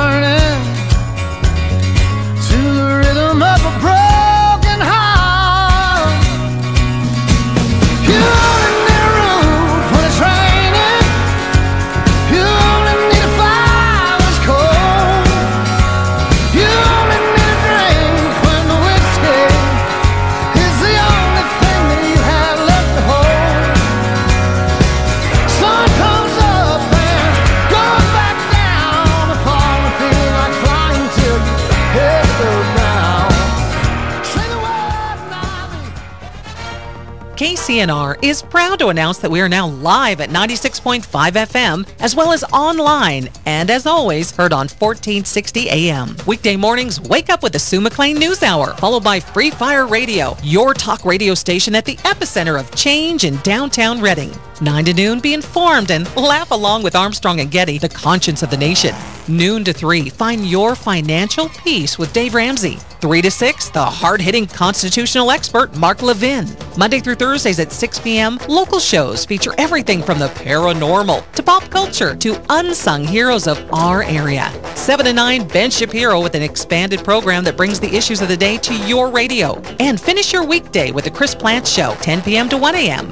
KCNR 37.67 38.23
is 38.23 38.41
proud 38.43 38.79
to 38.79 38.87
announce 38.87 39.17
that 39.17 39.29
we 39.29 39.41
are 39.41 39.49
now 39.49 39.67
live 39.67 40.21
at 40.21 40.29
96.5 40.29 41.01
FM 41.01 41.85
as 41.99 42.15
well 42.15 42.31
as 42.31 42.45
online 42.53 43.27
and 43.45 43.69
as 43.69 43.85
always 43.85 44.31
heard 44.31 44.53
on 44.53 44.69
1460 44.69 45.69
AM. 45.69 46.15
Weekday 46.25 46.55
mornings 46.55 47.01
wake 47.01 47.29
up 47.29 47.43
with 47.43 47.51
the 47.51 47.59
Sue 47.59 47.81
McLean 47.81 48.17
News 48.17 48.41
Hour 48.41 48.73
followed 48.75 49.03
by 49.03 49.19
Free 49.19 49.51
Fire 49.51 49.85
Radio, 49.85 50.37
your 50.43 50.73
talk 50.73 51.03
radio 51.03 51.33
station 51.33 51.75
at 51.75 51.83
the 51.83 51.97
epicenter 51.97 52.57
of 52.57 52.73
change 52.73 53.25
in 53.25 53.35
downtown 53.41 53.99
Redding. 53.99 54.31
9 54.61 54.85
to 54.85 54.93
noon 54.93 55.19
be 55.19 55.33
informed 55.33 55.91
and 55.91 56.15
laugh 56.15 56.51
along 56.51 56.83
with 56.83 56.95
Armstrong 56.95 57.41
and 57.41 57.51
Getty, 57.51 57.79
the 57.79 57.89
conscience 57.89 58.43
of 58.43 58.49
the 58.49 58.55
nation. 58.55 58.95
Noon 59.27 59.65
to 59.65 59.73
3 59.73 60.07
find 60.07 60.45
your 60.45 60.73
financial 60.73 61.49
peace 61.49 61.99
with 61.99 62.13
Dave 62.13 62.33
Ramsey. 62.33 62.79
3 62.99 63.21
to 63.21 63.31
6 63.31 63.69
the 63.69 63.85
hard-hitting 63.85 64.47
constitutional 64.47 65.31
expert 65.31 65.75
Mark 65.77 66.01
Levin. 66.01 66.47
Monday 66.77 66.99
through 66.99 67.15
Thursdays 67.15 67.59
at 67.59 67.71
6 67.71 67.99
p.m. 67.99 68.39
local 68.47 68.79
shows 68.79 69.25
feature 69.25 69.53
everything 69.57 70.01
from 70.01 70.19
the 70.19 70.27
paranormal 70.29 71.29
to 71.33 71.43
pop 71.43 71.69
culture 71.69 72.15
to 72.15 72.41
unsung 72.49 73.03
heroes 73.03 73.47
of 73.47 73.57
our 73.73 74.03
area. 74.03 74.51
7 74.75 75.05
to 75.05 75.13
9 75.13 75.47
Ben 75.47 75.69
Shapiro 75.69 76.21
with 76.21 76.35
an 76.35 76.41
expanded 76.41 77.03
program 77.03 77.43
that 77.43 77.57
brings 77.57 77.79
the 77.79 77.95
issues 77.95 78.21
of 78.21 78.27
the 78.27 78.37
day 78.37 78.57
to 78.57 78.75
your 78.87 79.09
radio. 79.09 79.61
And 79.79 79.99
finish 79.99 80.33
your 80.33 80.45
weekday 80.45 80.91
with 80.91 81.05
the 81.05 81.11
Chris 81.11 81.35
Plante 81.35 81.67
Show 81.67 81.95
10 82.01 82.21
p.m. 82.21 82.49
to 82.49 82.57
1 82.57 82.75
a.m. 82.75 83.07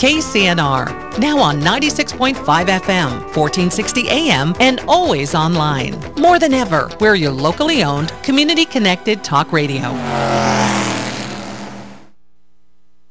KCNR, 0.00 1.18
now 1.18 1.38
on 1.38 1.60
96.5 1.60 2.34
FM, 2.34 3.10
1460 3.36 4.08
AM, 4.08 4.54
and 4.58 4.80
always 4.88 5.34
online. 5.34 6.00
More 6.16 6.38
than 6.38 6.54
ever, 6.54 6.90
we're 7.00 7.16
your 7.16 7.32
locally 7.32 7.84
owned, 7.84 8.10
community 8.22 8.64
connected 8.64 9.22
talk 9.30 9.52
radio. 9.52 9.96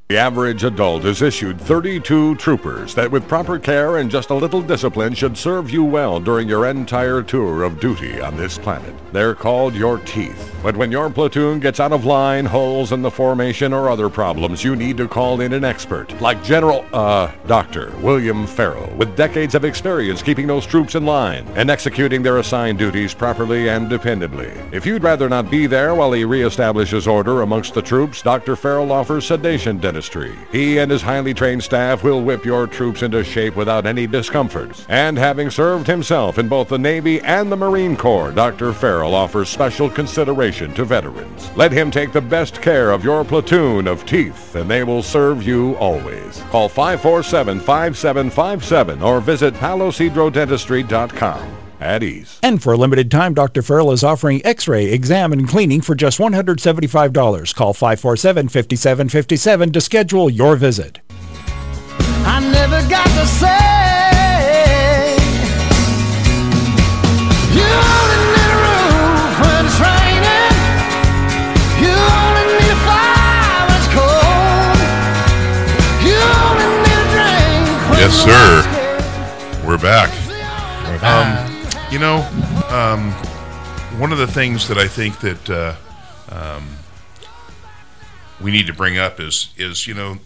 The 0.09 0.17
average 0.17 0.63
adult 0.63 1.05
is 1.05 1.21
issued 1.21 1.61
32 1.61 2.37
troopers 2.37 2.95
that 2.95 3.11
with 3.11 3.27
proper 3.27 3.59
care 3.59 3.97
and 3.97 4.09
just 4.09 4.31
a 4.31 4.33
little 4.33 4.63
discipline 4.63 5.13
should 5.13 5.37
serve 5.37 5.69
you 5.69 5.83
well 5.83 6.19
during 6.19 6.49
your 6.49 6.65
entire 6.65 7.21
tour 7.21 7.61
of 7.61 7.79
duty 7.79 8.19
on 8.19 8.35
this 8.35 8.57
planet. 8.57 8.95
They're 9.11 9.35
called 9.35 9.75
your 9.75 9.99
teeth. 9.99 10.55
But 10.63 10.75
when 10.75 10.91
your 10.91 11.11
platoon 11.11 11.59
gets 11.59 11.79
out 11.79 11.93
of 11.93 12.05
line, 12.05 12.45
holes 12.45 12.91
in 12.91 13.03
the 13.03 13.11
formation, 13.11 13.71
or 13.71 13.87
other 13.87 14.09
problems, 14.09 14.63
you 14.63 14.75
need 14.75 14.97
to 14.97 15.07
call 15.07 15.41
in 15.41 15.53
an 15.53 15.63
expert, 15.63 16.19
like 16.19 16.43
General, 16.43 16.85
uh, 16.91 17.31
Dr. 17.47 17.93
William 18.01 18.45
Farrell, 18.45 18.89
with 18.97 19.15
decades 19.15 19.55
of 19.55 19.63
experience 19.63 20.23
keeping 20.23 20.47
those 20.47 20.65
troops 20.65 20.95
in 20.95 21.05
line 21.05 21.45
and 21.55 21.69
executing 21.69 22.23
their 22.23 22.39
assigned 22.39 22.79
duties 22.79 23.13
properly 23.13 23.69
and 23.69 23.89
dependably. 23.89 24.51
If 24.73 24.87
you'd 24.87 25.03
rather 25.03 25.29
not 25.29 25.51
be 25.51 25.67
there 25.67 25.93
while 25.93 26.11
he 26.11 26.23
reestablishes 26.23 27.07
order 27.07 27.43
amongst 27.43 27.75
the 27.75 27.81
troops, 27.81 28.23
Dr. 28.23 28.55
Farrell 28.55 28.91
offers 28.91 29.27
sedation 29.27 29.77
dentistry. 29.99 30.37
He 30.51 30.79
and 30.79 30.91
his 30.91 31.01
highly 31.01 31.33
trained 31.33 31.63
staff 31.63 32.03
will 32.03 32.21
whip 32.21 32.43
your 32.45 32.67
troops 32.67 33.01
into 33.03 33.23
shape 33.23 33.55
without 33.55 33.85
any 33.85 34.07
discomforts. 34.07 34.85
And 34.87 35.17
having 35.17 35.49
served 35.49 35.87
himself 35.87 36.37
in 36.37 36.47
both 36.47 36.69
the 36.69 36.77
Navy 36.77 37.19
and 37.21 37.51
the 37.51 37.57
Marine 37.57 37.97
Corps, 37.97 38.31
Dr. 38.31 38.71
Farrell 38.73 39.13
offers 39.13 39.49
special 39.49 39.89
consideration 39.89 40.73
to 40.75 40.85
veterans. 40.85 41.51
Let 41.55 41.73
him 41.73 41.91
take 41.91 42.13
the 42.13 42.21
best 42.21 42.61
care 42.61 42.91
of 42.91 43.03
your 43.03 43.25
platoon 43.25 43.87
of 43.87 44.05
teeth, 44.05 44.55
and 44.55 44.69
they 44.69 44.85
will 44.85 45.03
serve 45.03 45.45
you 45.45 45.75
always. 45.77 46.41
Call 46.49 46.69
547-5757 46.69 49.03
or 49.03 49.19
visit 49.19 49.53
palocedrodentistry.com. 49.55 51.68
At 51.79 52.03
ease. 52.03 52.39
And 52.43 52.61
for 52.61 52.73
a 52.73 52.77
limited 52.77 53.09
time, 53.09 53.33
Dr. 53.33 53.61
Farrell 53.61 53.91
is 53.91 54.03
offering 54.03 54.45
x-ray, 54.45 54.91
exam, 54.91 55.31
and 55.31 55.47
cleaning 55.47 55.79
for 55.79 55.95
just 55.95 56.19
$175. 56.19 57.55
Call 57.55 57.73
547-5757 57.73 59.71
to 59.73 59.79
schedule 59.81 60.29
your 60.29 60.57
visit. 60.57 60.99
I 62.25 62.41
never 62.51 62.81
got 62.89 63.07
to 63.07 63.25
say. 63.25 63.55
You 67.55 67.63
only 67.63 68.19
need 68.35 68.51
a 68.51 68.59
roof 68.59 69.39
when 69.39 69.65
it's 69.65 69.79
raining. 69.79 70.51
You 71.79 71.95
only 71.95 72.43
need 72.59 72.75
a 72.75 72.79
fire 72.83 73.71
when 73.71 73.79
it's 73.79 73.87
cold. 73.95 74.83
You 76.03 76.19
only 76.43 76.67
need 76.83 76.91
a 76.91 77.07
drink 77.15 78.03
Yes, 78.03 78.19
sir. 78.19 78.67
We're 79.65 79.77
back. 79.77 80.09
We're 80.85 80.99
back. 80.99 81.47
Um, 81.47 81.48
you 81.91 81.97
know, 81.99 82.17
um, 82.69 83.11
one 83.99 84.11
of 84.11 84.17
the 84.17 84.27
things 84.27 84.67
that 84.67 84.77
I 84.77 84.87
think 84.87 85.19
that 85.21 85.49
uh, 85.49 85.75
um, 86.29 86.67
we 88.39 88.51
need 88.51 88.67
to 88.67 88.73
bring 88.73 88.97
up 88.97 89.19
is 89.19 89.53
is 89.57 89.87
you 89.87 89.93
know 89.93 90.19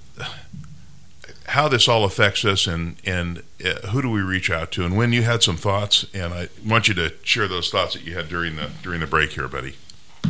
how 1.48 1.68
this 1.68 1.88
all 1.88 2.04
affects 2.04 2.44
us 2.44 2.68
and 2.68 2.98
and 3.06 3.44
uh, 3.64 3.88
who 3.88 4.02
do 4.02 4.10
we 4.10 4.22
reach 4.22 4.50
out 4.50 4.72
to 4.72 4.86
and 4.86 4.98
when 4.98 5.14
you 5.14 5.22
had 5.22 5.42
some 5.44 5.56
thoughts 5.56 6.06
and 6.14 6.34
I 6.34 6.50
want 6.66 6.88
you 6.88 6.94
to 6.96 7.14
share 7.24 7.48
those 7.48 7.70
thoughts 7.70 7.94
that 7.94 8.04
you 8.04 8.14
had 8.16 8.28
during 8.28 8.56
the 8.58 8.70
during 8.82 9.00
the 9.00 9.08
break 9.08 9.32
here, 9.32 9.48
buddy. 9.48 9.76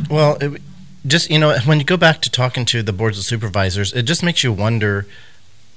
Well, 0.08 0.36
it, 0.40 0.62
just 1.06 1.30
you 1.30 1.38
know, 1.38 1.56
Wynn 1.66 1.80
you 1.80 1.84
go 1.84 1.96
back 1.96 2.20
to 2.22 2.30
talking 2.30 2.64
to 2.66 2.82
the 2.82 2.92
boards 2.92 3.18
of 3.18 3.24
supervisors, 3.24 3.92
it 3.92 4.02
just 4.02 4.22
makes 4.22 4.44
you 4.44 4.52
wonder. 4.52 5.06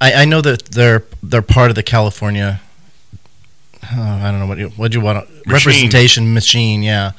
I 0.00 0.24
know 0.24 0.40
that 0.40 0.66
they're 0.66 1.04
they're 1.22 1.42
part 1.42 1.70
of 1.70 1.76
the 1.76 1.82
California. 1.82 2.60
Oh, 3.84 4.02
I 4.02 4.30
don't 4.30 4.40
know 4.40 4.46
what 4.46 4.58
you 4.58 4.68
what 4.70 4.94
you 4.94 5.00
want 5.00 5.26
to, 5.26 5.50
representation 5.50 6.32
machine, 6.34 6.82
yeah. 6.82 7.12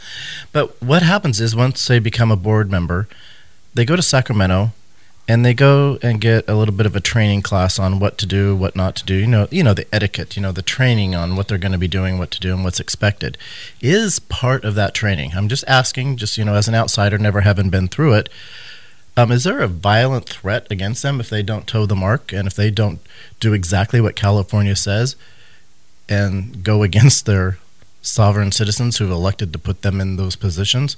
But 0.52 0.82
what 0.82 1.04
happens 1.04 1.40
is 1.42 1.56
once 1.56 1.86
they 1.88 2.00
become 2.00 2.32
a 2.32 2.36
board 2.36 2.72
member, 2.72 3.08
they 3.74 3.86
go 3.86 3.96
to 3.96 4.02
Sacramento, 4.02 4.72
and 5.28 5.46
they 5.46 5.54
go 5.54 5.98
and 6.02 6.20
get 6.20 6.48
a 6.50 6.56
little 6.56 6.74
bit 6.74 6.86
of 6.86 6.96
a 6.96 7.00
training 7.00 7.42
class 7.42 7.80
on 7.80 8.00
what 8.00 8.18
to 8.18 8.26
do, 8.26 8.56
what 8.56 8.76
not 8.76 8.96
to 8.98 9.06
do. 9.06 9.16
You 9.16 9.28
know, 9.28 9.48
you 9.52 9.64
know 9.64 9.74
the 9.74 9.88
etiquette. 9.94 10.36
You 10.36 10.42
know 10.42 10.52
the 10.52 10.62
training 10.62 11.16
on 11.16 11.36
what 11.36 11.48
they're 11.48 11.58
going 11.58 11.72
to 11.72 11.78
be 11.78 11.88
doing, 11.88 12.18
what 12.18 12.32
to 12.32 12.40
do, 12.40 12.54
and 12.54 12.64
what's 12.64 12.80
expected 12.80 13.38
is 13.82 14.20
part 14.20 14.64
of 14.64 14.76
that 14.76 14.94
training. 14.94 15.32
I'm 15.36 15.48
just 15.48 15.64
asking, 15.68 16.18
just 16.18 16.38
you 16.38 16.46
know, 16.46 16.56
as 16.56 16.68
an 16.68 16.76
outsider, 16.76 17.18
never 17.18 17.42
having 17.42 17.70
been 17.70 17.88
through 17.88 18.14
it. 18.14 18.30
Um, 19.16 19.32
is 19.32 19.44
there 19.44 19.60
a 19.60 19.68
violent 19.68 20.28
threat 20.28 20.66
against 20.72 21.04
them 21.04 21.20
if 21.20 21.30
they 21.30 21.44
don't 21.44 21.68
toe 21.68 21.86
the 21.86 21.96
mark 21.96 22.34
and 22.34 22.48
if 22.48 22.56
they 22.56 22.72
don't 22.72 23.00
do 23.40 23.54
exactly 23.54 24.02
what 24.02 24.16
California 24.16 24.76
says 24.76 25.16
and 26.10 26.64
go 26.64 26.84
against 26.84 27.26
their 27.26 27.58
sovereign 28.02 28.52
citizens 28.52 28.98
who've 28.98 29.10
elected 29.10 29.54
to 29.54 29.60
put 29.60 29.82
them 29.82 30.02
in 30.02 30.18
those 30.18 30.36
positions. 30.36 30.98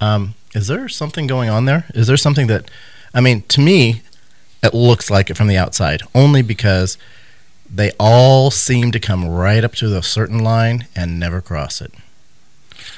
Um, 0.00 0.34
is 0.54 0.66
there 0.66 0.88
something 0.88 1.26
going 1.26 1.50
on 1.50 1.66
there? 1.66 1.84
Is 1.94 2.06
there 2.06 2.16
something 2.16 2.46
that, 2.46 2.70
I 3.12 3.20
mean, 3.20 3.42
to 3.48 3.60
me, 3.60 4.02
it 4.62 4.74
looks 4.74 5.10
like 5.10 5.30
it 5.30 5.36
from 5.36 5.48
the 5.48 5.58
outside, 5.58 6.02
only 6.14 6.42
because 6.42 6.96
they 7.72 7.92
all 8.00 8.50
seem 8.50 8.90
to 8.92 8.98
come 8.98 9.28
right 9.28 9.62
up 9.62 9.74
to 9.76 9.96
a 9.96 10.02
certain 10.02 10.38
line 10.38 10.86
and 10.96 11.20
never 11.20 11.40
cross 11.40 11.80
it. 11.80 11.92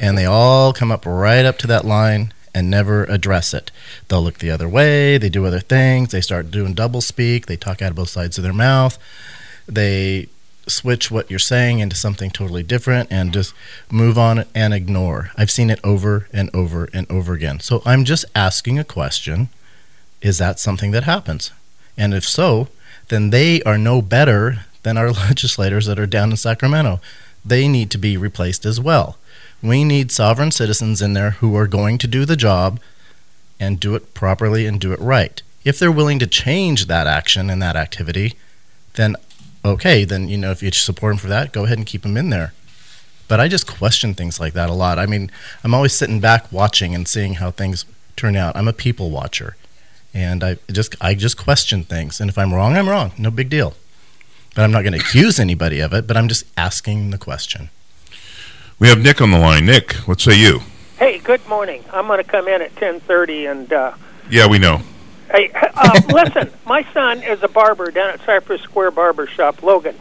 And 0.00 0.16
they 0.16 0.24
all 0.24 0.72
come 0.72 0.90
up 0.90 1.04
right 1.04 1.44
up 1.44 1.58
to 1.58 1.66
that 1.66 1.84
line 1.84 2.32
and 2.54 2.70
never 2.70 3.04
address 3.04 3.52
it. 3.52 3.70
They'll 4.08 4.22
look 4.22 4.38
the 4.38 4.50
other 4.50 4.68
way, 4.68 5.18
they 5.18 5.28
do 5.28 5.46
other 5.46 5.60
things, 5.60 6.10
they 6.10 6.20
start 6.20 6.50
doing 6.50 6.74
double 6.74 7.00
speak, 7.00 7.46
they 7.46 7.56
talk 7.56 7.82
out 7.82 7.90
of 7.90 7.96
both 7.96 8.10
sides 8.10 8.38
of 8.38 8.44
their 8.44 8.52
mouth, 8.52 8.98
they 9.66 10.28
switch 10.66 11.10
what 11.10 11.30
you're 11.30 11.38
saying 11.38 11.80
into 11.80 11.96
something 11.96 12.30
totally 12.30 12.62
different 12.62 13.10
and 13.10 13.32
just 13.32 13.54
move 13.90 14.16
on 14.16 14.44
and 14.54 14.72
ignore. 14.72 15.30
I've 15.36 15.50
seen 15.50 15.70
it 15.70 15.80
over 15.82 16.28
and 16.32 16.50
over 16.54 16.88
and 16.92 17.10
over 17.10 17.34
again. 17.34 17.60
So 17.60 17.82
I'm 17.84 18.04
just 18.04 18.24
asking 18.34 18.78
a 18.78 18.84
question 18.84 19.48
is 20.20 20.38
that 20.38 20.60
something 20.60 20.92
that 20.92 21.02
happens? 21.02 21.50
And 21.96 22.14
if 22.14 22.24
so, 22.24 22.68
then 23.08 23.30
they 23.30 23.60
are 23.62 23.76
no 23.76 24.00
better 24.00 24.66
than 24.84 24.96
our 24.96 25.10
legislators 25.28 25.86
that 25.86 25.98
are 25.98 26.06
down 26.06 26.30
in 26.30 26.36
Sacramento. 26.36 27.00
They 27.44 27.66
need 27.66 27.90
to 27.90 27.98
be 27.98 28.16
replaced 28.16 28.64
as 28.64 28.80
well. 28.80 29.18
We 29.62 29.84
need 29.84 30.10
sovereign 30.12 30.50
citizens 30.50 31.02
in 31.02 31.12
there 31.12 31.32
who 31.32 31.56
are 31.56 31.66
going 31.66 31.98
to 31.98 32.06
do 32.06 32.24
the 32.24 32.36
job 32.36 32.80
and 33.60 33.78
do 33.78 33.94
it 33.94 34.14
properly 34.14 34.66
and 34.66 34.80
do 34.80 34.92
it 34.92 35.00
right. 35.00 35.42
If 35.64 35.78
they're 35.78 35.92
willing 35.92 36.18
to 36.18 36.26
change 36.26 36.86
that 36.86 37.06
action 37.06 37.48
and 37.50 37.62
that 37.62 37.76
activity, 37.76 38.34
then 38.94 39.16
okay, 39.64 40.04
then 40.04 40.28
you 40.28 40.38
know 40.38 40.50
if 40.50 40.62
you 40.62 40.70
support 40.72 41.12
them 41.12 41.18
for 41.18 41.28
that, 41.28 41.52
go 41.52 41.64
ahead 41.64 41.78
and 41.78 41.86
keep 41.86 42.02
them 42.02 42.16
in 42.16 42.30
there. 42.30 42.52
But 43.28 43.40
I 43.40 43.48
just 43.48 43.66
question 43.66 44.14
things 44.14 44.38
like 44.38 44.52
that 44.52 44.68
a 44.68 44.74
lot. 44.74 44.98
I 44.98 45.06
mean, 45.06 45.30
I'm 45.64 45.74
always 45.74 45.94
sitting 45.94 46.20
back 46.20 46.52
watching 46.52 46.94
and 46.94 47.08
seeing 47.08 47.34
how 47.34 47.50
things 47.50 47.84
turn 48.16 48.36
out. 48.36 48.56
I'm 48.56 48.68
a 48.68 48.72
people 48.72 49.10
watcher, 49.10 49.56
and 50.12 50.44
I 50.44 50.58
just 50.70 50.94
I 51.00 51.14
just 51.14 51.36
question 51.36 51.84
things. 51.84 52.20
And 52.20 52.28
if 52.28 52.36
I'm 52.36 52.52
wrong, 52.52 52.76
I'm 52.76 52.88
wrong. 52.88 53.12
No 53.18 53.30
big 53.30 53.48
deal. 53.48 53.74
But 54.54 54.62
I'm 54.64 54.72
not 54.72 54.82
going 54.82 54.92
to 54.92 54.98
accuse 54.98 55.40
anybody 55.40 55.80
of 55.80 55.94
it. 55.94 56.06
But 56.06 56.16
I'm 56.18 56.28
just 56.28 56.44
asking 56.58 57.10
the 57.10 57.16
question. 57.16 57.70
We 58.78 58.88
have 58.88 58.98
Nick 58.98 59.22
on 59.22 59.30
the 59.30 59.38
line. 59.38 59.64
Nick, 59.64 59.94
what 60.06 60.20
say 60.20 60.38
you? 60.38 60.60
Hey, 60.98 61.18
good 61.18 61.46
morning. 61.48 61.84
I'm 61.90 62.06
going 62.06 62.22
to 62.22 62.28
come 62.28 62.48
in 62.48 62.60
at 62.60 62.74
10:30 62.74 63.50
and 63.50 63.72
uh 63.72 63.94
Yeah, 64.30 64.46
we 64.46 64.58
know. 64.58 64.82
Hey, 65.32 65.50
uh, 65.54 66.00
listen, 66.08 66.50
my 66.66 66.86
son 66.92 67.22
is 67.22 67.42
a 67.42 67.48
barber 67.48 67.90
down 67.90 68.10
at 68.10 68.20
Cypress 68.24 68.60
Square 68.62 68.92
Barber 68.92 69.26
Shop, 69.26 69.62
Logan. 69.62 69.96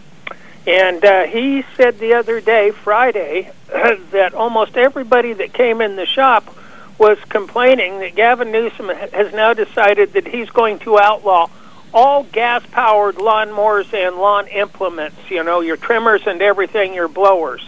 And 0.67 1.03
uh, 1.03 1.23
he 1.23 1.63
said 1.75 1.97
the 1.97 2.13
other 2.13 2.39
day, 2.41 2.71
Friday, 2.71 3.51
that 4.11 4.33
almost 4.33 4.77
everybody 4.77 5.33
that 5.33 5.53
came 5.53 5.81
in 5.81 5.95
the 5.95 6.05
shop 6.05 6.55
was 6.97 7.17
complaining 7.29 7.99
that 7.99 8.13
Gavin 8.13 8.51
Newsom 8.51 8.89
has 8.89 9.33
now 9.33 9.53
decided 9.53 10.13
that 10.13 10.27
he's 10.27 10.49
going 10.51 10.77
to 10.79 10.99
outlaw 10.99 11.49
all 11.93 12.23
gas 12.23 12.63
powered 12.71 13.15
lawnmowers 13.15 13.91
and 13.93 14.17
lawn 14.17 14.47
implements, 14.47 15.17
you 15.29 15.43
know, 15.43 15.61
your 15.61 15.77
trimmers 15.77 16.21
and 16.27 16.41
everything, 16.41 16.93
your 16.93 17.07
blowers. 17.07 17.67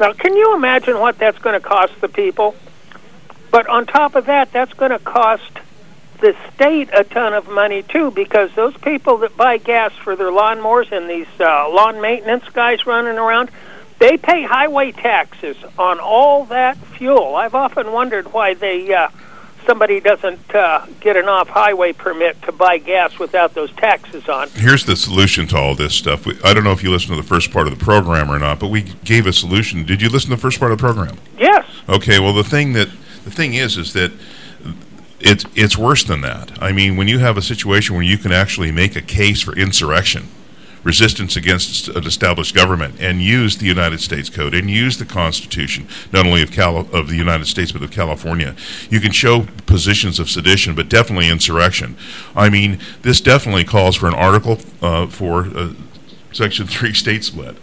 Now, 0.00 0.12
can 0.12 0.34
you 0.34 0.54
imagine 0.54 0.98
what 0.98 1.18
that's 1.18 1.38
going 1.38 1.60
to 1.60 1.66
cost 1.66 2.00
the 2.00 2.08
people? 2.08 2.54
But 3.50 3.66
on 3.66 3.86
top 3.86 4.14
of 4.14 4.26
that, 4.26 4.52
that's 4.52 4.72
going 4.72 4.92
to 4.92 4.98
cost 4.98 5.58
the 6.20 6.36
state 6.54 6.90
a 6.92 7.04
ton 7.04 7.32
of 7.32 7.48
money 7.48 7.82
too, 7.82 8.10
because 8.10 8.54
those 8.54 8.76
people 8.78 9.18
that 9.18 9.36
buy 9.36 9.58
gas 9.58 9.92
for 9.92 10.16
their 10.16 10.30
lawnmowers 10.30 10.90
and 10.92 11.08
these 11.08 11.28
uh, 11.40 11.68
lawn 11.68 12.00
maintenance 12.00 12.48
guys 12.50 12.86
running 12.86 13.18
around, 13.18 13.50
they 13.98 14.16
pay 14.16 14.42
highway 14.42 14.92
taxes 14.92 15.56
on 15.78 15.98
all 16.00 16.44
that 16.46 16.76
fuel. 16.76 17.34
I've 17.34 17.54
often 17.54 17.92
wondered 17.92 18.32
why 18.32 18.54
they 18.54 18.92
uh, 18.94 19.08
somebody 19.66 20.00
doesn't 20.00 20.54
uh, 20.54 20.86
get 20.98 21.16
an 21.16 21.28
off-highway 21.28 21.92
permit 21.92 22.40
to 22.42 22.52
buy 22.52 22.78
gas 22.78 23.18
without 23.18 23.52
those 23.54 23.70
taxes 23.72 24.26
on. 24.28 24.48
Here's 24.50 24.86
the 24.86 24.96
solution 24.96 25.46
to 25.48 25.58
all 25.58 25.74
this 25.74 25.94
stuff. 25.94 26.24
We, 26.24 26.38
I 26.42 26.54
don't 26.54 26.64
know 26.64 26.72
if 26.72 26.82
you 26.82 26.90
listened 26.90 27.16
to 27.16 27.22
the 27.22 27.28
first 27.28 27.52
part 27.52 27.66
of 27.66 27.78
the 27.78 27.84
program 27.84 28.30
or 28.30 28.38
not, 28.38 28.60
but 28.60 28.68
we 28.68 28.82
gave 28.82 29.26
a 29.26 29.32
solution. 29.32 29.84
Did 29.84 30.00
you 30.00 30.08
listen 30.08 30.30
to 30.30 30.36
the 30.36 30.40
first 30.40 30.58
part 30.58 30.72
of 30.72 30.78
the 30.78 30.82
program? 30.82 31.18
Yes. 31.36 31.66
Okay. 31.86 32.18
Well, 32.18 32.32
the 32.32 32.44
thing 32.44 32.72
that 32.72 32.88
the 33.24 33.30
thing 33.30 33.54
is 33.54 33.76
is 33.76 33.92
that 33.92 34.10
it's 35.20 35.44
it's 35.54 35.76
worse 35.76 36.04
than 36.04 36.20
that. 36.22 36.60
I 36.62 36.72
mean, 36.72 36.96
when 36.96 37.08
you 37.08 37.18
have 37.18 37.36
a 37.36 37.42
situation 37.42 37.94
where 37.94 38.04
you 38.04 38.18
can 38.18 38.32
actually 38.32 38.70
make 38.72 38.96
a 38.96 39.02
case 39.02 39.40
for 39.40 39.56
insurrection, 39.56 40.28
resistance 40.84 41.36
against 41.36 41.88
an 41.88 42.06
established 42.06 42.54
government, 42.54 42.96
and 43.00 43.20
use 43.20 43.58
the 43.58 43.66
United 43.66 44.00
States 44.00 44.30
Code 44.30 44.54
and 44.54 44.70
use 44.70 44.98
the 44.98 45.04
Constitution, 45.04 45.88
not 46.12 46.26
only 46.26 46.42
of 46.42 46.52
Cal- 46.52 46.88
of 46.92 47.08
the 47.08 47.16
United 47.16 47.46
States 47.46 47.72
but 47.72 47.82
of 47.82 47.90
California, 47.90 48.54
you 48.90 49.00
can 49.00 49.12
show 49.12 49.46
positions 49.66 50.18
of 50.18 50.30
sedition, 50.30 50.74
but 50.74 50.88
definitely 50.88 51.28
insurrection. 51.28 51.96
I 52.36 52.48
mean, 52.48 52.78
this 53.02 53.20
definitely 53.20 53.64
calls 53.64 53.96
for 53.96 54.06
an 54.06 54.14
article 54.14 54.60
uh, 54.80 55.06
for 55.08 55.46
uh, 55.46 55.72
Section 56.32 56.66
Three 56.66 56.94
state 57.04 57.24
split. 57.24 57.56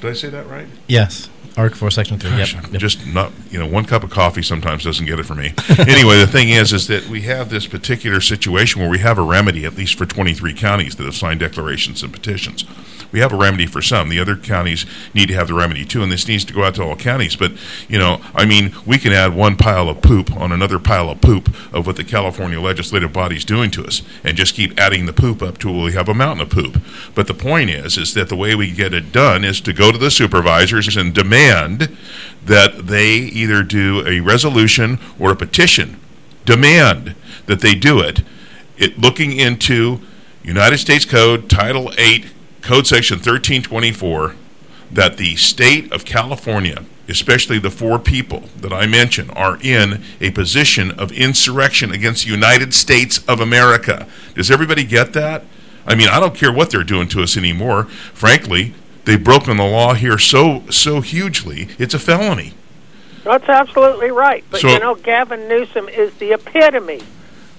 Did 0.00 0.10
I 0.10 0.14
say 0.14 0.30
that 0.30 0.46
right? 0.48 0.66
Yes. 0.88 1.28
Arc 1.56 1.74
4, 1.74 1.90
Section 1.90 2.18
3. 2.18 2.30
Gosh, 2.30 2.54
Yep. 2.54 2.64
I'm 2.64 2.78
just 2.78 3.06
not, 3.06 3.30
you 3.50 3.58
know, 3.58 3.66
one 3.66 3.84
cup 3.84 4.04
of 4.04 4.10
coffee 4.10 4.42
sometimes 4.42 4.84
doesn't 4.84 5.04
get 5.04 5.18
it 5.20 5.24
for 5.24 5.34
me. 5.34 5.52
anyway, 5.78 6.18
the 6.18 6.26
thing 6.26 6.48
is, 6.48 6.72
is 6.72 6.86
that 6.88 7.06
we 7.08 7.22
have 7.22 7.50
this 7.50 7.66
particular 7.66 8.20
situation 8.20 8.80
where 8.80 8.90
we 8.90 8.98
have 9.00 9.18
a 9.18 9.22
remedy, 9.22 9.64
at 9.66 9.76
least 9.76 9.96
for 9.98 10.06
23 10.06 10.54
counties 10.54 10.96
that 10.96 11.04
have 11.04 11.14
signed 11.14 11.40
declarations 11.40 12.02
and 12.02 12.12
petitions. 12.12 12.64
We 13.12 13.20
have 13.20 13.32
a 13.32 13.36
remedy 13.36 13.66
for 13.66 13.82
some. 13.82 14.08
The 14.08 14.18
other 14.18 14.36
counties 14.36 14.86
need 15.14 15.28
to 15.28 15.34
have 15.34 15.48
the 15.48 15.54
remedy 15.54 15.84
too, 15.84 16.02
and 16.02 16.10
this 16.10 16.26
needs 16.26 16.44
to 16.46 16.54
go 16.54 16.64
out 16.64 16.74
to 16.76 16.82
all 16.82 16.96
counties. 16.96 17.36
But, 17.36 17.52
you 17.88 17.98
know, 17.98 18.20
I 18.34 18.46
mean, 18.46 18.74
we 18.86 18.98
can 18.98 19.12
add 19.12 19.34
one 19.34 19.56
pile 19.56 19.88
of 19.88 20.00
poop 20.02 20.34
on 20.34 20.50
another 20.50 20.78
pile 20.78 21.10
of 21.10 21.20
poop 21.20 21.48
of 21.72 21.86
what 21.86 21.96
the 21.96 22.04
California 22.04 22.60
legislative 22.60 23.12
body 23.12 23.36
is 23.36 23.44
doing 23.44 23.70
to 23.72 23.84
us, 23.84 24.02
and 24.24 24.36
just 24.36 24.54
keep 24.54 24.78
adding 24.80 25.06
the 25.06 25.12
poop 25.12 25.42
up 25.42 25.58
till 25.58 25.82
we 25.82 25.92
have 25.92 26.08
a 26.08 26.14
mountain 26.14 26.46
of 26.46 26.50
poop. 26.50 26.82
But 27.14 27.26
the 27.26 27.34
point 27.34 27.70
is, 27.70 27.98
is 27.98 28.14
that 28.14 28.28
the 28.28 28.36
way 28.36 28.54
we 28.54 28.72
get 28.72 28.94
it 28.94 29.12
done 29.12 29.44
is 29.44 29.60
to 29.62 29.72
go 29.72 29.92
to 29.92 29.98
the 29.98 30.10
supervisors 30.10 30.96
and 30.96 31.14
demand 31.14 31.96
that 32.44 32.86
they 32.86 33.14
either 33.14 33.62
do 33.62 34.06
a 34.06 34.20
resolution 34.20 34.98
or 35.18 35.32
a 35.32 35.36
petition, 35.36 36.00
demand 36.44 37.14
that 37.46 37.60
they 37.60 37.74
do 37.74 38.00
it, 38.00 38.22
it 38.78 38.98
looking 38.98 39.32
into 39.32 40.00
United 40.42 40.78
States 40.78 41.04
Code 41.04 41.48
Title 41.48 41.92
8, 41.98 42.26
Code 42.62 42.86
Section 42.86 43.16
1324, 43.16 44.36
that 44.92 45.16
the 45.16 45.34
state 45.36 45.92
of 45.92 46.04
California, 46.04 46.84
especially 47.08 47.58
the 47.58 47.70
four 47.70 47.98
people 47.98 48.44
that 48.60 48.72
I 48.72 48.86
mentioned, 48.86 49.32
are 49.34 49.58
in 49.60 50.02
a 50.20 50.30
position 50.30 50.92
of 50.92 51.10
insurrection 51.12 51.90
against 51.90 52.24
the 52.24 52.30
United 52.30 52.72
States 52.72 53.18
of 53.26 53.40
America. 53.40 54.06
Does 54.34 54.50
everybody 54.50 54.84
get 54.84 55.12
that? 55.14 55.44
I 55.86 55.96
mean, 55.96 56.08
I 56.08 56.20
don't 56.20 56.34
care 56.36 56.52
what 56.52 56.70
they're 56.70 56.84
doing 56.84 57.08
to 57.08 57.22
us 57.22 57.36
anymore. 57.36 57.84
Frankly, 58.14 58.74
they've 59.04 59.22
broken 59.22 59.56
the 59.56 59.64
law 59.64 59.94
here 59.94 60.18
so 60.18 60.62
so 60.70 61.00
hugely. 61.00 61.68
It's 61.78 61.94
a 61.94 61.98
felony. 61.98 62.52
That's 63.24 63.48
absolutely 63.48 64.10
right. 64.12 64.44
But 64.50 64.60
So- 64.60 64.68
you 64.72 64.78
know, 64.78 64.94
Gavin 64.94 65.48
Newsom 65.48 65.88
is 65.88 66.14
the 66.14 66.32
epitome 66.32 67.02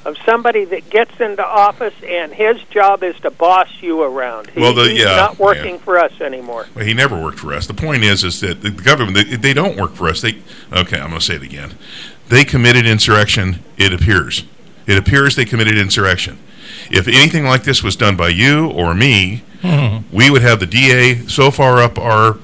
of 0.06 0.18
somebody 0.26 0.66
that 0.66 0.90
gets 0.90 1.20
into 1.20 1.46
office 1.46 1.94
and 2.06 2.34
his 2.34 2.62
job 2.70 3.04
is 3.04 3.18
to 3.22 3.32
boss 3.32 3.70
you 3.82 4.04
around. 4.04 4.50
He- 4.50 4.60
Well, 4.60 4.74
the- 4.74 4.90
he's 4.90 5.00
yeah, 5.00 5.16
not 5.16 5.40
working 5.40 5.76
yeah. 5.76 5.82
for 5.82 5.98
us 5.98 6.20
anymore. 6.22 6.68
Well, 6.76 6.86
he 6.86 6.94
never 6.94 7.22
worked 7.22 7.40
for 7.40 7.54
us. 7.54 7.68
The 7.68 7.74
point 7.74 8.04
is, 8.04 8.24
is 8.24 8.40
that 8.42 8.62
the 8.62 8.70
government 8.72 9.16
they, 9.16 9.36
they 9.38 9.54
don't 9.54 9.78
work 9.78 9.96
for 9.96 10.10
us. 10.10 10.22
They 10.22 10.38
okay. 10.72 10.98
I'm 11.00 11.10
going 11.10 11.20
to 11.20 11.22
say 11.22 11.36
it 11.36 11.44
again. 11.44 11.76
They 12.30 12.44
committed 12.44 12.86
insurrection. 12.86 13.64
It 13.78 13.94
appears. 13.94 14.44
It 14.88 14.98
appears 14.98 15.36
they 15.36 15.46
committed 15.46 15.78
insurrection. 15.78 16.40
If 16.92 17.08
anything 17.08 17.46
like 17.46 17.64
this 17.64 17.82
was 17.84 17.96
done 17.96 18.16
by 18.16 18.30
you 18.30 18.70
or 18.70 18.94
me, 18.94 19.44
mm-hmm. 19.62 20.16
we 20.16 20.30
would 20.30 20.42
have 20.42 20.60
the 20.60 20.66
DA 20.66 21.26
so 21.28 21.52
far 21.52 21.80
up 21.80 21.98
our. 21.98 22.38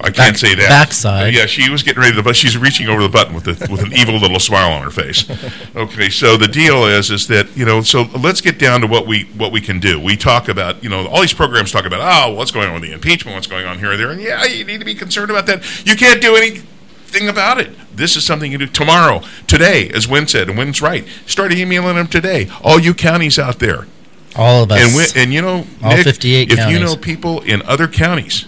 I 0.00 0.04
can't 0.04 0.16
Back- 0.16 0.36
say 0.38 0.54
that. 0.54 0.68
backside. 0.70 1.34
Yeah, 1.34 1.44
she 1.46 1.68
was 1.68 1.82
getting 1.82 2.00
ready 2.02 2.16
to, 2.16 2.22
but 2.22 2.34
she's 2.34 2.56
reaching 2.56 2.88
over 2.88 3.02
the 3.02 3.08
button 3.08 3.34
with 3.34 3.46
a, 3.46 3.70
with 3.70 3.82
an 3.82 3.92
evil 3.92 4.16
little 4.18 4.40
smile 4.40 4.72
on 4.72 4.82
her 4.82 4.90
face. 4.90 5.24
Okay, 5.76 6.10
so 6.10 6.36
the 6.36 6.48
deal 6.48 6.84
is, 6.86 7.10
is 7.10 7.28
that 7.28 7.56
you 7.56 7.64
know, 7.64 7.80
so 7.82 8.02
let's 8.18 8.40
get 8.40 8.58
down 8.58 8.80
to 8.80 8.86
what 8.86 9.06
we 9.06 9.24
what 9.36 9.52
we 9.52 9.60
can 9.60 9.78
do. 9.78 10.00
We 10.00 10.16
talk 10.16 10.48
about, 10.48 10.82
you 10.82 10.90
know, 10.90 11.06
all 11.06 11.20
these 11.20 11.32
programs 11.34 11.70
talk 11.70 11.84
about, 11.84 12.00
oh, 12.02 12.32
what's 12.34 12.50
going 12.50 12.66
on 12.68 12.74
with 12.74 12.82
the 12.82 12.92
impeachment, 12.92 13.34
what's 13.36 13.46
going 13.46 13.66
on 13.66 13.78
here 13.78 13.92
or 13.92 13.96
there, 13.96 14.10
and 14.10 14.20
yeah, 14.20 14.44
you 14.44 14.64
need 14.64 14.78
to 14.78 14.84
be 14.84 14.94
concerned 14.94 15.30
about 15.30 15.46
that. 15.46 15.86
You 15.86 15.94
can't 15.96 16.20
do 16.20 16.34
anything 16.34 17.28
about 17.28 17.60
it. 17.60 17.70
This 17.96 18.16
is 18.16 18.24
something 18.24 18.50
you 18.50 18.58
do 18.58 18.66
tomorrow, 18.66 19.22
today, 19.46 19.90
as 19.94 20.08
Wynn 20.08 20.26
said, 20.26 20.48
and 20.48 20.58
Wynn's 20.58 20.80
right. 20.82 21.06
Start 21.26 21.52
emailing 21.52 21.96
them 21.96 22.06
today. 22.08 22.48
All 22.64 22.78
you 22.80 22.92
counties 22.94 23.38
out 23.38 23.58
there, 23.60 23.86
All 24.34 24.64
of 24.64 24.72
us. 24.72 25.10
and, 25.14 25.24
and 25.24 25.32
you 25.34 25.40
know, 25.42 25.66
All 25.82 25.94
Nick, 25.96 26.04
58 26.04 26.50
if 26.52 26.58
counties. 26.58 26.78
you 26.78 26.84
know 26.84 26.96
people 26.96 27.40
in 27.42 27.62
other 27.62 27.86
counties, 27.86 28.46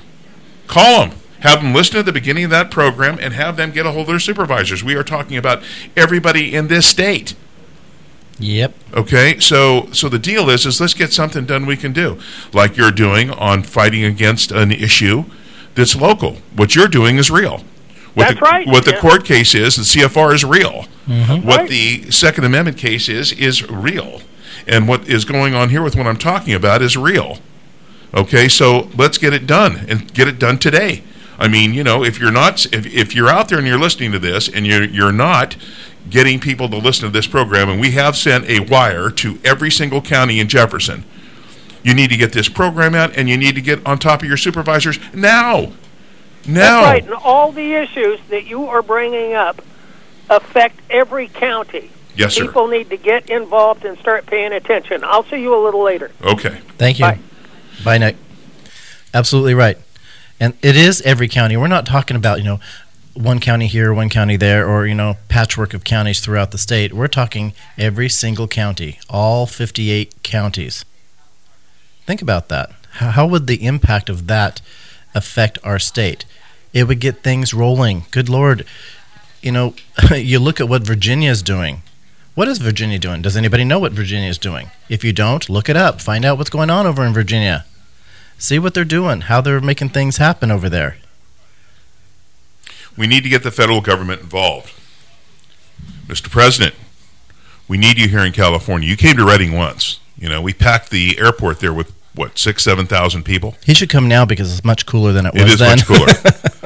call 0.67 1.07
them. 1.07 1.19
Have 1.43 1.63
them 1.63 1.75
listen 1.75 1.99
at 1.99 2.07
the 2.07 2.13
beginning 2.13 2.45
of 2.45 2.51
that 2.51 2.71
program 2.71 3.19
and 3.21 3.35
have 3.35 3.57
them 3.57 3.71
get 3.71 3.85
a 3.87 3.91
hold 3.93 4.03
of 4.03 4.07
their 4.09 4.19
supervisors. 4.21 4.83
We 4.83 4.95
are 4.95 5.03
talking 5.03 5.37
about 5.37 5.63
everybody 5.97 6.55
in 6.55 6.69
this 6.69 6.87
state. 6.87 7.35
Yep. 8.39 8.75
Okay, 8.95 9.39
so 9.39 9.89
so 9.93 10.09
the 10.09 10.19
deal 10.19 10.49
is 10.51 10.67
is 10.67 10.81
let's 10.81 10.95
get 10.95 11.13
something 11.13 11.45
done 11.45 11.67
we 11.67 11.77
can 11.77 11.93
do, 11.93 12.19
like 12.53 12.77
you're 12.77 12.91
doing 12.91 13.31
on 13.31 13.63
fighting 13.63 14.05
against 14.05 14.51
an 14.51 14.73
issue 14.73 15.25
that's 15.75 15.95
local. 15.95 16.37
What 16.57 16.75
you're 16.75 16.89
doing 16.89 17.19
is 17.19 17.31
real. 17.31 17.63
What 18.15 18.29
That's 18.29 18.35
the, 18.35 18.41
right, 18.41 18.67
What 18.67 18.85
the 18.85 18.97
court 18.99 19.25
case 19.25 19.55
is, 19.55 19.77
the 19.77 19.83
CFR 19.83 20.35
is 20.35 20.45
real. 20.45 20.85
Mm-hmm. 21.07 21.47
What 21.47 21.61
Right. 21.61 21.71
the 21.71 22.11
Second 22.11 22.45
Amendment 22.45 22.77
case 22.77 23.09
is, 23.09 23.33
is 23.33 23.69
real. 23.71 24.21
And 24.67 24.87
what 24.87 25.09
is 25.09 25.25
going 25.25 25.55
on 25.55 25.71
here 25.71 25.83
with 25.83 25.97
what 25.97 26.07
I'm 26.07 26.19
talking 26.19 26.53
about 26.53 26.83
is 26.83 26.95
real. 26.97 27.39
Okay, 28.13 28.49
so 28.49 28.89
let's 28.97 29.17
get 29.17 29.33
it 29.33 29.47
done 29.47 29.87
and 29.89 30.13
get 30.13 30.29
it 30.29 30.39
done 30.39 30.59
today. 30.59 31.03
I 31.43 31.49
mean, 31.49 31.75
you 31.75 31.83
know, 31.83 32.05
if 32.05 32.21
you're 32.21 32.31
not, 32.31 32.65
if, 32.67 32.87
if 32.87 33.17
you're 33.17 33.29
out 33.29 33.49
there 33.49 33.59
and 33.59 33.67
you're 33.67 33.77
listening 33.77 34.13
to 34.13 34.21
this 34.21 34.49
and 34.49 34.65
you're, 34.65 34.85
you're 34.85 35.11
not 35.11 35.57
getting 36.09 36.39
people 36.39 36.69
to 36.69 36.77
listen 36.77 37.07
to 37.07 37.11
this 37.11 37.27
program, 37.27 37.69
and 37.69 37.81
we 37.81 37.91
have 37.91 38.17
sent 38.17 38.49
a 38.49 38.61
wire 38.61 39.11
to 39.11 39.41
every 39.45 39.69
single 39.69 40.01
county 40.01 40.39
in 40.39 40.47
Jefferson, 40.47 41.05
you 41.83 41.95
need 41.95 42.11
to 42.11 42.17
get 42.17 42.33
this 42.33 42.49
program 42.49 42.95
out 42.95 43.17
and 43.17 43.29
you 43.29 43.37
need 43.37 43.57
to 43.57 43.61
get 43.61 43.85
on 43.85 43.99
top 43.99 44.23
of 44.23 44.29
your 44.29 44.37
supervisors 44.37 45.01
now. 45.13 45.73
Now. 46.47 46.83
That's 46.83 46.85
right. 46.85 47.05
And 47.05 47.15
all 47.15 47.51
the 47.51 47.73
issues 47.73 48.21
that 48.29 48.47
you 48.47 48.69
are 48.69 48.83
bringing 48.83 49.33
up 49.33 49.61
affect 50.31 50.81
every 50.91 51.27
county. 51.27 51.91
Yes, 52.15 52.35
sir. 52.35 52.47
People 52.47 52.69
need 52.69 52.89
to 52.91 52.97
get 52.97 53.29
involved 53.29 53.85
and 53.85 53.99
start 53.99 54.27
paying 54.27 54.53
attention. 54.53 55.03
I'll 55.03 55.25
see 55.25 55.43
you 55.43 55.57
a 55.57 55.63
little 55.65 55.83
later. 55.83 56.13
Okay. 56.23 56.61
Thank 56.79 57.01
you. 57.01 57.17
Bye. 57.85 57.99
Nick. 57.99 58.17
Absolutely 59.13 59.55
right. 59.55 59.77
And 60.43 60.55
it 60.61 60.75
is 60.75 61.01
every 61.03 61.29
county. 61.29 61.57
We're 61.57 61.69
not 61.69 61.87
talking 61.87 62.17
about, 62.17 62.39
you 62.39 62.45
know, 62.45 62.59
one 63.15 63.39
county 63.39 63.69
here, 63.69 63.95
one 63.95 64.09
county 64.09 64.37
there, 64.37 64.69
or, 64.69 64.89
you 64.89 64.95
know, 64.97 65.17
patchwork 65.29 65.73
of 65.73 65.85
counties 65.85 66.19
throughout 66.19 66.51
the 66.51 66.59
state. 66.59 66.93
We're 66.93 67.07
talking 67.07 67.53
every 67.79 68.09
single 68.09 68.49
county, 68.49 68.99
all 69.09 69.47
58 69.47 70.25
counties. 70.25 70.85
Think 72.07 72.23
about 72.23 72.49
that. 72.49 72.73
How, 72.95 73.25
would 73.25 73.47
the 73.47 73.65
impact 73.65 74.11
of 74.11 74.27
that 74.27 74.61
affect 75.15 75.61
our 75.63 75.79
state? 75.79 76.25
It 76.73 76.89
would 76.89 76.99
get 76.99 77.23
things 77.23 77.55
rolling. 77.55 78.07
Good 78.11 78.29
Lord. 78.29 78.67
You 79.43 79.53
know, 79.53 79.77
you 80.11 80.41
look 80.41 80.61
at 80.61 80.69
what 80.69 80.83
Virginia 80.83 81.31
is 81.31 81.45
doing. 81.45 81.83
What 82.35 82.49
is 82.49 82.59
Virginia 82.59 82.99
doing? 82.99 83.23
Does 83.23 83.37
anybody 83.37 83.63
know 83.63 83.79
what 83.79 83.93
Virginia 83.93 84.29
is 84.29 84.39
doing? 84.39 84.73
If 84.89 85.05
you 85.05 85.13
don't, 85.13 85.49
look 85.49 85.69
it 85.69 85.77
up. 85.77 86.01
Find 86.01 86.25
out 86.25 86.37
what's 86.37 86.51
going 86.51 86.69
on 86.69 86.85
over 86.85 87.07
in 87.07 87.13
Virginia. 87.13 87.65
See 88.39 88.59
what 88.59 88.75
they're 88.75 88.85
doing, 88.85 89.23
how 89.23 89.41
they're 89.41 89.61
making 89.61 89.91
things 89.91 90.17
happen 90.17 90.51
over 90.51 90.69
there. 90.69 90.97
We 92.97 93.07
need 93.07 93.23
to 93.23 93.29
get 93.29 93.43
the 93.43 93.51
federal 93.51 93.81
government 93.81 94.21
involved. 94.21 94.73
Mr. 96.07 96.31
President, 96.31 96.75
we 97.69 97.79
need 97.79 97.99
you 97.99 98.09
here 98.09 98.21
in 98.21 98.33
California. 98.33 98.89
You 98.89 98.97
came 98.97 99.17
to 99.17 99.25
Redding 99.25 99.53
once. 99.53 100.01
You 100.19 100.29
know, 100.29 100.43
we 100.43 100.53
packed 100.53 100.91
the 100.91 101.19
airport 101.19 101.61
there 101.61 101.73
with 101.73 101.93
what 102.15 102.39
six, 102.39 102.63
seven 102.63 102.87
thousand 102.87 103.25
people. 103.25 103.57
He 103.65 103.75
should 103.75 103.89
come 103.89 104.07
now 104.09 104.25
because 104.25 104.53
it's 104.53 104.65
much 104.65 104.85
cooler 104.87 105.13
than 105.13 105.27
it 105.27 105.33
was 105.35 105.43
It 105.43 105.49
is 105.49 105.59
then. 105.59 105.79
much 105.79 105.87
cooler. 105.87 106.13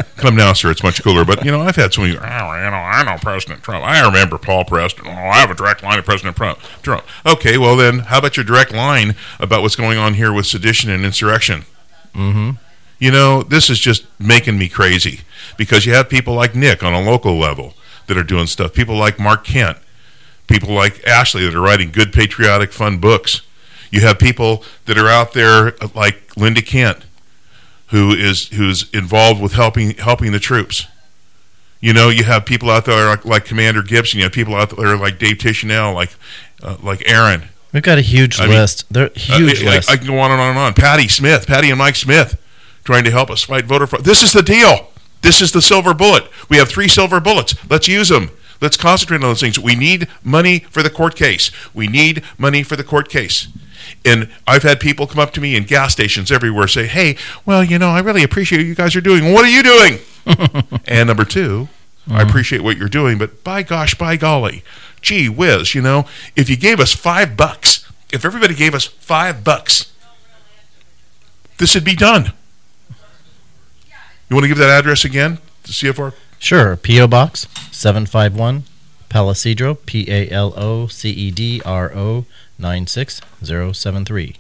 Come 0.16 0.34
now, 0.34 0.54
sir. 0.54 0.70
It's 0.70 0.82
much 0.82 1.02
cooler. 1.02 1.24
But 1.26 1.44
you 1.44 1.50
know, 1.50 1.60
I've 1.60 1.76
had 1.76 1.92
so 1.92 2.00
many. 2.00 2.14
Oh, 2.16 2.20
you 2.20 2.22
know, 2.22 2.26
I 2.26 3.02
know 3.04 3.18
President 3.20 3.62
Trump. 3.62 3.84
I 3.84 4.04
remember 4.04 4.38
Paul 4.38 4.64
Preston. 4.64 5.06
Oh, 5.06 5.10
I 5.10 5.36
have 5.40 5.50
a 5.50 5.54
direct 5.54 5.82
line 5.82 5.98
to 5.98 6.02
President 6.02 6.36
Trump. 6.36 6.58
Trump. 6.82 7.04
Okay, 7.26 7.58
well 7.58 7.76
then, 7.76 7.98
how 8.00 8.18
about 8.18 8.34
your 8.36 8.44
direct 8.44 8.72
line 8.72 9.14
about 9.38 9.60
what's 9.60 9.76
going 9.76 9.98
on 9.98 10.14
here 10.14 10.32
with 10.32 10.46
sedition 10.46 10.90
and 10.90 11.04
insurrection? 11.04 11.64
mm-hmm. 12.14 12.52
You 12.98 13.10
know, 13.10 13.42
this 13.42 13.68
is 13.68 13.78
just 13.78 14.06
making 14.18 14.56
me 14.58 14.70
crazy 14.70 15.20
because 15.58 15.84
you 15.84 15.92
have 15.92 16.08
people 16.08 16.32
like 16.32 16.54
Nick 16.54 16.82
on 16.82 16.94
a 16.94 17.02
local 17.02 17.38
level 17.38 17.74
that 18.06 18.16
are 18.16 18.22
doing 18.22 18.46
stuff. 18.46 18.72
People 18.72 18.96
like 18.96 19.18
Mark 19.20 19.44
Kent, 19.44 19.76
people 20.46 20.70
like 20.70 21.06
Ashley 21.06 21.44
that 21.44 21.54
are 21.54 21.60
writing 21.60 21.90
good, 21.90 22.10
patriotic, 22.14 22.72
fun 22.72 22.96
books. 22.96 23.42
You 23.96 24.02
have 24.02 24.18
people 24.18 24.62
that 24.84 24.98
are 24.98 25.08
out 25.08 25.32
there 25.32 25.68
uh, 25.82 25.88
like 25.94 26.36
Linda 26.36 26.60
Kent, 26.60 26.98
who 27.86 28.10
is 28.10 28.48
who's 28.48 28.90
involved 28.90 29.40
with 29.40 29.52
helping 29.52 29.96
helping 29.96 30.32
the 30.32 30.38
troops. 30.38 30.86
You 31.80 31.94
know, 31.94 32.10
you 32.10 32.24
have 32.24 32.44
people 32.44 32.68
out 32.68 32.84
there 32.84 33.06
like, 33.06 33.24
like 33.24 33.44
Commander 33.46 33.82
Gibson. 33.82 34.18
You 34.18 34.24
have 34.24 34.32
people 34.32 34.54
out 34.54 34.76
there 34.76 34.98
like 34.98 35.18
Dave 35.18 35.38
Tishnell, 35.38 35.94
like 35.94 36.10
uh, 36.62 36.76
like 36.82 37.02
Aaron. 37.06 37.44
We've 37.72 37.82
got 37.82 37.96
a 37.96 38.02
huge 38.02 38.38
I 38.38 38.44
mean, 38.46 38.56
list. 38.56 38.84
They're 38.92 39.08
huge 39.14 39.62
uh, 39.62 39.66
I- 39.66 39.70
I- 39.70 39.74
list. 39.76 39.90
I, 39.90 39.96
can 39.96 40.06
go 40.06 40.18
on 40.18 40.30
and 40.30 40.40
on 40.40 40.50
and 40.50 40.58
on. 40.58 40.74
Patty 40.74 41.08
Smith, 41.08 41.46
Patty 41.46 41.70
and 41.70 41.78
Mike 41.78 41.96
Smith, 41.96 42.38
trying 42.84 43.04
to 43.04 43.10
help 43.10 43.30
us 43.30 43.44
fight 43.44 43.64
voter 43.64 43.86
fraud. 43.86 44.04
This 44.04 44.22
is 44.22 44.34
the 44.34 44.42
deal. 44.42 44.90
This 45.22 45.40
is 45.40 45.52
the 45.52 45.62
silver 45.62 45.94
bullet. 45.94 46.24
We 46.50 46.58
have 46.58 46.68
three 46.68 46.88
silver 46.88 47.18
bullets. 47.18 47.54
Let's 47.70 47.88
use 47.88 48.10
them. 48.10 48.30
Let's 48.60 48.76
concentrate 48.76 49.16
on 49.16 49.22
those 49.22 49.40
things. 49.40 49.58
We 49.58 49.74
need 49.74 50.08
money 50.22 50.60
for 50.70 50.82
the 50.82 50.90
court 50.90 51.16
case. 51.16 51.50
We 51.74 51.88
need 51.88 52.22
money 52.36 52.62
for 52.62 52.76
the 52.76 52.84
court 52.84 53.08
case. 53.08 53.48
And 54.04 54.30
I've 54.46 54.62
had 54.62 54.80
people 54.80 55.06
come 55.06 55.18
up 55.18 55.32
to 55.34 55.40
me 55.40 55.56
in 55.56 55.64
gas 55.64 55.92
stations 55.92 56.30
everywhere 56.30 56.68
say, 56.68 56.86
"Hey, 56.86 57.16
well, 57.44 57.64
you 57.64 57.78
know, 57.78 57.88
I 57.88 58.00
really 58.00 58.22
appreciate 58.22 58.58
what 58.58 58.66
you 58.66 58.74
guys 58.74 58.96
are 58.96 59.00
doing. 59.00 59.32
What 59.32 59.44
are 59.44 59.48
you 59.48 59.62
doing?" 59.62 59.98
and 60.86 61.06
number 61.06 61.24
2 61.24 61.68
I 62.08 62.20
mm-hmm. 62.20 62.28
appreciate 62.28 62.62
what 62.62 62.76
you're 62.76 62.88
doing, 62.88 63.18
but 63.18 63.42
by 63.42 63.64
gosh, 63.64 63.96
by 63.96 64.16
golly, 64.16 64.62
gee 65.02 65.28
whiz, 65.28 65.74
you 65.74 65.82
know, 65.82 66.06
if 66.36 66.48
you 66.48 66.56
gave 66.56 66.78
us 66.78 66.94
five 66.94 67.36
bucks, 67.36 67.84
if 68.12 68.24
everybody 68.24 68.54
gave 68.54 68.74
us 68.74 68.86
five 68.86 69.42
bucks, 69.42 69.92
this 71.58 71.74
would 71.74 71.84
be 71.84 71.96
done. 71.96 72.32
You 74.28 74.36
want 74.36 74.44
to 74.44 74.48
give 74.48 74.58
that 74.58 74.70
address 74.70 75.04
again? 75.04 75.38
The 75.64 75.72
CFR? 75.72 76.14
Sure. 76.38 76.76
P.O. 76.76 77.08
Box 77.08 77.48
751, 77.72 78.64
Palo 79.08 79.32
Cedro, 79.32 79.76
P 79.86 80.06
A 80.08 80.28
L 80.30 80.52
O 80.56 80.86
C 80.86 81.10
E 81.10 81.30
D 81.32 81.60
R 81.64 81.92
O 81.92 82.24
96073. 82.60 84.36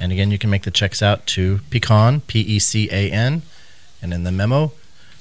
And 0.00 0.12
again, 0.12 0.30
you 0.30 0.38
can 0.38 0.50
make 0.50 0.62
the 0.62 0.70
checks 0.70 1.02
out 1.02 1.26
to 1.28 1.60
Pecan, 1.70 2.22
P 2.22 2.40
E 2.40 2.58
C 2.58 2.88
A 2.90 3.10
N, 3.10 3.42
and 4.00 4.12
in 4.12 4.24
the 4.24 4.32
memo, 4.32 4.72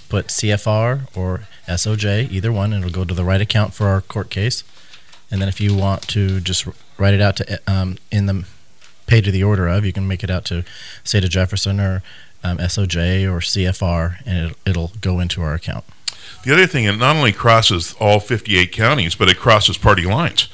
put 0.09 0.27
CFR 0.27 1.15
or 1.15 1.41
SOJ, 1.67 2.31
either 2.31 2.51
one, 2.51 2.73
and 2.73 2.83
it'll 2.83 2.93
go 2.93 3.05
to 3.05 3.13
the 3.13 3.23
right 3.23 3.41
account 3.41 3.73
for 3.73 3.87
our 3.87 4.01
court 4.01 4.29
case. 4.29 4.63
And 5.29 5.41
then 5.41 5.47
if 5.47 5.61
you 5.61 5.75
want 5.75 6.07
to 6.09 6.39
just 6.41 6.67
write 6.97 7.13
it 7.13 7.21
out 7.21 7.37
to 7.37 7.61
um, 7.67 7.97
in 8.11 8.25
the 8.25 8.45
pay 9.07 9.21
to 9.21 9.31
the 9.31 9.43
order 9.43 9.67
of, 9.67 9.85
you 9.85 9.93
can 9.93 10.07
make 10.07 10.23
it 10.23 10.29
out 10.29 10.45
to 10.45 10.63
State 11.03 11.23
of 11.23 11.29
Jefferson 11.29 11.79
or 11.79 12.03
um, 12.43 12.57
SOJ 12.57 13.23
or 13.23 13.39
CFR, 13.39 14.17
and 14.25 14.37
it'll, 14.37 14.57
it'll 14.65 14.91
go 14.99 15.19
into 15.19 15.41
our 15.41 15.53
account. 15.53 15.85
The 16.43 16.53
other 16.53 16.67
thing, 16.67 16.85
it 16.85 16.97
not 16.97 17.15
only 17.15 17.31
crosses 17.31 17.93
all 17.99 18.19
58 18.19 18.71
counties, 18.71 19.15
but 19.15 19.29
it 19.29 19.37
crosses 19.37 19.77
party 19.77 20.05
lines. 20.05 20.49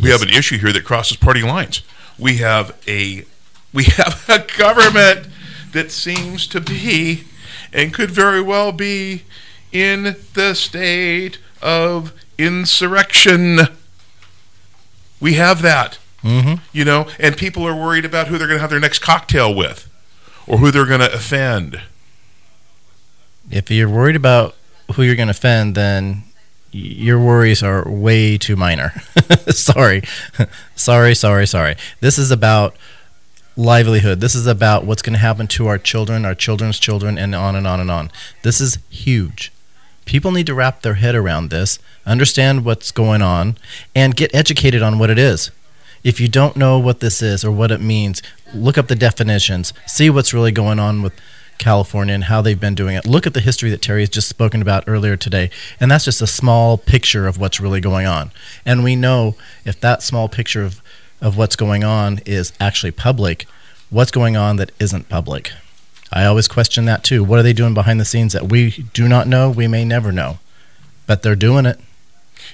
We 0.00 0.10
have 0.10 0.22
an 0.22 0.30
issue 0.30 0.58
here 0.58 0.72
that 0.72 0.84
crosses 0.84 1.16
party 1.16 1.42
lines. 1.42 1.82
We 2.18 2.38
have 2.38 2.76
a 2.86 3.24
we 3.72 3.84
have 3.84 4.24
a 4.28 4.46
government 4.56 5.28
that 5.72 5.90
seems 5.90 6.46
to 6.48 6.60
be 6.60 7.24
and 7.72 7.92
could 7.92 8.10
very 8.10 8.40
well 8.40 8.72
be 8.72 9.22
in 9.72 10.16
the 10.34 10.54
state 10.54 11.38
of 11.60 12.12
insurrection. 12.38 13.60
We 15.20 15.34
have 15.34 15.62
that. 15.62 15.98
Mm-hmm. 16.22 16.54
You 16.72 16.84
know, 16.84 17.08
and 17.20 17.36
people 17.36 17.64
are 17.64 17.74
worried 17.74 18.04
about 18.04 18.28
who 18.28 18.38
they're 18.38 18.48
going 18.48 18.58
to 18.58 18.62
have 18.62 18.70
their 18.70 18.80
next 18.80 18.98
cocktail 18.98 19.54
with 19.54 19.88
or 20.46 20.58
who 20.58 20.70
they're 20.70 20.86
going 20.86 21.00
to 21.00 21.12
offend. 21.12 21.80
If 23.50 23.70
you're 23.70 23.88
worried 23.88 24.16
about 24.16 24.56
who 24.94 25.02
you're 25.02 25.14
going 25.14 25.28
to 25.28 25.32
offend, 25.32 25.74
then 25.74 26.24
your 26.76 27.18
worries 27.18 27.62
are 27.62 27.88
way 27.88 28.36
too 28.36 28.56
minor. 28.56 28.92
sorry. 29.48 30.02
sorry, 30.74 31.14
sorry, 31.14 31.46
sorry. 31.46 31.76
This 32.00 32.18
is 32.18 32.30
about 32.30 32.76
livelihood. 33.56 34.20
This 34.20 34.34
is 34.34 34.46
about 34.46 34.84
what's 34.84 35.02
going 35.02 35.14
to 35.14 35.18
happen 35.18 35.46
to 35.48 35.66
our 35.68 35.78
children, 35.78 36.26
our 36.26 36.34
children's 36.34 36.78
children, 36.78 37.16
and 37.16 37.34
on 37.34 37.56
and 37.56 37.66
on 37.66 37.80
and 37.80 37.90
on. 37.90 38.10
This 38.42 38.60
is 38.60 38.78
huge. 38.90 39.52
People 40.04 40.30
need 40.30 40.46
to 40.46 40.54
wrap 40.54 40.82
their 40.82 40.94
head 40.94 41.14
around 41.14 41.48
this, 41.50 41.78
understand 42.04 42.64
what's 42.64 42.92
going 42.92 43.22
on, 43.22 43.56
and 43.94 44.14
get 44.14 44.34
educated 44.34 44.82
on 44.82 44.98
what 44.98 45.10
it 45.10 45.18
is. 45.18 45.50
If 46.04 46.20
you 46.20 46.28
don't 46.28 46.56
know 46.56 46.78
what 46.78 47.00
this 47.00 47.22
is 47.22 47.44
or 47.44 47.50
what 47.50 47.72
it 47.72 47.80
means, 47.80 48.22
look 48.54 48.78
up 48.78 48.86
the 48.86 48.94
definitions, 48.94 49.72
see 49.86 50.10
what's 50.10 50.34
really 50.34 50.52
going 50.52 50.78
on 50.78 51.02
with 51.02 51.14
California 51.58 52.14
and 52.14 52.24
how 52.24 52.42
they've 52.42 52.60
been 52.60 52.74
doing 52.74 52.96
it. 52.96 53.06
Look 53.06 53.26
at 53.26 53.34
the 53.34 53.40
history 53.40 53.70
that 53.70 53.82
Terry 53.82 54.02
has 54.02 54.08
just 54.08 54.28
spoken 54.28 54.62
about 54.62 54.84
earlier 54.86 55.16
today, 55.16 55.50
and 55.80 55.90
that's 55.90 56.04
just 56.04 56.22
a 56.22 56.26
small 56.26 56.78
picture 56.78 57.26
of 57.26 57.38
what's 57.38 57.60
really 57.60 57.80
going 57.80 58.06
on. 58.06 58.30
And 58.64 58.84
we 58.84 58.96
know 58.96 59.34
if 59.64 59.80
that 59.80 60.02
small 60.02 60.28
picture 60.28 60.62
of, 60.62 60.82
of 61.20 61.36
what's 61.36 61.56
going 61.56 61.84
on 61.84 62.20
is 62.26 62.52
actually 62.60 62.92
public, 62.92 63.46
what's 63.90 64.10
going 64.10 64.36
on 64.36 64.56
that 64.56 64.72
isn't 64.78 65.08
public. 65.08 65.52
I 66.12 66.24
always 66.24 66.48
question 66.48 66.84
that 66.84 67.02
too. 67.02 67.24
What 67.24 67.38
are 67.38 67.42
they 67.42 67.52
doing 67.52 67.74
behind 67.74 68.00
the 68.00 68.04
scenes 68.04 68.32
that 68.32 68.50
we 68.50 68.84
do 68.92 69.08
not 69.08 69.26
know, 69.26 69.50
we 69.50 69.66
may 69.66 69.84
never 69.84 70.12
know, 70.12 70.38
but 71.06 71.22
they're 71.22 71.36
doing 71.36 71.66
it. 71.66 71.80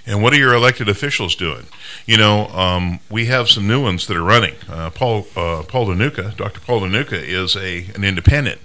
And 0.07 0.23
what 0.23 0.33
are 0.33 0.39
your 0.39 0.55
elected 0.55 0.89
officials 0.89 1.35
doing? 1.35 1.67
You 2.07 2.17
know, 2.17 2.47
um, 2.49 3.01
we 3.11 3.27
have 3.27 3.49
some 3.49 3.67
new 3.69 3.83
ones 3.83 4.07
that 4.07 4.17
are 4.17 4.23
running. 4.23 4.55
Uh, 4.69 4.91
Paul 4.91 5.27
uh, 5.37 5.63
Paul 5.63 5.87
Danuka, 5.87 6.37
Dr. 6.37 6.61
Paul 6.61 6.81
Danuka, 6.81 7.13
is 7.13 7.57
a 7.57 7.87
an 7.95 8.05
independent, 8.05 8.61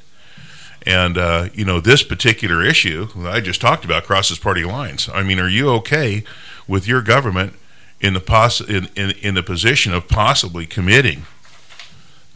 and 0.88 1.18
uh, 1.18 1.50
you 1.54 1.66
know 1.66 1.80
this 1.80 2.02
particular 2.02 2.64
issue 2.64 3.08
that 3.18 3.34
I 3.34 3.42
just 3.42 3.60
talked 3.60 3.84
about 3.84 4.06
crosses 4.06 4.40
party 4.40 4.64
lines. 4.64 5.10
I 5.14 5.22
mean, 5.22 5.38
are 5.38 5.50
you 5.50 5.70
okay 5.72 6.24
with 6.68 6.88
your 6.88 7.02
government 7.02 7.54
in 8.00 8.14
the 8.14 8.22
poss- 8.22 8.62
in, 8.62 8.90
in 8.96 9.12
in 9.22 9.36
the 9.36 9.44
position 9.44 9.94
of 9.94 10.08
possibly 10.08 10.66
committing 10.66 11.26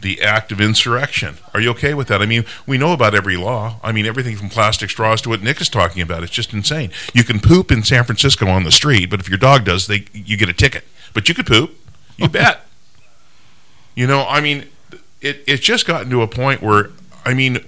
the 0.02 0.20
act 0.20 0.50
of 0.50 0.60
insurrection. 0.60 1.38
Are 1.54 1.60
you 1.60 1.70
okay 1.70 1.94
with 1.94 2.08
that? 2.08 2.20
I 2.20 2.26
mean, 2.26 2.44
we 2.66 2.76
know 2.76 2.92
about 2.92 3.14
every 3.14 3.36
law. 3.36 3.76
I 3.84 3.92
mean, 3.92 4.04
everything 4.04 4.36
from 4.36 4.48
plastic 4.48 4.90
straws 4.90 5.22
to 5.22 5.28
what 5.28 5.42
Nick 5.42 5.60
is 5.60 5.68
talking 5.68 6.02
about. 6.02 6.24
It's 6.24 6.32
just 6.32 6.52
insane. 6.52 6.90
You 7.14 7.22
can 7.22 7.38
poop 7.38 7.70
in 7.70 7.84
San 7.84 8.02
Francisco 8.02 8.48
on 8.48 8.64
the 8.64 8.72
street, 8.72 9.10
but 9.10 9.20
if 9.20 9.28
your 9.28 9.38
dog 9.38 9.64
does, 9.64 9.86
they 9.86 10.06
you 10.12 10.36
get 10.36 10.48
a 10.48 10.52
ticket. 10.52 10.84
But 11.14 11.28
you 11.28 11.34
could 11.34 11.46
poop. 11.46 11.74
You 12.16 12.28
bet. 12.40 12.66
You 13.94 14.06
know, 14.06 14.26
I 14.28 14.40
mean, 14.40 14.66
it, 15.20 15.44
it's 15.46 15.62
just 15.62 15.86
gotten 15.86 16.10
to 16.10 16.22
a 16.22 16.26
point 16.28 16.62
where, 16.62 16.90
I 17.24 17.32
mean, 17.32 17.64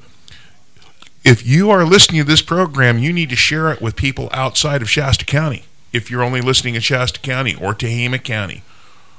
if 1.25 1.47
you 1.47 1.71
are 1.71 1.85
listening 1.85 2.21
to 2.23 2.29
this 2.29 2.43
program, 2.43 2.99
you 2.99 3.13
need 3.13 3.31
to 3.31 3.37
share 3.37 3.71
it 3.73 3.81
with 3.81 3.97
people 3.97 4.29
outside 4.33 4.83
of 4.83 4.91
Shasta 4.91 5.25
County. 5.25 5.65
If 5.93 6.11
you're 6.11 6.23
only 6.23 6.41
listening 6.41 6.75
in 6.75 6.81
Shasta 6.81 7.21
County 7.21 7.55
or 7.55 7.73
Tehama 7.75 8.23
County 8.23 8.63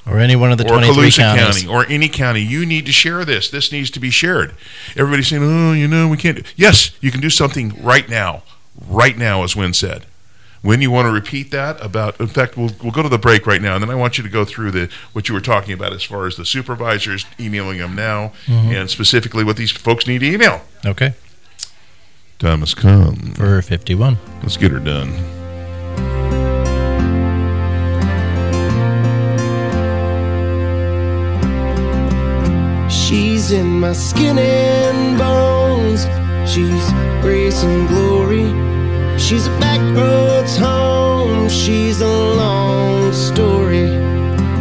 Or 0.05 0.19
any 0.19 0.35
one 0.35 0.51
of 0.51 0.57
the 0.57 0.65
or 0.65 0.77
23 0.79 0.93
Colusa 1.07 1.17
counties. 1.17 1.63
County 1.63 1.67
or 1.67 1.85
any 1.89 2.09
county, 2.09 2.41
you 2.41 2.65
need 2.65 2.85
to 2.85 2.91
share 2.91 3.25
this. 3.25 3.49
This 3.49 3.71
needs 3.71 3.89
to 3.91 3.99
be 3.99 4.09
shared. 4.11 4.53
Everybody's 4.95 5.27
saying, 5.29 5.41
"Oh, 5.43 5.73
you 5.73 5.87
know, 5.87 6.07
we 6.07 6.17
can't." 6.17 6.37
Do. 6.37 6.43
Yes, 6.55 6.91
you 7.01 7.11
can 7.11 7.21
do 7.21 7.29
something 7.29 7.81
right 7.81 8.07
now. 8.09 8.43
Right 8.87 9.17
now, 9.17 9.43
as 9.43 9.55
Wynn 9.55 9.73
said. 9.73 10.05
Wynn 10.61 10.81
you 10.81 10.89
want 10.91 11.05
to 11.07 11.11
repeat 11.11 11.51
that 11.51 11.79
about, 11.83 12.19
in 12.19 12.27
fact, 12.27 12.57
we'll 12.57 12.71
we'll 12.83 12.91
go 12.91 13.03
to 13.03 13.09
the 13.09 13.17
break 13.19 13.47
right 13.47 13.61
now, 13.61 13.75
and 13.75 13.81
then 13.83 13.89
I 13.89 13.95
want 13.95 14.17
you 14.17 14.23
to 14.23 14.29
go 14.29 14.43
through 14.45 14.71
the 14.71 14.89
what 15.13 15.29
you 15.29 15.33
were 15.33 15.41
talking 15.41 15.73
about 15.73 15.93
as 15.93 16.03
far 16.03 16.27
as 16.27 16.35
the 16.35 16.45
supervisors 16.45 17.25
emailing 17.39 17.77
them 17.77 17.95
now, 17.95 18.33
Mhm. 18.47 18.75
and 18.81 18.89
specifically 18.89 19.43
what 19.43 19.55
these 19.57 19.71
folks 19.71 20.05
need 20.07 20.19
to 20.19 20.25
email. 20.31 20.65
Okay. 20.85 21.13
Time 22.37 22.59
has 22.59 22.73
come 22.73 23.15
for 23.35 23.61
fifty-one. 23.61 24.17
Let's 24.43 24.57
get 24.57 24.71
her 24.71 24.79
done. 24.79 25.09
She's 32.89 33.51
in 33.51 33.79
my 33.79 33.93
skin 33.93 34.37
and 34.37 35.17
bones. 35.17 36.05
She's 36.49 36.91
grace 37.21 37.63
and 37.63 37.87
glory. 37.87 38.51
She's 39.17 39.47
a 39.47 39.51
backroads 39.59 40.57
home. 40.57 41.47
She's 41.49 42.01
a 42.01 42.07
long 42.07 43.13
story. 43.13 43.87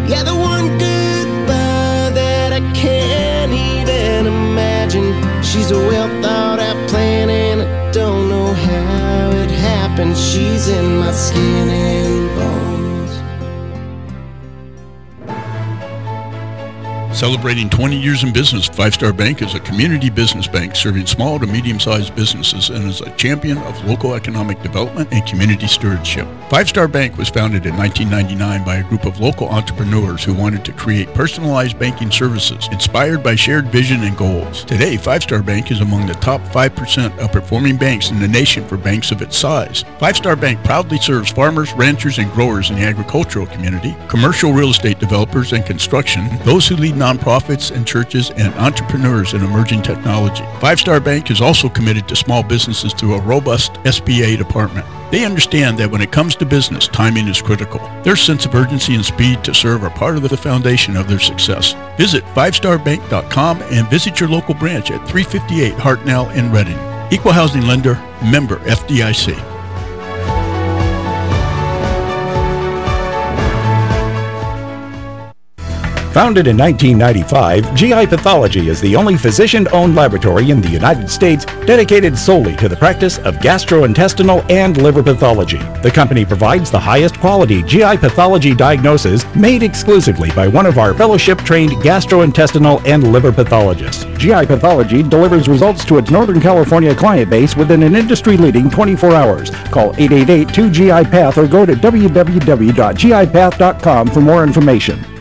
Yeah, 0.08 0.22
the 0.22 0.34
one 0.34 0.68
goodbye 0.78 2.10
that 2.14 2.52
I 2.52 2.60
can't 2.72 3.52
even 3.52 4.26
imagine. 4.26 5.12
She's 5.42 5.70
a 5.70 5.78
well 5.78 6.08
thought 6.22 6.60
out 6.60 6.88
plan, 6.88 7.28
and 7.30 7.53
I 7.53 7.53
don't 7.94 8.28
know 8.28 8.52
how 8.52 9.30
it 9.30 9.50
happened. 9.50 10.16
She's 10.16 10.66
in 10.66 10.98
my 10.98 11.12
skin 11.12 11.68
and 11.68 12.23
Celebrating 17.14 17.70
20 17.70 17.96
years 17.96 18.24
in 18.24 18.32
business, 18.32 18.66
Five 18.66 18.92
Star 18.92 19.12
Bank 19.12 19.40
is 19.40 19.54
a 19.54 19.60
community 19.60 20.10
business 20.10 20.48
bank 20.48 20.74
serving 20.74 21.06
small 21.06 21.38
to 21.38 21.46
medium 21.46 21.78
sized 21.78 22.16
businesses 22.16 22.70
and 22.70 22.90
is 22.90 23.02
a 23.02 23.10
champion 23.12 23.56
of 23.58 23.84
local 23.84 24.14
economic 24.14 24.60
development 24.62 25.08
and 25.12 25.24
community 25.24 25.68
stewardship. 25.68 26.26
Five 26.50 26.68
Star 26.68 26.88
Bank 26.88 27.16
was 27.16 27.28
founded 27.28 27.66
in 27.66 27.76
1999 27.76 28.64
by 28.64 28.76
a 28.78 28.88
group 28.88 29.06
of 29.06 29.20
local 29.20 29.48
entrepreneurs 29.48 30.24
who 30.24 30.34
wanted 30.34 30.64
to 30.64 30.72
create 30.72 31.14
personalized 31.14 31.78
banking 31.78 32.10
services 32.10 32.68
inspired 32.72 33.22
by 33.22 33.36
shared 33.36 33.68
vision 33.68 34.02
and 34.02 34.16
goals. 34.16 34.64
Today, 34.64 34.96
Five 34.96 35.22
Star 35.22 35.40
Bank 35.40 35.70
is 35.70 35.82
among 35.82 36.08
the 36.08 36.14
top 36.14 36.40
5% 36.40 37.16
of 37.20 37.30
performing 37.30 37.76
banks 37.76 38.10
in 38.10 38.18
the 38.18 38.26
nation 38.26 38.66
for 38.66 38.76
banks 38.76 39.12
of 39.12 39.22
its 39.22 39.36
size. 39.36 39.84
Five 40.00 40.16
Star 40.16 40.34
Bank 40.34 40.64
proudly 40.64 40.98
serves 40.98 41.30
farmers, 41.30 41.72
ranchers, 41.74 42.18
and 42.18 42.32
growers 42.32 42.70
in 42.70 42.76
the 42.76 42.82
agricultural 42.82 43.46
community, 43.46 43.96
commercial 44.08 44.52
real 44.52 44.70
estate 44.70 44.98
developers 44.98 45.52
and 45.52 45.64
construction, 45.64 46.26
those 46.42 46.66
who 46.66 46.74
lead 46.74 46.96
nonprofits 47.04 47.70
and 47.70 47.86
churches, 47.86 48.30
and 48.30 48.54
entrepreneurs 48.54 49.34
in 49.34 49.42
emerging 49.42 49.82
technology. 49.82 50.44
Five 50.60 50.80
Star 50.80 51.00
Bank 51.00 51.30
is 51.30 51.42
also 51.42 51.68
committed 51.68 52.08
to 52.08 52.16
small 52.16 52.42
businesses 52.42 52.94
through 52.94 53.14
a 53.14 53.20
robust 53.20 53.74
SBA 53.84 54.38
department. 54.38 54.86
They 55.10 55.26
understand 55.26 55.78
that 55.78 55.90
when 55.90 56.00
it 56.00 56.10
comes 56.10 56.34
to 56.36 56.46
business, 56.46 56.88
timing 56.88 57.28
is 57.28 57.42
critical. 57.42 57.78
Their 58.02 58.16
sense 58.16 58.46
of 58.46 58.54
urgency 58.54 58.94
and 58.94 59.04
speed 59.04 59.44
to 59.44 59.54
serve 59.54 59.84
are 59.84 59.90
part 59.90 60.16
of 60.16 60.28
the 60.28 60.36
foundation 60.36 60.96
of 60.96 61.06
their 61.06 61.20
success. 61.20 61.74
Visit 61.98 62.24
5starbank.com 62.34 63.62
and 63.62 63.90
visit 63.90 64.18
your 64.18 64.30
local 64.30 64.54
branch 64.54 64.90
at 64.90 65.06
358 65.06 65.74
Hartnell 65.74 66.34
in 66.34 66.50
Redding. 66.50 66.78
Equal 67.12 67.32
housing 67.32 67.62
lender, 67.62 67.94
member 68.22 68.56
FDIC. 68.60 69.53
Founded 76.14 76.46
in 76.46 76.56
1995, 76.56 77.74
GI 77.74 78.06
Pathology 78.06 78.68
is 78.68 78.80
the 78.80 78.94
only 78.94 79.16
physician-owned 79.16 79.96
laboratory 79.96 80.52
in 80.52 80.60
the 80.60 80.68
United 80.68 81.10
States 81.10 81.44
dedicated 81.66 82.16
solely 82.16 82.54
to 82.54 82.68
the 82.68 82.76
practice 82.76 83.18
of 83.18 83.38
gastrointestinal 83.38 84.48
and 84.48 84.80
liver 84.80 85.02
pathology. 85.02 85.58
The 85.82 85.90
company 85.92 86.24
provides 86.24 86.70
the 86.70 86.78
highest 86.78 87.18
quality 87.18 87.64
GI 87.64 87.96
pathology 87.96 88.54
diagnosis 88.54 89.24
made 89.34 89.64
exclusively 89.64 90.30
by 90.36 90.46
one 90.46 90.66
of 90.66 90.78
our 90.78 90.94
fellowship-trained 90.94 91.72
gastrointestinal 91.82 92.80
and 92.86 93.12
liver 93.12 93.32
pathologists. 93.32 94.04
GI 94.16 94.46
Pathology 94.46 95.02
delivers 95.02 95.48
results 95.48 95.84
to 95.86 95.98
its 95.98 96.12
Northern 96.12 96.40
California 96.40 96.94
client 96.94 97.28
base 97.28 97.56
within 97.56 97.82
an 97.82 97.96
industry-leading 97.96 98.70
24 98.70 99.16
hours. 99.16 99.50
Call 99.72 99.92
888-2GI-PATH 99.94 101.38
or 101.38 101.48
go 101.48 101.66
to 101.66 101.72
www.gipath.com 101.72 104.06
for 104.06 104.20
more 104.20 104.44
information. 104.44 105.13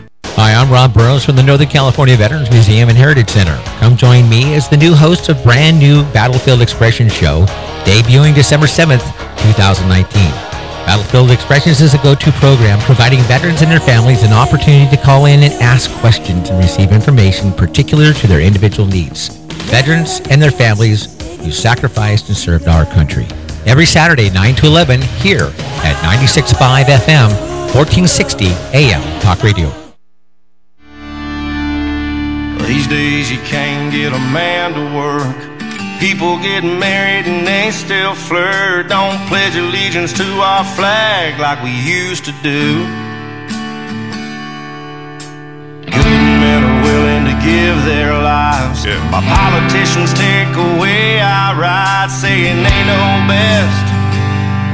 I'm 0.54 0.70
Rob 0.70 0.94
Burrows 0.94 1.24
from 1.24 1.34
the 1.34 1.42
Northern 1.42 1.68
California 1.68 2.16
Veterans 2.16 2.48
Museum 2.48 2.88
and 2.88 2.96
Heritage 2.96 3.28
Center. 3.28 3.60
Come 3.80 3.96
join 3.96 4.28
me 4.28 4.54
as 4.54 4.68
the 4.68 4.76
new 4.76 4.94
host 4.94 5.28
of 5.28 5.42
brand 5.42 5.80
new 5.80 6.04
Battlefield 6.12 6.62
Expression 6.62 7.08
show, 7.08 7.44
debuting 7.84 8.34
December 8.34 8.66
7th, 8.66 9.04
2019. 9.42 10.06
Battlefield 10.86 11.32
Expressions 11.32 11.80
is 11.80 11.94
a 11.94 11.98
go-to 11.98 12.30
program 12.32 12.78
providing 12.82 13.20
veterans 13.22 13.62
and 13.62 13.70
their 13.70 13.80
families 13.80 14.22
an 14.22 14.32
opportunity 14.32 14.88
to 14.94 15.02
call 15.02 15.26
in 15.26 15.42
and 15.42 15.52
ask 15.54 15.90
questions 15.98 16.50
and 16.50 16.58
receive 16.58 16.92
information 16.92 17.52
particular 17.52 18.12
to 18.12 18.26
their 18.28 18.40
individual 18.40 18.86
needs. 18.86 19.28
Veterans 19.70 20.20
and 20.30 20.40
their 20.40 20.52
families 20.52 21.20
who 21.38 21.50
sacrificed 21.50 22.28
and 22.28 22.36
served 22.36 22.68
our 22.68 22.86
country. 22.86 23.26
Every 23.66 23.86
Saturday, 23.86 24.30
9 24.30 24.54
to 24.56 24.66
11, 24.66 25.02
here 25.02 25.52
at 25.82 25.96
96.5 26.20 26.84
FM, 26.84 27.30
1460 27.74 28.46
AM 28.72 29.20
Talk 29.20 29.42
Radio. 29.42 29.83
These 32.74 32.88
days 32.88 33.30
you 33.30 33.38
can't 33.46 33.92
get 33.92 34.12
a 34.12 34.18
man 34.34 34.74
to 34.74 34.82
work. 34.98 35.38
People 36.00 36.42
get 36.42 36.64
married 36.64 37.24
and 37.24 37.46
they 37.46 37.70
still 37.70 38.16
flirt. 38.16 38.88
Don't 38.88 39.16
pledge 39.28 39.54
allegiance 39.54 40.12
to 40.14 40.26
our 40.42 40.64
flag 40.74 41.38
like 41.38 41.62
we 41.62 41.70
used 41.70 42.24
to 42.24 42.32
do. 42.42 42.82
Good 45.86 46.22
men 46.42 46.60
are 46.66 46.82
willing 46.82 47.24
to 47.30 47.36
give 47.46 47.78
their 47.86 48.12
lives. 48.12 48.84
My 49.14 49.22
politicians 49.22 50.12
take 50.12 50.50
away 50.74 51.20
our 51.20 51.54
rights, 51.54 52.14
saying 52.14 52.58
they 52.58 52.80
know 52.90 53.06
best 53.30 53.86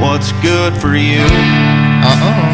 what's 0.00 0.32
good 0.40 0.72
for 0.72 0.96
you. 0.96 1.20
Uh-uh. 2.08 2.48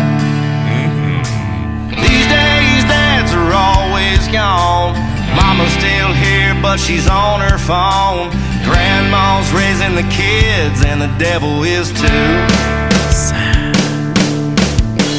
These 2.03 2.27
days, 2.35 2.83
dads 2.91 3.31
are 3.33 3.53
always 3.55 4.27
gone. 4.35 5.16
Mama's 5.57 5.73
still 5.73 6.13
here, 6.13 6.53
but 6.61 6.77
she's 6.77 7.09
on 7.09 7.41
her 7.41 7.57
phone. 7.57 8.29
Grandma's 8.63 9.51
raising 9.55 9.95
the 9.95 10.05
kids, 10.13 10.85
and 10.85 11.01
the 11.01 11.09
devil 11.19 11.63
is 11.63 11.89
too. 11.93 12.05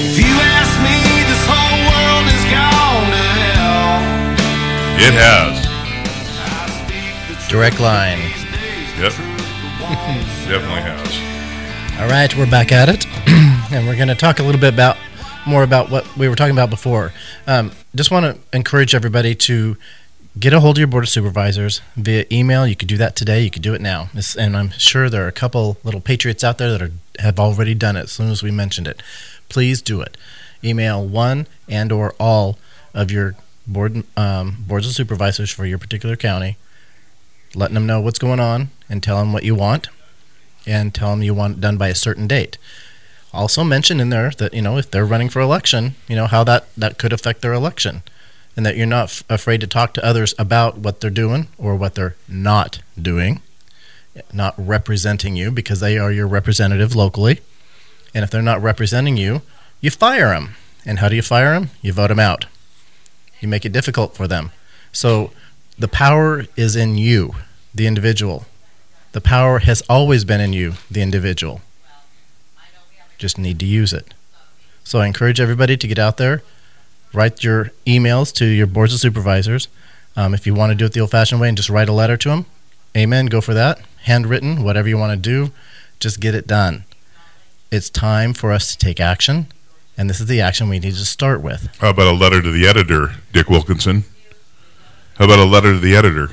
If 0.05 0.19
you 0.19 0.29
ask 0.29 0.77
me, 0.85 0.93
this 1.25 1.41
whole 1.49 1.79
world 1.89 2.29
has 2.29 2.45
gone 2.53 3.09
to 3.09 3.25
hell. 3.41 3.97
It 5.01 5.13
has. 5.17 5.57
Direct 7.49 7.79
line. 7.79 8.19
Yep. 9.01 9.13
Definitely 10.47 10.83
has. 10.85 11.99
All 11.99 12.07
right, 12.09 12.37
we're 12.37 12.51
back 12.51 12.71
at 12.71 12.89
it, 12.89 13.07
and 13.71 13.87
we're 13.87 13.95
going 13.95 14.09
to 14.09 14.13
talk 14.13 14.37
a 14.37 14.43
little 14.43 14.61
bit 14.61 14.71
about 14.71 14.97
more 15.47 15.63
about 15.63 15.89
what 15.89 16.05
we 16.15 16.29
were 16.29 16.35
talking 16.35 16.53
about 16.53 16.69
before. 16.69 17.11
Um, 17.47 17.71
just 17.95 18.11
want 18.11 18.25
to 18.25 18.37
encourage 18.55 18.93
everybody 18.93 19.33
to 19.33 19.77
get 20.39 20.53
a 20.53 20.59
hold 20.59 20.77
of 20.77 20.79
your 20.79 20.87
board 20.87 21.03
of 21.05 21.09
supervisors 21.09 21.81
via 21.95 22.25
email. 22.31 22.67
You 22.67 22.75
could 22.75 22.87
do 22.87 22.97
that 22.97 23.15
today. 23.15 23.41
You 23.43 23.49
could 23.51 23.61
do 23.61 23.73
it 23.73 23.81
now, 23.81 24.09
This- 24.13 24.35
and 24.35 24.55
I'm 24.57 24.71
sure 24.77 25.09
there 25.09 25.23
are 25.25 25.27
a 25.29 25.31
couple 25.33 25.77
little 25.83 26.01
patriots 26.01 26.43
out 26.43 26.57
there 26.57 26.71
that 26.71 26.81
are 26.81 26.91
have 27.19 27.39
already 27.39 27.73
done 27.73 27.95
it 27.95 28.03
as 28.03 28.11
soon 28.11 28.29
as 28.29 28.43
we 28.43 28.51
mentioned 28.51 28.87
it. 28.87 29.01
Please 29.49 29.81
do 29.81 30.01
it. 30.01 30.15
Email 30.63 31.03
one 31.03 31.47
and 31.67 31.91
or 31.91 32.13
all 32.19 32.59
of 32.93 33.09
your 33.09 33.35
board 33.65 34.03
um, 34.15 34.57
boards 34.67 34.85
of 34.87 34.93
supervisors 34.93 35.49
for 35.49 35.65
your 35.65 35.79
particular 35.79 36.15
county, 36.15 36.57
letting 37.55 37.73
them 37.73 37.87
know 37.87 37.99
what's 37.99 38.19
going 38.19 38.39
on 38.39 38.69
and 38.87 39.01
tell 39.01 39.17
them 39.17 39.33
what 39.33 39.43
you 39.43 39.55
want 39.55 39.87
and 40.67 40.93
tell 40.93 41.09
them 41.11 41.23
you 41.23 41.33
want 41.33 41.57
it 41.57 41.61
done 41.61 41.77
by 41.77 41.87
a 41.87 41.95
certain 41.95 42.27
date. 42.27 42.57
Also 43.33 43.63
mention 43.63 43.99
in 43.99 44.09
there 44.09 44.31
that 44.37 44.53
you 44.53 44.61
know 44.61 44.77
if 44.77 44.91
they're 44.91 45.05
running 45.05 45.29
for 45.29 45.39
election, 45.41 45.95
you 46.07 46.15
know 46.15 46.27
how 46.27 46.43
that 46.43 46.67
that 46.77 46.97
could 46.99 47.13
affect 47.13 47.41
their 47.41 47.53
election. 47.53 48.03
And 48.57 48.65
that 48.65 48.75
you're 48.75 48.87
not 48.87 49.05
f- 49.05 49.23
afraid 49.29 49.61
to 49.61 49.67
talk 49.67 49.93
to 49.93 50.03
others 50.03 50.33
about 50.39 50.79
what 50.79 50.99
they're 50.99 51.11
doing 51.11 51.47
or 51.59 51.75
what 51.75 51.93
they're 51.93 52.15
not 52.27 52.81
doing, 52.99 53.39
not 54.33 54.55
representing 54.57 55.35
you 55.35 55.51
because 55.51 55.79
they 55.79 55.97
are 55.97 56.11
your 56.11 56.27
representative 56.27 56.95
locally. 56.95 57.39
And 58.15 58.23
if 58.23 58.31
they're 58.31 58.41
not 58.41 58.61
representing 58.61 59.15
you, 59.15 59.43
you 59.79 59.91
fire 59.91 60.29
them. 60.29 60.55
And 60.85 60.99
how 60.99 61.07
do 61.07 61.15
you 61.15 61.21
fire 61.21 61.53
them? 61.53 61.69
You 61.83 61.93
vote 61.93 62.07
them 62.07 62.19
out. 62.19 62.47
You 63.39 63.47
make 63.47 63.63
it 63.63 63.71
difficult 63.71 64.15
for 64.15 64.27
them. 64.27 64.51
So 64.91 65.31
the 65.77 65.87
power 65.87 66.45
is 66.55 66.75
in 66.75 66.97
you, 66.97 67.35
the 67.75 67.85
individual. 67.85 68.45
The 69.11 69.21
power 69.21 69.59
has 69.59 69.83
always 69.87 70.25
been 70.25 70.41
in 70.41 70.53
you, 70.53 70.73
the 70.89 71.03
individual. 71.03 71.61
Just 73.19 73.37
need 73.37 73.59
to 73.59 73.65
use 73.65 73.93
it. 73.93 74.13
So 74.83 74.99
I 74.99 75.05
encourage 75.05 75.39
everybody 75.39 75.77
to 75.77 75.87
get 75.87 75.99
out 75.99 76.17
there, 76.17 76.41
write 77.13 77.43
your 77.43 77.71
emails 77.85 78.33
to 78.35 78.45
your 78.45 78.67
boards 78.67 78.93
of 78.93 78.99
supervisors. 78.99 79.67
Um, 80.15 80.33
if 80.33 80.47
you 80.47 80.53
want 80.53 80.71
to 80.71 80.75
do 80.75 80.85
it 80.85 80.93
the 80.93 80.99
old 80.99 81.11
fashioned 81.11 81.39
way 81.39 81.47
and 81.47 81.57
just 81.57 81.69
write 81.69 81.89
a 81.89 81.93
letter 81.93 82.17
to 82.17 82.29
them, 82.29 82.45
amen, 82.95 83.27
go 83.27 83.41
for 83.41 83.53
that. 83.53 83.79
Handwritten, 84.03 84.63
whatever 84.63 84.87
you 84.87 84.97
want 84.97 85.11
to 85.11 85.17
do, 85.17 85.51
just 85.99 86.19
get 86.19 86.35
it 86.35 86.47
done. 86.47 86.85
It's 87.71 87.89
time 87.89 88.33
for 88.33 88.51
us 88.51 88.71
to 88.71 88.77
take 88.77 88.99
action, 88.99 89.47
and 89.97 90.09
this 90.09 90.19
is 90.19 90.27
the 90.27 90.41
action 90.41 90.69
we 90.69 90.79
need 90.79 90.93
to 90.93 91.05
start 91.05 91.41
with. 91.41 91.69
How 91.79 91.89
about 91.89 92.07
a 92.07 92.17
letter 92.17 92.41
to 92.41 92.51
the 92.51 92.67
editor, 92.67 93.15
Dick 93.33 93.49
Wilkinson? 93.49 94.05
How 95.15 95.25
about 95.25 95.39
a 95.39 95.45
letter 95.45 95.73
to 95.73 95.79
the 95.79 95.95
editor? 95.95 96.29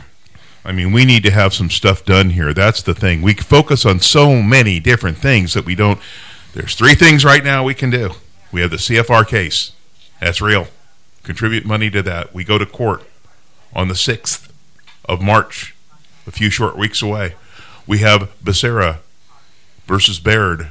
I 0.64 0.72
mean, 0.72 0.93
we 0.93 1.05
need 1.05 1.22
to 1.25 1.31
have 1.31 1.53
some 1.53 1.68
stuff 1.68 2.05
done 2.05 2.31
here. 2.31 2.55
That's 2.55 2.83
the 2.83 2.95
thing. 2.95 3.20
We 3.20 3.35
focus 3.35 3.85
on 3.85 4.01
so 4.01 4.43
many 4.43 4.81
different 4.81 5.18
things 5.18 5.53
that 5.53 5.66
we 5.66 5.75
don't. 5.75 6.01
There's 6.55 6.75
three 6.75 6.95
things 6.95 7.25
right 7.25 7.45
now 7.45 7.64
we 7.64 7.75
can 7.75 7.91
do. 7.91 8.12
We 8.51 8.62
have 8.62 8.70
the 8.70 8.79
CFR 8.79 9.27
case. 9.27 9.72
That's 10.25 10.41
real. 10.41 10.68
Contribute 11.22 11.66
money 11.66 11.91
to 11.91 12.03
that. 12.03 12.33
We 12.33 12.45
go 12.45 12.57
to 12.57 12.64
court 12.64 13.03
on 13.75 13.89
the 13.89 13.95
6th 13.95 14.49
of 15.05 15.20
March, 15.20 15.77
a 16.27 16.31
few 16.31 16.49
short 16.49 16.79
weeks 16.79 17.03
away. 17.03 17.35
We 17.87 17.99
have 17.99 18.33
Becerra 18.43 19.01
versus 19.85 20.18
Baird. 20.20 20.70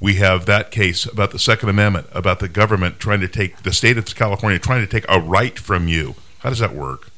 We 0.00 0.14
have 0.14 0.46
that 0.46 0.72
case 0.72 1.06
about 1.06 1.30
the 1.30 1.38
Second 1.38 1.68
Amendment, 1.68 2.08
about 2.10 2.40
the 2.40 2.48
government 2.48 2.98
trying 2.98 3.20
to 3.20 3.28
take, 3.28 3.62
the 3.62 3.72
state 3.72 3.98
of 3.98 4.16
California 4.16 4.58
trying 4.58 4.84
to 4.84 4.90
take 4.90 5.08
a 5.08 5.20
right 5.20 5.56
from 5.56 5.86
you. 5.86 6.16
How 6.40 6.48
does 6.48 6.58
that 6.58 6.74
work? 6.74 7.10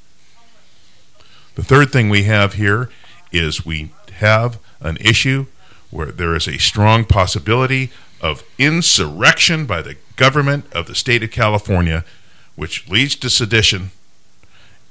The 1.55 1.65
third 1.65 1.91
thing 1.91 2.11
we 2.11 2.25
have 2.25 2.55
here 2.55 2.91
is 3.33 3.65
we 3.65 3.91
have 4.17 4.59
an 4.81 4.99
issue 4.99 5.47
where 5.91 6.13
there 6.13 6.37
is 6.37 6.47
a 6.47 6.59
strong 6.59 7.07
possibility 7.07 7.91
of 8.21 8.45
insurrection 8.59 9.65
by 9.65 9.81
the 9.81 9.97
government 10.17 10.73
of 10.73 10.87
the 10.87 10.95
state 10.95 11.23
of 11.23 11.31
California, 11.31 12.05
which 12.57 12.89
leads 12.89 13.17
to 13.17 13.31
sedition. 13.31 13.91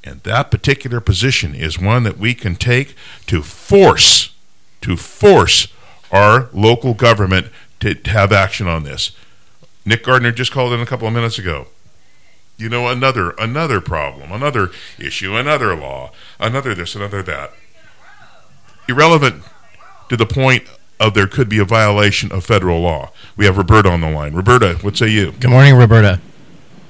And 0.03 0.21
that 0.23 0.51
particular 0.51 0.99
position 0.99 1.55
is 1.55 1.79
one 1.79 2.03
that 2.03 2.17
we 2.17 2.33
can 2.33 2.55
take 2.55 2.95
to 3.27 3.41
force, 3.41 4.33
to 4.81 4.97
force 4.97 5.67
our 6.11 6.49
local 6.53 6.93
government 6.93 7.47
to 7.79 7.95
have 8.05 8.31
action 8.31 8.67
on 8.67 8.83
this. 8.83 9.11
Nick 9.85 10.03
Gardner 10.03 10.31
just 10.31 10.51
called 10.51 10.73
in 10.73 10.79
a 10.79 10.85
couple 10.85 11.07
of 11.07 11.13
minutes 11.13 11.37
ago. 11.37 11.67
You 12.57 12.69
know, 12.69 12.87
another 12.87 13.31
another 13.31 13.81
problem, 13.81 14.31
another 14.31 14.69
issue, 14.99 15.35
another 15.35 15.75
law, 15.75 16.11
another 16.39 16.75
this, 16.75 16.95
another 16.95 17.23
that. 17.23 17.51
Irrelevant 18.87 19.43
to 20.09 20.15
the 20.15 20.25
point 20.25 20.67
of 21.03 21.13
there 21.13 21.27
could 21.27 21.49
be 21.49 21.59
a 21.59 21.65
violation 21.65 22.31
of 22.31 22.45
federal 22.45 22.79
law. 22.79 23.11
We 23.35 23.45
have 23.45 23.57
Roberta 23.57 23.89
on 23.89 23.99
the 24.01 24.09
line. 24.09 24.33
Roberta, 24.33 24.75
what 24.81 24.95
say 24.95 25.09
you? 25.09 25.33
Good 25.33 25.51
morning, 25.51 25.75
Roberta. 25.75 26.21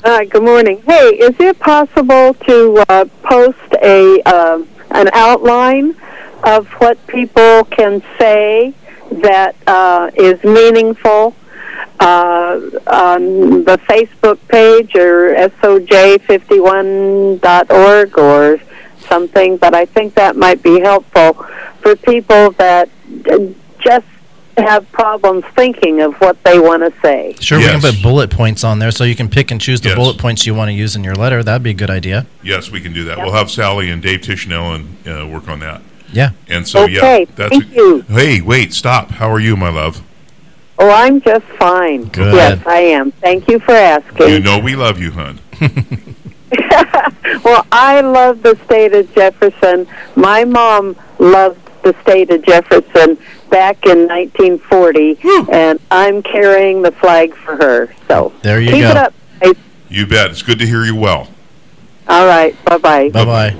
Hi, 0.04 0.26
good 0.26 0.44
morning. 0.44 0.84
Hey, 0.86 1.16
is 1.16 1.36
it 1.40 1.58
possible 1.60 2.34
to 2.34 2.84
uh, 2.90 3.06
post 3.24 3.58
a 3.82 4.22
um 4.24 4.68
an 4.92 5.10
outline 5.14 5.96
of 6.44 6.68
what 6.74 7.08
people 7.08 7.64
can 7.64 8.04
say 8.20 8.74
that 9.12 9.56
uh, 9.66 10.12
is 10.16 10.44
meaningful 10.44 11.34
uh, 12.00 12.60
on 12.86 13.64
the 13.64 13.80
Facebook 13.90 14.38
page 14.50 14.96
or 14.96 15.34
soj51.org 15.64 18.18
or 18.20 18.60
something? 19.08 19.58
But 19.58 19.74
I 19.74 19.86
think 19.86 20.14
that 20.14 20.36
might 20.36 20.62
be 20.62 20.80
helpful 20.82 21.34
for 21.82 21.96
people 21.96 22.52
that 22.52 22.90
uh, 23.32 23.40
just 23.84 24.06
have 24.58 24.90
problems 24.92 25.44
thinking 25.56 26.02
of 26.02 26.14
what 26.22 26.42
they 26.44 26.60
want 26.60 26.84
to 26.84 26.94
say. 27.02 27.36
Sure, 27.40 27.58
we 27.58 27.66
can 27.66 27.82
put 27.82 28.02
bullet 28.04 28.30
points 28.30 28.64
on 28.64 28.78
there 28.80 28.92
so 28.92 29.04
you 29.04 29.16
can 29.16 29.28
pick 29.28 29.50
and 29.50 29.60
choose 29.60 29.82
the 29.82 29.90
Yes. 29.90 29.98
bullet 29.98 30.18
points 30.20 30.46
you 30.46 30.54
want 30.54 30.70
to 30.70 30.74
use 30.74 30.96
in 30.96 31.04
your 31.04 31.16
letter. 31.16 31.42
That'd 31.44 31.64
be 31.64 31.72
a 31.72 31.74
good 31.74 31.90
idea. 31.90 32.28
Yes, 32.44 32.70
we 32.70 32.80
can 32.80 32.94
do 32.94 33.04
that. 33.06 33.18
We'll 33.18 33.32
have 33.34 33.50
Sally 33.50 33.90
and 33.90 34.02
Dave 34.02 34.22
Tishnell 34.22 34.76
and 34.76 35.08
uh, 35.08 35.28
work 35.28 35.48
on 35.48 35.60
that. 35.60 35.82
Yeah. 36.12 36.32
And 36.48 36.68
so, 36.68 36.86
yeah, 36.86 37.00
Okay, 37.00 37.26
that's. 37.36 37.50
thank 37.50 37.76
you. 37.76 38.02
Hey, 38.02 38.42
wait, 38.42 38.74
stop. 38.74 39.10
How 39.12 39.32
are 39.32 39.40
you, 39.40 39.56
my 39.58 39.70
love? 39.70 40.04
Oh, 40.78 40.90
I'm 40.92 41.20
just 41.22 41.46
fine. 41.58 42.06
Good. 42.06 42.36
Yes, 42.36 42.62
I 42.68 42.80
am. 42.82 43.12
Thank 43.14 43.48
you 43.50 43.58
for 43.60 43.72
asking. 43.72 44.30
You 44.30 44.40
know 44.40 44.60
we 44.60 44.76
love 44.76 45.00
you, 45.00 45.12
hon. 45.12 45.40
Well, 47.44 47.66
I 47.72 48.02
love 48.02 48.44
the 48.44 48.56
state 48.66 48.94
of 48.94 49.12
Jefferson. 49.16 49.88
My 50.16 50.44
mom 50.44 50.96
loved 51.20 51.60
the 51.84 51.96
state 52.04 52.30
of 52.30 52.44
Jefferson 52.46 53.18
back 53.54 53.86
in 53.86 54.08
1940, 54.08 55.20
and 55.52 55.80
I'm 55.92 56.24
carrying 56.24 56.82
the 56.82 56.92
flag 56.92 57.36
for 57.36 57.56
her. 57.56 57.94
So 58.08 58.34
There 58.42 58.60
you 58.60 58.72
keep 58.72 58.82
go. 58.82 58.90
it 58.90 58.98
up. 58.98 59.14
You 59.90 60.08
bet. 60.08 60.32
It's 60.32 60.42
good 60.42 60.58
to 60.58 60.66
hear 60.66 60.84
you 60.84 60.96
well. 60.96 61.28
All 62.08 62.26
right. 62.26 62.56
Bye 62.66 62.78
bye. 62.80 63.10
Bye 63.10 63.26
bye. 63.26 63.56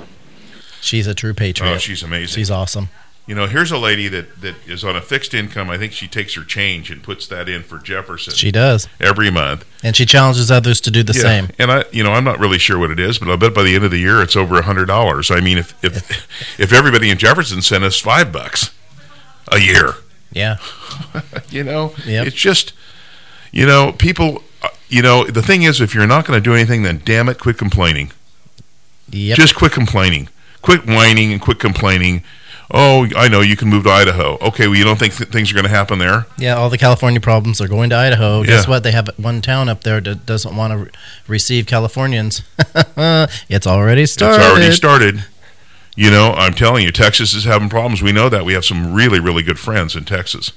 She's 0.80 1.06
a 1.06 1.14
true 1.14 1.32
patriot. 1.32 1.70
Oh, 1.74 1.78
she's 1.78 2.02
amazing. 2.02 2.34
She's 2.34 2.50
awesome. 2.50 2.88
You 3.26 3.36
know, 3.36 3.46
here's 3.46 3.70
a 3.70 3.78
lady 3.78 4.08
that, 4.08 4.40
that 4.40 4.56
is 4.66 4.82
on 4.84 4.96
a 4.96 5.00
fixed 5.00 5.32
income. 5.32 5.70
I 5.70 5.78
think 5.78 5.92
she 5.92 6.08
takes 6.08 6.34
her 6.34 6.42
change 6.44 6.90
and 6.90 7.02
puts 7.04 7.26
that 7.28 7.48
in 7.48 7.62
for 7.62 7.78
Jefferson. 7.78 8.34
She 8.34 8.50
does. 8.50 8.86
every 9.00 9.30
month. 9.30 9.64
And 9.84 9.94
she 9.96 10.04
challenges 10.04 10.50
others 10.50 10.80
to 10.82 10.90
do 10.90 11.02
the 11.04 11.14
Yeah, 11.14 11.20
same. 11.22 11.48
And 11.58 11.70
I, 11.70 11.84
you 11.92 12.02
know, 12.02 12.12
I'm 12.12 12.24
not 12.24 12.38
really 12.40 12.58
sure 12.58 12.78
what 12.78 12.90
it 12.90 12.98
is, 13.00 13.18
but 13.20 13.30
I 13.30 13.36
bet 13.36 13.54
by 13.54 13.62
the 13.62 13.76
end 13.76 13.84
of 13.84 13.92
the 13.92 13.98
year 13.98 14.20
it's 14.20 14.34
over 14.36 14.58
a 14.58 14.62
hundred 14.62 14.86
dollars. 14.86 15.30
I 15.30 15.40
mean, 15.40 15.56
if 15.56 15.72
if 15.84 16.58
if 16.60 16.72
everybody 16.72 17.08
in 17.10 17.16
Jefferson 17.16 17.62
sent 17.62 17.84
us 17.84 17.98
five 18.00 18.30
bucks 18.32 18.74
a 19.54 19.58
year, 19.58 19.94
Yeah. 20.32 20.56
you 21.50 21.62
know, 21.64 21.94
Yep. 22.06 22.26
it's 22.28 22.36
just, 22.36 22.72
you 23.52 23.66
know, 23.66 23.92
people. 23.92 24.42
uh, 24.62 24.68
You 24.88 25.02
know, 25.02 25.24
the 25.24 25.42
thing 25.42 25.62
is, 25.62 25.80
if 25.80 25.94
you're 25.94 26.06
not 26.06 26.24
going 26.26 26.36
to 26.38 26.44
do 26.50 26.54
anything, 26.54 26.82
then 26.84 27.00
damn 27.04 27.28
it, 27.28 27.38
quit 27.38 27.56
complaining. 27.58 28.12
Yep. 29.10 29.36
Just 29.36 29.54
quit 29.54 29.72
complaining. 29.72 30.28
Quit 30.62 30.86
whining 30.86 31.32
and 31.32 31.40
quit 31.40 31.58
complaining. 31.58 32.22
Oh, 32.70 33.06
I 33.16 33.28
know 33.28 33.40
you 33.42 33.56
can 33.56 33.68
move 33.68 33.84
to 33.84 33.90
Idaho. 33.90 34.38
Okay, 34.40 34.66
well, 34.66 34.76
you 34.76 34.84
don't 34.84 34.98
think 34.98 35.14
th- 35.14 35.28
things 35.30 35.50
are 35.50 35.54
going 35.54 35.64
to 35.70 35.76
happen 35.80 35.98
there? 35.98 36.26
Yeah, 36.38 36.54
all 36.56 36.70
the 36.70 36.78
California 36.78 37.20
problems 37.20 37.60
are 37.60 37.68
going 37.68 37.90
to 37.90 37.96
Idaho. 37.96 38.42
Guess 38.42 38.64
Yeah. 38.64 38.70
what? 38.70 38.82
They 38.82 38.92
have 38.92 39.08
one 39.18 39.42
town 39.42 39.68
up 39.68 39.84
there 39.84 40.00
that 40.00 40.24
doesn't 40.26 40.56
want 40.56 40.72
to 40.72 40.76
re- 40.78 40.90
receive 41.28 41.66
Californians. 41.66 42.42
it's 43.48 43.66
already 43.66 44.06
started. 44.06 44.40
It's 44.40 44.50
already 44.50 44.72
started. 44.72 45.24
You 45.96 46.10
know, 46.10 46.32
I'm 46.32 46.54
telling 46.54 46.84
you, 46.84 46.90
Texas 46.90 47.34
is 47.34 47.44
having 47.44 47.68
problems. 47.68 48.02
We 48.02 48.12
know 48.12 48.28
that. 48.28 48.44
We 48.44 48.54
have 48.54 48.64
some 48.64 48.92
really, 48.94 49.20
really 49.20 49.42
good 49.44 49.58
friends 49.58 49.94
in 49.94 50.04
Texas. 50.04 50.52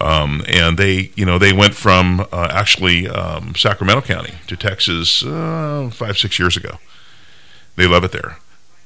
Um, 0.00 0.42
and 0.48 0.76
they, 0.78 1.10
you 1.16 1.24
know, 1.24 1.38
they 1.38 1.52
went 1.52 1.74
from 1.74 2.26
uh, 2.32 2.48
actually 2.50 3.08
um, 3.08 3.54
Sacramento 3.56 4.02
County 4.02 4.34
to 4.46 4.56
Texas 4.56 5.24
uh, 5.24 5.90
five, 5.92 6.18
six 6.18 6.38
years 6.38 6.56
ago. 6.56 6.78
They 7.76 7.86
love 7.86 8.04
it 8.04 8.12
there, 8.12 8.38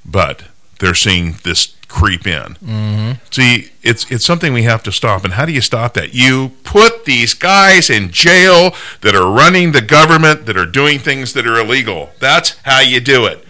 but 0.04 0.44
they're 0.78 0.94
seeing 0.94 1.36
this 1.44 1.74
creep 1.88 2.26
in. 2.26 2.54
Mhm. 2.64 3.20
See, 3.30 3.70
it's 3.82 4.10
it's 4.10 4.24
something 4.24 4.52
we 4.54 4.62
have 4.62 4.82
to 4.84 4.92
stop. 4.92 5.24
And 5.24 5.34
how 5.34 5.44
do 5.44 5.52
you 5.52 5.60
stop 5.60 5.92
that? 5.94 6.14
You 6.14 6.52
put 6.64 7.04
these 7.04 7.34
guys 7.34 7.90
in 7.90 8.10
jail 8.10 8.74
that 9.02 9.14
are 9.14 9.30
running 9.30 9.72
the 9.72 9.82
government, 9.82 10.46
that 10.46 10.56
are 10.56 10.66
doing 10.66 10.98
things 10.98 11.34
that 11.34 11.46
are 11.46 11.58
illegal. 11.58 12.10
That's 12.20 12.56
how 12.64 12.80
you 12.80 13.00
do 13.00 13.26
it. 13.26 13.46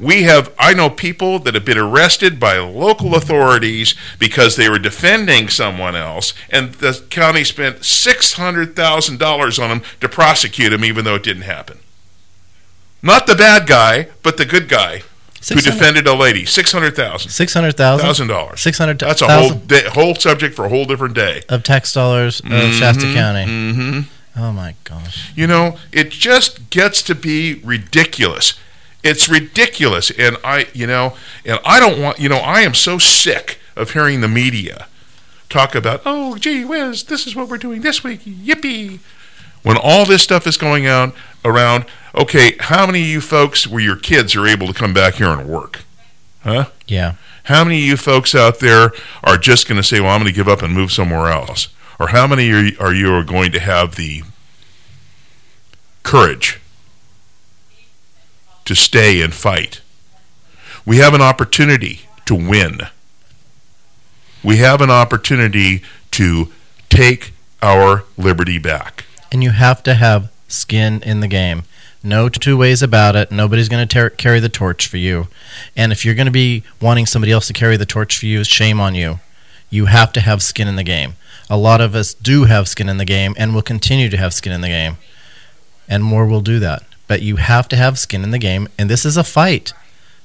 We 0.00 0.22
have, 0.22 0.52
I 0.58 0.72
know 0.72 0.88
people 0.90 1.38
that 1.40 1.54
have 1.54 1.64
been 1.64 1.76
arrested 1.78 2.40
by 2.40 2.56
local 2.58 3.14
authorities 3.14 3.94
because 4.18 4.56
they 4.56 4.68
were 4.70 4.78
defending 4.78 5.48
someone 5.48 5.94
else, 5.94 6.32
and 6.48 6.72
the 6.74 7.04
county 7.10 7.44
spent 7.44 7.80
$600,000 7.80 9.62
on 9.62 9.68
them 9.68 9.82
to 10.00 10.08
prosecute 10.08 10.72
him, 10.72 10.84
even 10.84 11.04
though 11.04 11.16
it 11.16 11.22
didn't 11.22 11.42
happen. 11.42 11.78
Not 13.02 13.26
the 13.26 13.34
bad 13.34 13.66
guy, 13.66 14.08
but 14.22 14.36
the 14.36 14.44
good 14.44 14.68
guy 14.68 15.02
who 15.48 15.54
defended 15.60 16.06
a 16.06 16.14
lady. 16.14 16.44
600000 16.44 17.30
Six 17.30 17.54
hundred 17.54 17.74
thousand. 17.76 18.06
Thousand 18.06 18.28
dollars. 18.28 18.60
Six 18.60 18.76
hundred. 18.76 18.98
That's 18.98 19.22
a 19.22 19.26
whole 19.26 19.50
day, 19.54 19.84
whole 19.88 20.14
subject 20.14 20.54
for 20.54 20.66
a 20.66 20.68
whole 20.68 20.84
different 20.84 21.14
day. 21.14 21.42
of 21.48 21.62
tax 21.62 21.94
dollars 21.94 22.40
of 22.40 22.74
Shasta 22.74 23.10
County. 23.14 23.46
mhm. 23.46 24.04
Oh 24.36 24.52
my 24.52 24.74
gosh. 24.84 25.32
You 25.34 25.46
know, 25.46 25.76
it 25.92 26.10
just 26.10 26.68
gets 26.70 27.02
to 27.04 27.14
be 27.14 27.54
ridiculous. 27.64 28.52
It's 29.02 29.28
ridiculous, 29.28 30.10
and 30.10 30.36
I, 30.44 30.66
you 30.74 30.86
know, 30.86 31.16
and 31.44 31.58
I 31.64 31.80
don't 31.80 32.00
want, 32.00 32.18
you 32.18 32.28
know, 32.28 32.36
I 32.36 32.60
am 32.60 32.74
so 32.74 32.98
sick 32.98 33.58
of 33.76 33.92
hearing 33.92 34.20
the 34.20 34.28
media 34.28 34.88
talk 35.48 35.74
about, 35.74 36.02
oh, 36.06 36.36
gee 36.36 36.64
whiz, 36.64 37.04
this 37.04 37.26
is 37.26 37.34
what 37.34 37.48
we're 37.48 37.58
doing 37.58 37.82
this 37.82 38.04
week, 38.04 38.20
yippee. 38.20 39.00
When 39.62 39.76
all 39.76 40.06
this 40.06 40.22
stuff 40.22 40.46
is 40.46 40.56
going 40.56 40.86
on 40.86 41.12
around, 41.44 41.84
okay, 42.14 42.56
how 42.60 42.86
many 42.86 43.02
of 43.02 43.08
you 43.08 43.20
folks 43.20 43.66
where 43.66 43.82
your 43.82 43.96
kids 43.96 44.34
are 44.34 44.46
able 44.46 44.66
to 44.66 44.72
come 44.72 44.94
back 44.94 45.14
here 45.14 45.28
and 45.28 45.48
work? 45.48 45.84
Huh? 46.42 46.66
Yeah. 46.86 47.16
How 47.44 47.64
many 47.64 47.78
of 47.78 47.84
you 47.84 47.96
folks 47.96 48.34
out 48.34 48.60
there 48.60 48.92
are 49.22 49.36
just 49.36 49.68
going 49.68 49.76
to 49.76 49.82
say, 49.82 50.00
well, 50.00 50.10
I'm 50.10 50.20
going 50.20 50.32
to 50.32 50.36
give 50.36 50.48
up 50.48 50.62
and 50.62 50.72
move 50.72 50.92
somewhere 50.92 51.28
else? 51.28 51.68
Or 51.98 52.08
how 52.08 52.26
many 52.26 52.50
are 52.52 52.62
you, 52.62 52.76
are 52.80 52.94
you 52.94 53.12
are 53.12 53.24
going 53.24 53.52
to 53.52 53.60
have 53.60 53.96
the 53.96 54.22
courage 56.02 56.60
to 58.64 58.74
stay 58.74 59.22
and 59.22 59.34
fight? 59.34 59.80
We 60.86 60.98
have 60.98 61.14
an 61.14 61.20
opportunity 61.20 62.02
to 62.26 62.34
win. 62.34 62.80
We 64.42 64.56
have 64.58 64.80
an 64.80 64.90
opportunity 64.90 65.82
to 66.12 66.52
take 66.88 67.32
our 67.62 68.04
liberty 68.16 68.58
back. 68.58 69.04
And 69.30 69.42
you 69.42 69.50
have 69.50 69.82
to 69.84 69.94
have 69.94 70.30
skin 70.48 71.02
in 71.02 71.20
the 71.20 71.28
game. 71.28 71.64
No 72.02 72.28
two 72.30 72.56
ways 72.56 72.82
about 72.82 73.14
it. 73.14 73.30
Nobody's 73.30 73.68
going 73.68 73.86
to 73.86 74.10
carry 74.10 74.40
the 74.40 74.48
torch 74.48 74.88
for 74.88 74.96
you. 74.96 75.28
And 75.76 75.92
if 75.92 76.04
you're 76.04 76.14
going 76.14 76.26
to 76.26 76.32
be 76.32 76.62
wanting 76.80 77.04
somebody 77.06 77.30
else 77.32 77.46
to 77.48 77.52
carry 77.52 77.76
the 77.76 77.84
torch 77.84 78.16
for 78.16 78.26
you, 78.26 78.42
shame 78.42 78.80
on 78.80 78.94
you. 78.94 79.20
You 79.68 79.86
have 79.86 80.12
to 80.14 80.20
have 80.20 80.42
skin 80.42 80.66
in 80.66 80.76
the 80.76 80.82
game. 80.82 81.14
A 81.50 81.58
lot 81.58 81.80
of 81.80 81.94
us 81.94 82.14
do 82.14 82.44
have 82.44 82.68
skin 82.68 82.88
in 82.88 82.96
the 82.96 83.04
game 83.04 83.34
and 83.36 83.54
will 83.54 83.62
continue 83.62 84.08
to 84.08 84.16
have 84.16 84.32
skin 84.32 84.52
in 84.52 84.62
the 84.62 84.68
game. 84.68 84.96
And 85.88 86.02
more 86.02 86.26
will 86.26 86.40
do 86.40 86.58
that. 86.60 86.84
But 87.10 87.22
you 87.22 87.36
have 87.36 87.66
to 87.70 87.76
have 87.76 87.98
skin 87.98 88.22
in 88.22 88.30
the 88.30 88.38
game. 88.38 88.68
And 88.78 88.88
this 88.88 89.04
is 89.04 89.16
a 89.16 89.24
fight. 89.24 89.72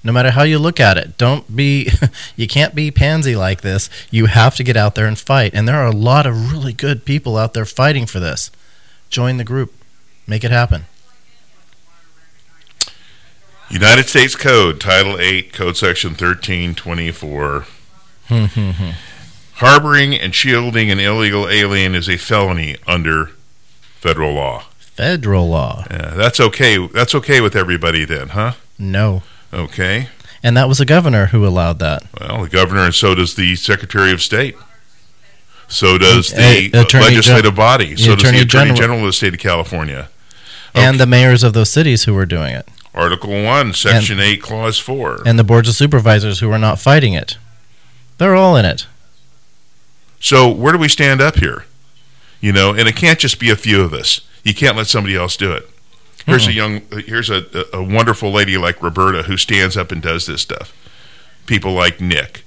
No 0.04 0.12
matter 0.12 0.30
how 0.30 0.44
you 0.44 0.60
look 0.60 0.80
at 0.80 1.00
it, 1.00 1.18
don't 1.18 1.56
be, 1.56 1.90
you 2.36 2.48
can't 2.48 2.76
be 2.76 2.92
pansy 2.92 3.36
like 3.36 3.62
this. 3.62 3.90
You 4.12 4.28
have 4.28 4.56
to 4.58 4.64
get 4.64 4.78
out 4.78 4.94
there 4.94 5.08
and 5.08 5.18
fight. 5.18 5.56
And 5.56 5.68
there 5.68 5.78
are 5.78 5.88
a 5.88 5.92
lot 5.92 6.28
of 6.28 6.52
really 6.52 6.74
good 6.74 7.04
people 7.04 7.38
out 7.38 7.56
there 7.56 7.66
fighting 7.66 8.06
for 8.06 8.20
this. 8.20 8.52
Join 9.10 9.38
the 9.38 9.44
group, 9.44 9.74
make 10.28 10.44
it 10.44 10.52
happen. 10.52 10.86
United 13.72 14.06
States 14.08 14.36
Code, 14.36 14.80
Title 14.80 15.20
8, 15.20 15.54
Code 15.54 15.78
Section 15.78 16.12
1324. 16.12 17.66
Harboring 19.56 20.14
and 20.14 20.36
shielding 20.36 20.92
an 20.92 21.00
illegal 21.00 21.50
alien 21.50 21.96
is 21.96 22.08
a 22.08 22.18
felony 22.18 22.76
under 22.86 23.32
federal 23.96 24.34
law. 24.34 24.66
Federal 24.96 25.50
law. 25.50 25.86
Yeah, 25.92 26.12
that's 26.16 26.40
okay. 26.40 26.88
That's 26.88 27.14
okay 27.16 27.42
with 27.42 27.56
everybody 27.56 28.06
then, 28.06 28.30
huh? 28.30 28.54
No. 28.80 29.24
Okay. 29.54 30.08
And 30.42 30.56
that 30.56 30.70
was 30.70 30.80
a 30.80 30.86
governor 30.86 31.28
who 31.28 31.46
allowed 31.46 31.80
that. 31.80 32.04
Well, 32.20 32.44
the 32.44 32.50
governor, 32.50 32.86
and 32.86 32.96
so 32.96 33.14
does 33.16 33.36
the 33.36 33.56
Secretary 33.58 34.12
of 34.14 34.22
State. 34.22 34.56
So 35.68 35.98
does 35.98 36.32
Uh, 36.34 36.38
the 36.72 36.72
Attorney 36.82 37.06
legislative 37.06 37.52
Gen- 37.52 37.56
body. 37.56 37.94
the 37.96 38.02
So 38.04 38.16
does 38.16 38.24
the 38.32 38.40
Attorney 38.40 38.46
General. 38.46 38.76
General 38.78 39.00
of 39.00 39.06
the 39.08 39.14
state 39.14 39.34
of 39.34 39.40
California. 39.40 40.10
And 40.74 41.00
the 41.00 41.06
mayors 41.08 41.44
of 41.44 41.54
those 41.54 41.70
cities 41.70 42.04
who 42.04 42.14
were 42.14 42.26
doing 42.26 42.54
it. 42.54 42.68
Article 42.94 43.32
1, 43.44 43.74
Section 43.74 44.20
8, 44.20 44.42
Clause 44.42 44.78
4. 44.80 45.24
And 45.26 45.38
the 45.38 45.44
boards 45.44 45.68
of 45.68 45.76
supervisors 45.76 46.40
who 46.40 46.48
were 46.50 46.58
not 46.60 46.80
fighting 46.80 47.14
it. 47.14 47.38
They're 48.18 48.36
all 48.36 48.56
in 48.56 48.64
it. 48.66 48.86
So 50.20 50.48
where 50.50 50.72
do 50.72 50.80
we 50.80 50.88
stand 50.88 51.22
up 51.22 51.38
here? 51.38 51.66
You 52.40 52.54
know, 52.54 52.74
and 52.74 52.88
it 52.88 52.96
can't 52.96 53.20
just 53.20 53.40
be 53.40 53.50
a 53.50 53.56
few 53.56 53.82
of 53.82 53.94
us. 53.94 54.22
You 54.46 54.54
can't 54.54 54.78
let 54.78 54.88
somebody 54.88 55.16
else 55.16 55.36
do 55.36 55.52
it. 55.52 55.68
Here's 56.26 56.48
a 56.48 56.52
Mm-mm. 56.52 56.56
young, 56.56 56.82
here's 57.06 57.30
a, 57.30 57.46
a 57.74 57.84
wonderful 57.84 58.32
lady 58.32 58.58
like 58.58 58.82
Roberta 58.82 59.24
who 59.24 59.36
stands 59.36 59.76
up 59.76 59.92
and 59.92 60.02
does 60.02 60.28
this 60.28 60.42
stuff. 60.42 60.74
People 61.46 61.74
like 61.74 62.00
Nick, 62.00 62.46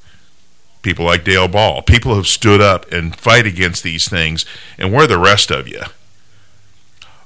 people 0.82 1.04
like 1.04 1.24
Dale 1.24 1.48
Ball, 1.48 1.82
people 1.82 2.14
who've 2.14 2.26
stood 2.26 2.60
up 2.60 2.90
and 2.90 3.14
fight 3.14 3.46
against 3.46 3.82
these 3.82 4.08
things. 4.08 4.46
And 4.78 4.92
where 4.92 5.04
are 5.04 5.08
the 5.08 5.18
rest 5.18 5.50
of 5.50 5.68
you? 5.68 5.82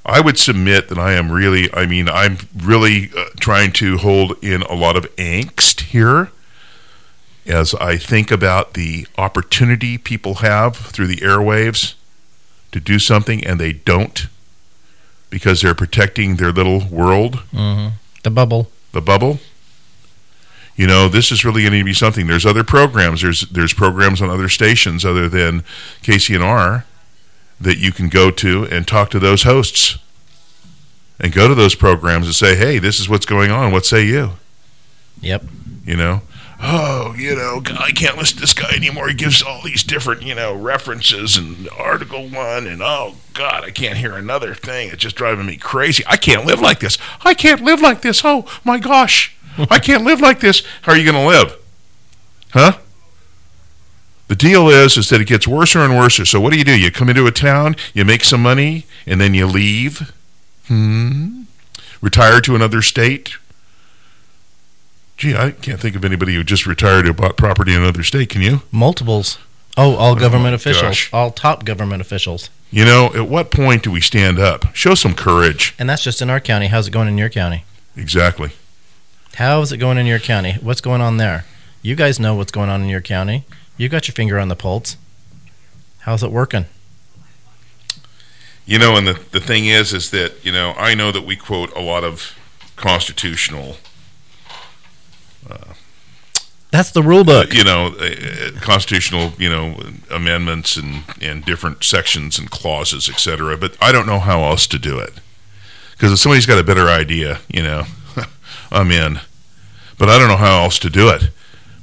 I 0.04 0.20
would 0.20 0.38
submit 0.38 0.88
that 0.88 0.98
I 0.98 1.12
am 1.12 1.30
really, 1.30 1.72
I 1.72 1.86
mean, 1.86 2.08
I'm 2.08 2.38
really 2.56 3.10
uh, 3.16 3.26
trying 3.40 3.72
to 3.72 3.98
hold 3.98 4.34
in 4.42 4.62
a 4.62 4.74
lot 4.74 4.96
of 4.96 5.04
angst 5.16 5.82
here 5.82 6.32
as 7.46 7.74
I 7.74 7.96
think 7.96 8.30
about 8.30 8.74
the 8.74 9.06
opportunity 9.16 9.98
people 9.98 10.36
have 10.36 10.76
through 10.76 11.06
the 11.08 11.16
airwaves 11.16 11.94
to 12.72 12.80
do 12.80 12.98
something 12.98 13.44
and 13.44 13.60
they 13.60 13.72
don't 13.72 14.26
because 15.32 15.62
they're 15.62 15.74
protecting 15.74 16.36
their 16.36 16.52
little 16.52 16.86
world, 16.88 17.36
hmm 17.50 17.88
The 18.22 18.30
bubble. 18.30 18.70
the 18.92 19.00
bubble. 19.00 19.40
You 20.76 20.86
know, 20.86 21.08
this 21.08 21.32
is 21.32 21.44
really 21.44 21.62
going 21.62 21.72
to 21.78 21.84
be 21.84 21.92
something. 21.94 22.26
There's 22.26 22.46
other 22.46 22.62
programs. 22.64 23.22
There's 23.22 23.42
there's 23.50 23.74
programs 23.74 24.22
on 24.22 24.30
other 24.30 24.48
stations 24.48 25.04
other 25.04 25.28
than 25.28 25.64
KCNR 26.02 26.84
that 27.60 27.78
you 27.78 27.92
can 27.92 28.08
go 28.08 28.30
to 28.30 28.64
and 28.70 28.86
talk 28.86 29.10
to 29.10 29.18
those 29.18 29.42
hosts 29.44 29.98
and 31.20 31.32
go 31.32 31.46
to 31.48 31.54
those 31.54 31.74
programs 31.74 32.26
and 32.26 32.34
say, 32.34 32.56
"Hey, 32.56 32.78
this 32.78 32.98
is 33.00 33.08
what's 33.08 33.26
going 33.26 33.50
on. 33.50 33.70
What 33.72 33.84
say 33.86 34.04
you?" 34.04 34.32
Yep. 35.20 35.44
You 35.84 35.96
know, 35.96 36.22
oh, 36.62 37.14
you 37.18 37.34
know, 37.34 37.62
I 37.78 37.90
can't 37.90 38.16
listen 38.16 38.36
to 38.36 38.40
this 38.42 38.54
guy 38.54 38.70
anymore. 38.74 39.08
He 39.08 39.14
gives 39.14 39.42
all 39.42 39.60
these 39.62 39.82
different, 39.82 40.22
you 40.22 40.34
know, 40.34 40.54
references 40.54 41.36
and 41.36 41.68
Article 41.70 42.28
One, 42.28 42.66
and 42.66 42.80
oh 42.80 43.16
God, 43.34 43.64
I 43.64 43.70
can't 43.70 43.98
hear 43.98 44.14
another 44.14 44.54
thing. 44.54 44.88
It's 44.88 45.02
just 45.02 45.16
driving 45.16 45.46
me 45.46 45.56
crazy. 45.56 46.04
I 46.06 46.16
can't 46.16 46.46
live 46.46 46.60
like 46.60 46.80
this. 46.80 46.96
I 47.24 47.34
can't 47.34 47.62
live 47.62 47.80
like 47.80 48.02
this. 48.02 48.22
Oh 48.24 48.46
my 48.64 48.78
gosh, 48.78 49.36
I 49.70 49.78
can't 49.78 50.04
live 50.04 50.20
like 50.20 50.40
this. 50.40 50.62
How 50.82 50.92
are 50.92 50.98
you 50.98 51.10
going 51.10 51.22
to 51.22 51.28
live? 51.28 51.58
Huh? 52.52 52.78
The 54.28 54.36
deal 54.36 54.68
is, 54.68 54.96
is 54.96 55.08
that 55.10 55.20
it 55.20 55.26
gets 55.26 55.46
worse 55.46 55.74
and 55.74 55.96
worse. 55.96 56.16
So 56.28 56.40
what 56.40 56.52
do 56.52 56.58
you 56.58 56.64
do? 56.64 56.78
You 56.78 56.90
come 56.90 57.10
into 57.10 57.26
a 57.26 57.32
town, 57.32 57.76
you 57.92 58.04
make 58.04 58.24
some 58.24 58.42
money, 58.42 58.86
and 59.04 59.20
then 59.20 59.34
you 59.34 59.46
leave. 59.46 60.12
Hmm. 60.68 61.42
Retire 62.00 62.40
to 62.40 62.54
another 62.54 62.82
state. 62.82 63.34
Gee, 65.16 65.36
I 65.36 65.52
can't 65.52 65.80
think 65.80 65.94
of 65.94 66.04
anybody 66.04 66.34
who 66.34 66.42
just 66.42 66.66
retired 66.66 67.06
who 67.06 67.12
bought 67.12 67.36
property 67.36 67.74
in 67.74 67.82
another 67.82 68.02
state. 68.02 68.28
Can 68.30 68.42
you? 68.42 68.62
Multiples. 68.72 69.38
Oh, 69.76 69.94
all 69.96 70.12
oh 70.12 70.16
government 70.16 70.52
my 70.52 70.56
officials. 70.56 70.82
gosh. 70.82 71.12
All 71.12 71.30
top 71.30 71.64
government 71.64 72.00
officials. 72.00 72.50
You 72.70 72.84
know, 72.84 73.12
at 73.14 73.28
what 73.28 73.50
point 73.50 73.82
do 73.82 73.90
we 73.90 74.00
stand 74.00 74.38
up? 74.38 74.74
Show 74.74 74.94
some 74.94 75.14
courage. 75.14 75.74
And 75.78 75.88
that's 75.88 76.02
just 76.02 76.22
in 76.22 76.30
our 76.30 76.40
county. 76.40 76.66
How's 76.66 76.88
it 76.88 76.90
going 76.90 77.08
in 77.08 77.18
your 77.18 77.28
county? 77.28 77.64
Exactly. 77.96 78.50
How 79.34 79.60
is 79.60 79.72
it 79.72 79.78
going 79.78 79.98
in 79.98 80.06
your 80.06 80.18
county? 80.18 80.54
What's 80.60 80.80
going 80.80 81.00
on 81.00 81.16
there? 81.16 81.44
You 81.82 81.96
guys 81.96 82.20
know 82.20 82.34
what's 82.34 82.52
going 82.52 82.70
on 82.70 82.82
in 82.82 82.88
your 82.88 83.00
county. 83.00 83.44
You 83.76 83.88
got 83.88 84.08
your 84.08 84.14
finger 84.14 84.38
on 84.38 84.48
the 84.48 84.56
pulse. 84.56 84.96
How's 86.00 86.22
it 86.22 86.30
working? 86.30 86.66
You 88.66 88.78
know, 88.78 88.96
and 88.96 89.06
the, 89.06 89.20
the 89.32 89.40
thing 89.40 89.66
is, 89.66 89.92
is 89.92 90.10
that, 90.10 90.44
you 90.44 90.52
know, 90.52 90.74
I 90.76 90.94
know 90.94 91.12
that 91.12 91.26
we 91.26 91.36
quote 91.36 91.74
a 91.76 91.80
lot 91.80 92.04
of 92.04 92.36
constitutional, 92.76 93.76
That's 96.72 96.90
the 96.90 97.02
rule 97.02 97.22
book. 97.22 97.52
you 97.52 97.64
know, 97.64 97.94
uh, 98.00 98.04
uh, 98.04 98.60
constitutional, 98.60 99.34
you 99.38 99.50
know, 99.50 99.78
amendments 100.10 100.78
and, 100.78 101.04
and 101.20 101.44
different 101.44 101.84
sections 101.84 102.38
and 102.38 102.50
clauses, 102.50 103.10
et 103.10 103.20
cetera. 103.20 103.58
But 103.58 103.76
I 103.80 103.92
don't 103.92 104.06
know 104.06 104.18
how 104.18 104.42
else 104.44 104.66
to 104.68 104.78
do 104.78 104.98
it. 104.98 105.12
Because 105.92 106.12
if 106.12 106.18
somebody's 106.18 106.46
got 106.46 106.58
a 106.58 106.64
better 106.64 106.88
idea, 106.88 107.40
you 107.48 107.62
know, 107.62 107.84
I'm 108.72 108.90
in. 108.90 109.20
But 109.98 110.08
I 110.08 110.18
don't 110.18 110.28
know 110.28 110.38
how 110.38 110.62
else 110.62 110.78
to 110.80 110.88
do 110.88 111.10
it 111.10 111.28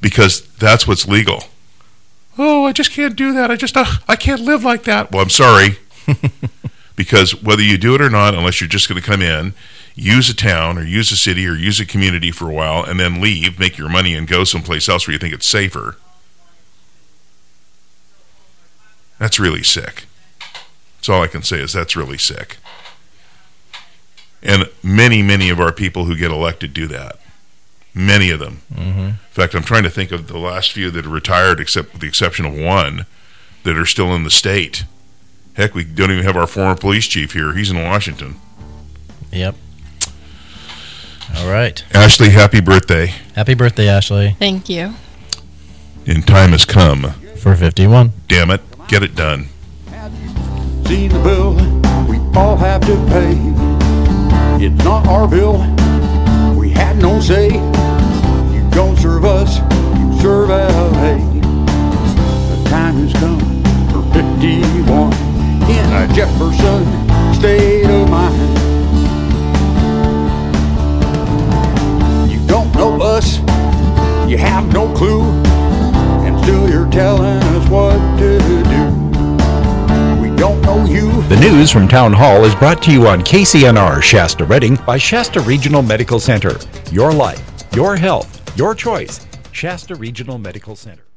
because 0.01 0.41
that's 0.57 0.87
what's 0.87 1.07
legal. 1.07 1.43
Oh, 2.39 2.65
I 2.65 2.71
just 2.71 2.91
can't 2.91 3.15
do 3.15 3.31
that. 3.33 3.51
I 3.51 3.55
just, 3.55 3.77
uh, 3.77 3.85
I 4.07 4.15
can't 4.15 4.41
live 4.41 4.63
like 4.63 4.83
that. 4.85 5.11
Well, 5.11 5.21
I'm 5.21 5.29
sorry. 5.29 5.77
because 6.95 7.43
whether 7.43 7.61
you 7.61 7.77
do 7.77 7.93
it 7.93 8.01
or 8.01 8.09
not, 8.09 8.33
unless 8.33 8.59
you're 8.59 8.67
just 8.67 8.89
going 8.89 8.99
to 8.99 9.07
come 9.07 9.21
in, 9.21 9.53
use 9.99 10.29
a 10.29 10.33
town 10.35 10.77
or 10.77 10.83
use 10.83 11.11
a 11.11 11.17
city 11.17 11.45
or 11.47 11.53
use 11.53 11.79
a 11.79 11.85
community 11.85 12.31
for 12.31 12.49
a 12.49 12.53
while 12.53 12.83
and 12.83 12.99
then 12.99 13.21
leave, 13.21 13.59
make 13.59 13.77
your 13.77 13.89
money 13.89 14.15
and 14.15 14.27
go 14.27 14.43
someplace 14.43 14.87
else 14.87 15.05
where 15.07 15.13
you 15.13 15.19
think 15.19 15.33
it's 15.33 15.47
safer. 15.47 15.97
That's 19.17 19.39
really 19.39 19.63
sick. 19.63 20.05
That's 20.97 21.09
all 21.09 21.21
I 21.21 21.27
can 21.27 21.43
say 21.43 21.59
is 21.59 21.73
that's 21.73 21.95
really 21.95 22.17
sick. 22.17 22.57
And 24.41 24.69
many, 24.81 25.21
many 25.21 25.49
of 25.49 25.59
our 25.59 25.73
people 25.73 26.05
who 26.05 26.15
get 26.15 26.31
elected 26.31 26.73
do 26.73 26.87
that. 26.87 27.19
Many 27.93 28.29
of 28.29 28.39
them. 28.39 28.61
Mhm. 28.73 29.07
In 29.07 29.17
fact, 29.31 29.53
I'm 29.55 29.63
trying 29.63 29.83
to 29.83 29.89
think 29.89 30.11
of 30.11 30.27
the 30.27 30.37
last 30.37 30.71
few 30.71 30.89
that 30.91 31.05
are 31.05 31.09
retired, 31.09 31.59
except 31.59 31.91
with 31.91 32.01
the 32.01 32.07
exception 32.07 32.45
of 32.45 32.53
one, 32.53 33.05
that 33.63 33.77
are 33.77 33.85
still 33.85 34.15
in 34.15 34.23
the 34.23 34.31
state. 34.31 34.85
Heck, 35.55 35.75
we 35.75 35.83
don't 35.83 36.11
even 36.11 36.23
have 36.23 36.37
our 36.37 36.47
former 36.47 36.75
police 36.75 37.07
chief 37.07 37.33
here. 37.33 37.53
He's 37.53 37.71
in 37.71 37.83
Washington. 37.83 38.39
Yep. 39.33 39.55
All 41.37 41.49
right. 41.51 41.83
Ashley, 41.93 42.29
happy 42.29 42.59
birthday. 42.61 43.07
Happy 43.35 43.53
birthday, 43.53 43.87
Ashley. 43.87 44.35
Thank 44.39 44.69
you. 44.69 44.93
And 46.05 46.25
time 46.27 46.51
has 46.51 46.65
come. 46.65 47.13
For 47.37 47.55
51. 47.55 48.11
Damn 48.27 48.51
it. 48.51 48.61
Get 48.87 49.03
it 49.03 49.15
done. 49.15 49.47
seen 50.87 51.09
the 51.09 51.19
bill 51.19 51.53
we 52.07 52.17
all 52.35 52.57
have 52.57 52.81
to 52.81 52.95
pay. 53.07 53.35
It's 54.65 54.83
not 54.83 55.07
our 55.07 55.27
bill, 55.27 55.59
we 56.55 56.69
had 56.71 56.97
no 56.97 57.19
say. 57.21 57.49
You 57.49 58.69
don't 58.71 58.97
serve 58.97 59.23
us, 59.25 59.59
you 59.99 60.19
serve 60.19 60.49
LA. 60.49 61.15
The 62.49 62.69
time 62.69 62.95
has 62.95 63.13
come 63.13 63.39
for 63.91 64.01
51 64.13 65.13
in 65.69 65.93
a 65.93 66.13
Jefferson 66.13 66.83
State 67.33 67.78
have 74.39 74.73
no 74.73 74.93
clue, 74.93 75.21
and 76.25 76.37
still 76.41 76.69
you're 76.69 76.89
telling 76.91 77.37
us 77.37 77.69
what 77.69 77.97
to 78.17 78.37
do. 78.39 80.21
We 80.21 80.35
don't 80.35 80.61
know 80.63 80.85
you. 80.85 81.21
The 81.29 81.39
news 81.39 81.71
from 81.71 81.87
Town 81.87 82.11
Hall 82.11 82.43
is 82.43 82.55
brought 82.55 82.81
to 82.83 82.91
you 82.91 83.07
on 83.07 83.21
KCNR 83.21 84.01
Shasta 84.01 84.43
Redding 84.43 84.75
by 84.85 84.97
Shasta 84.97 85.39
Regional 85.41 85.81
Medical 85.81 86.19
Center. 86.19 86.57
Your 86.91 87.13
life, 87.13 87.41
your 87.73 87.95
health, 87.95 88.57
your 88.57 88.75
choice. 88.75 89.25
Shasta 89.51 89.95
Regional 89.95 90.37
Medical 90.37 90.75
Center. 90.75 91.08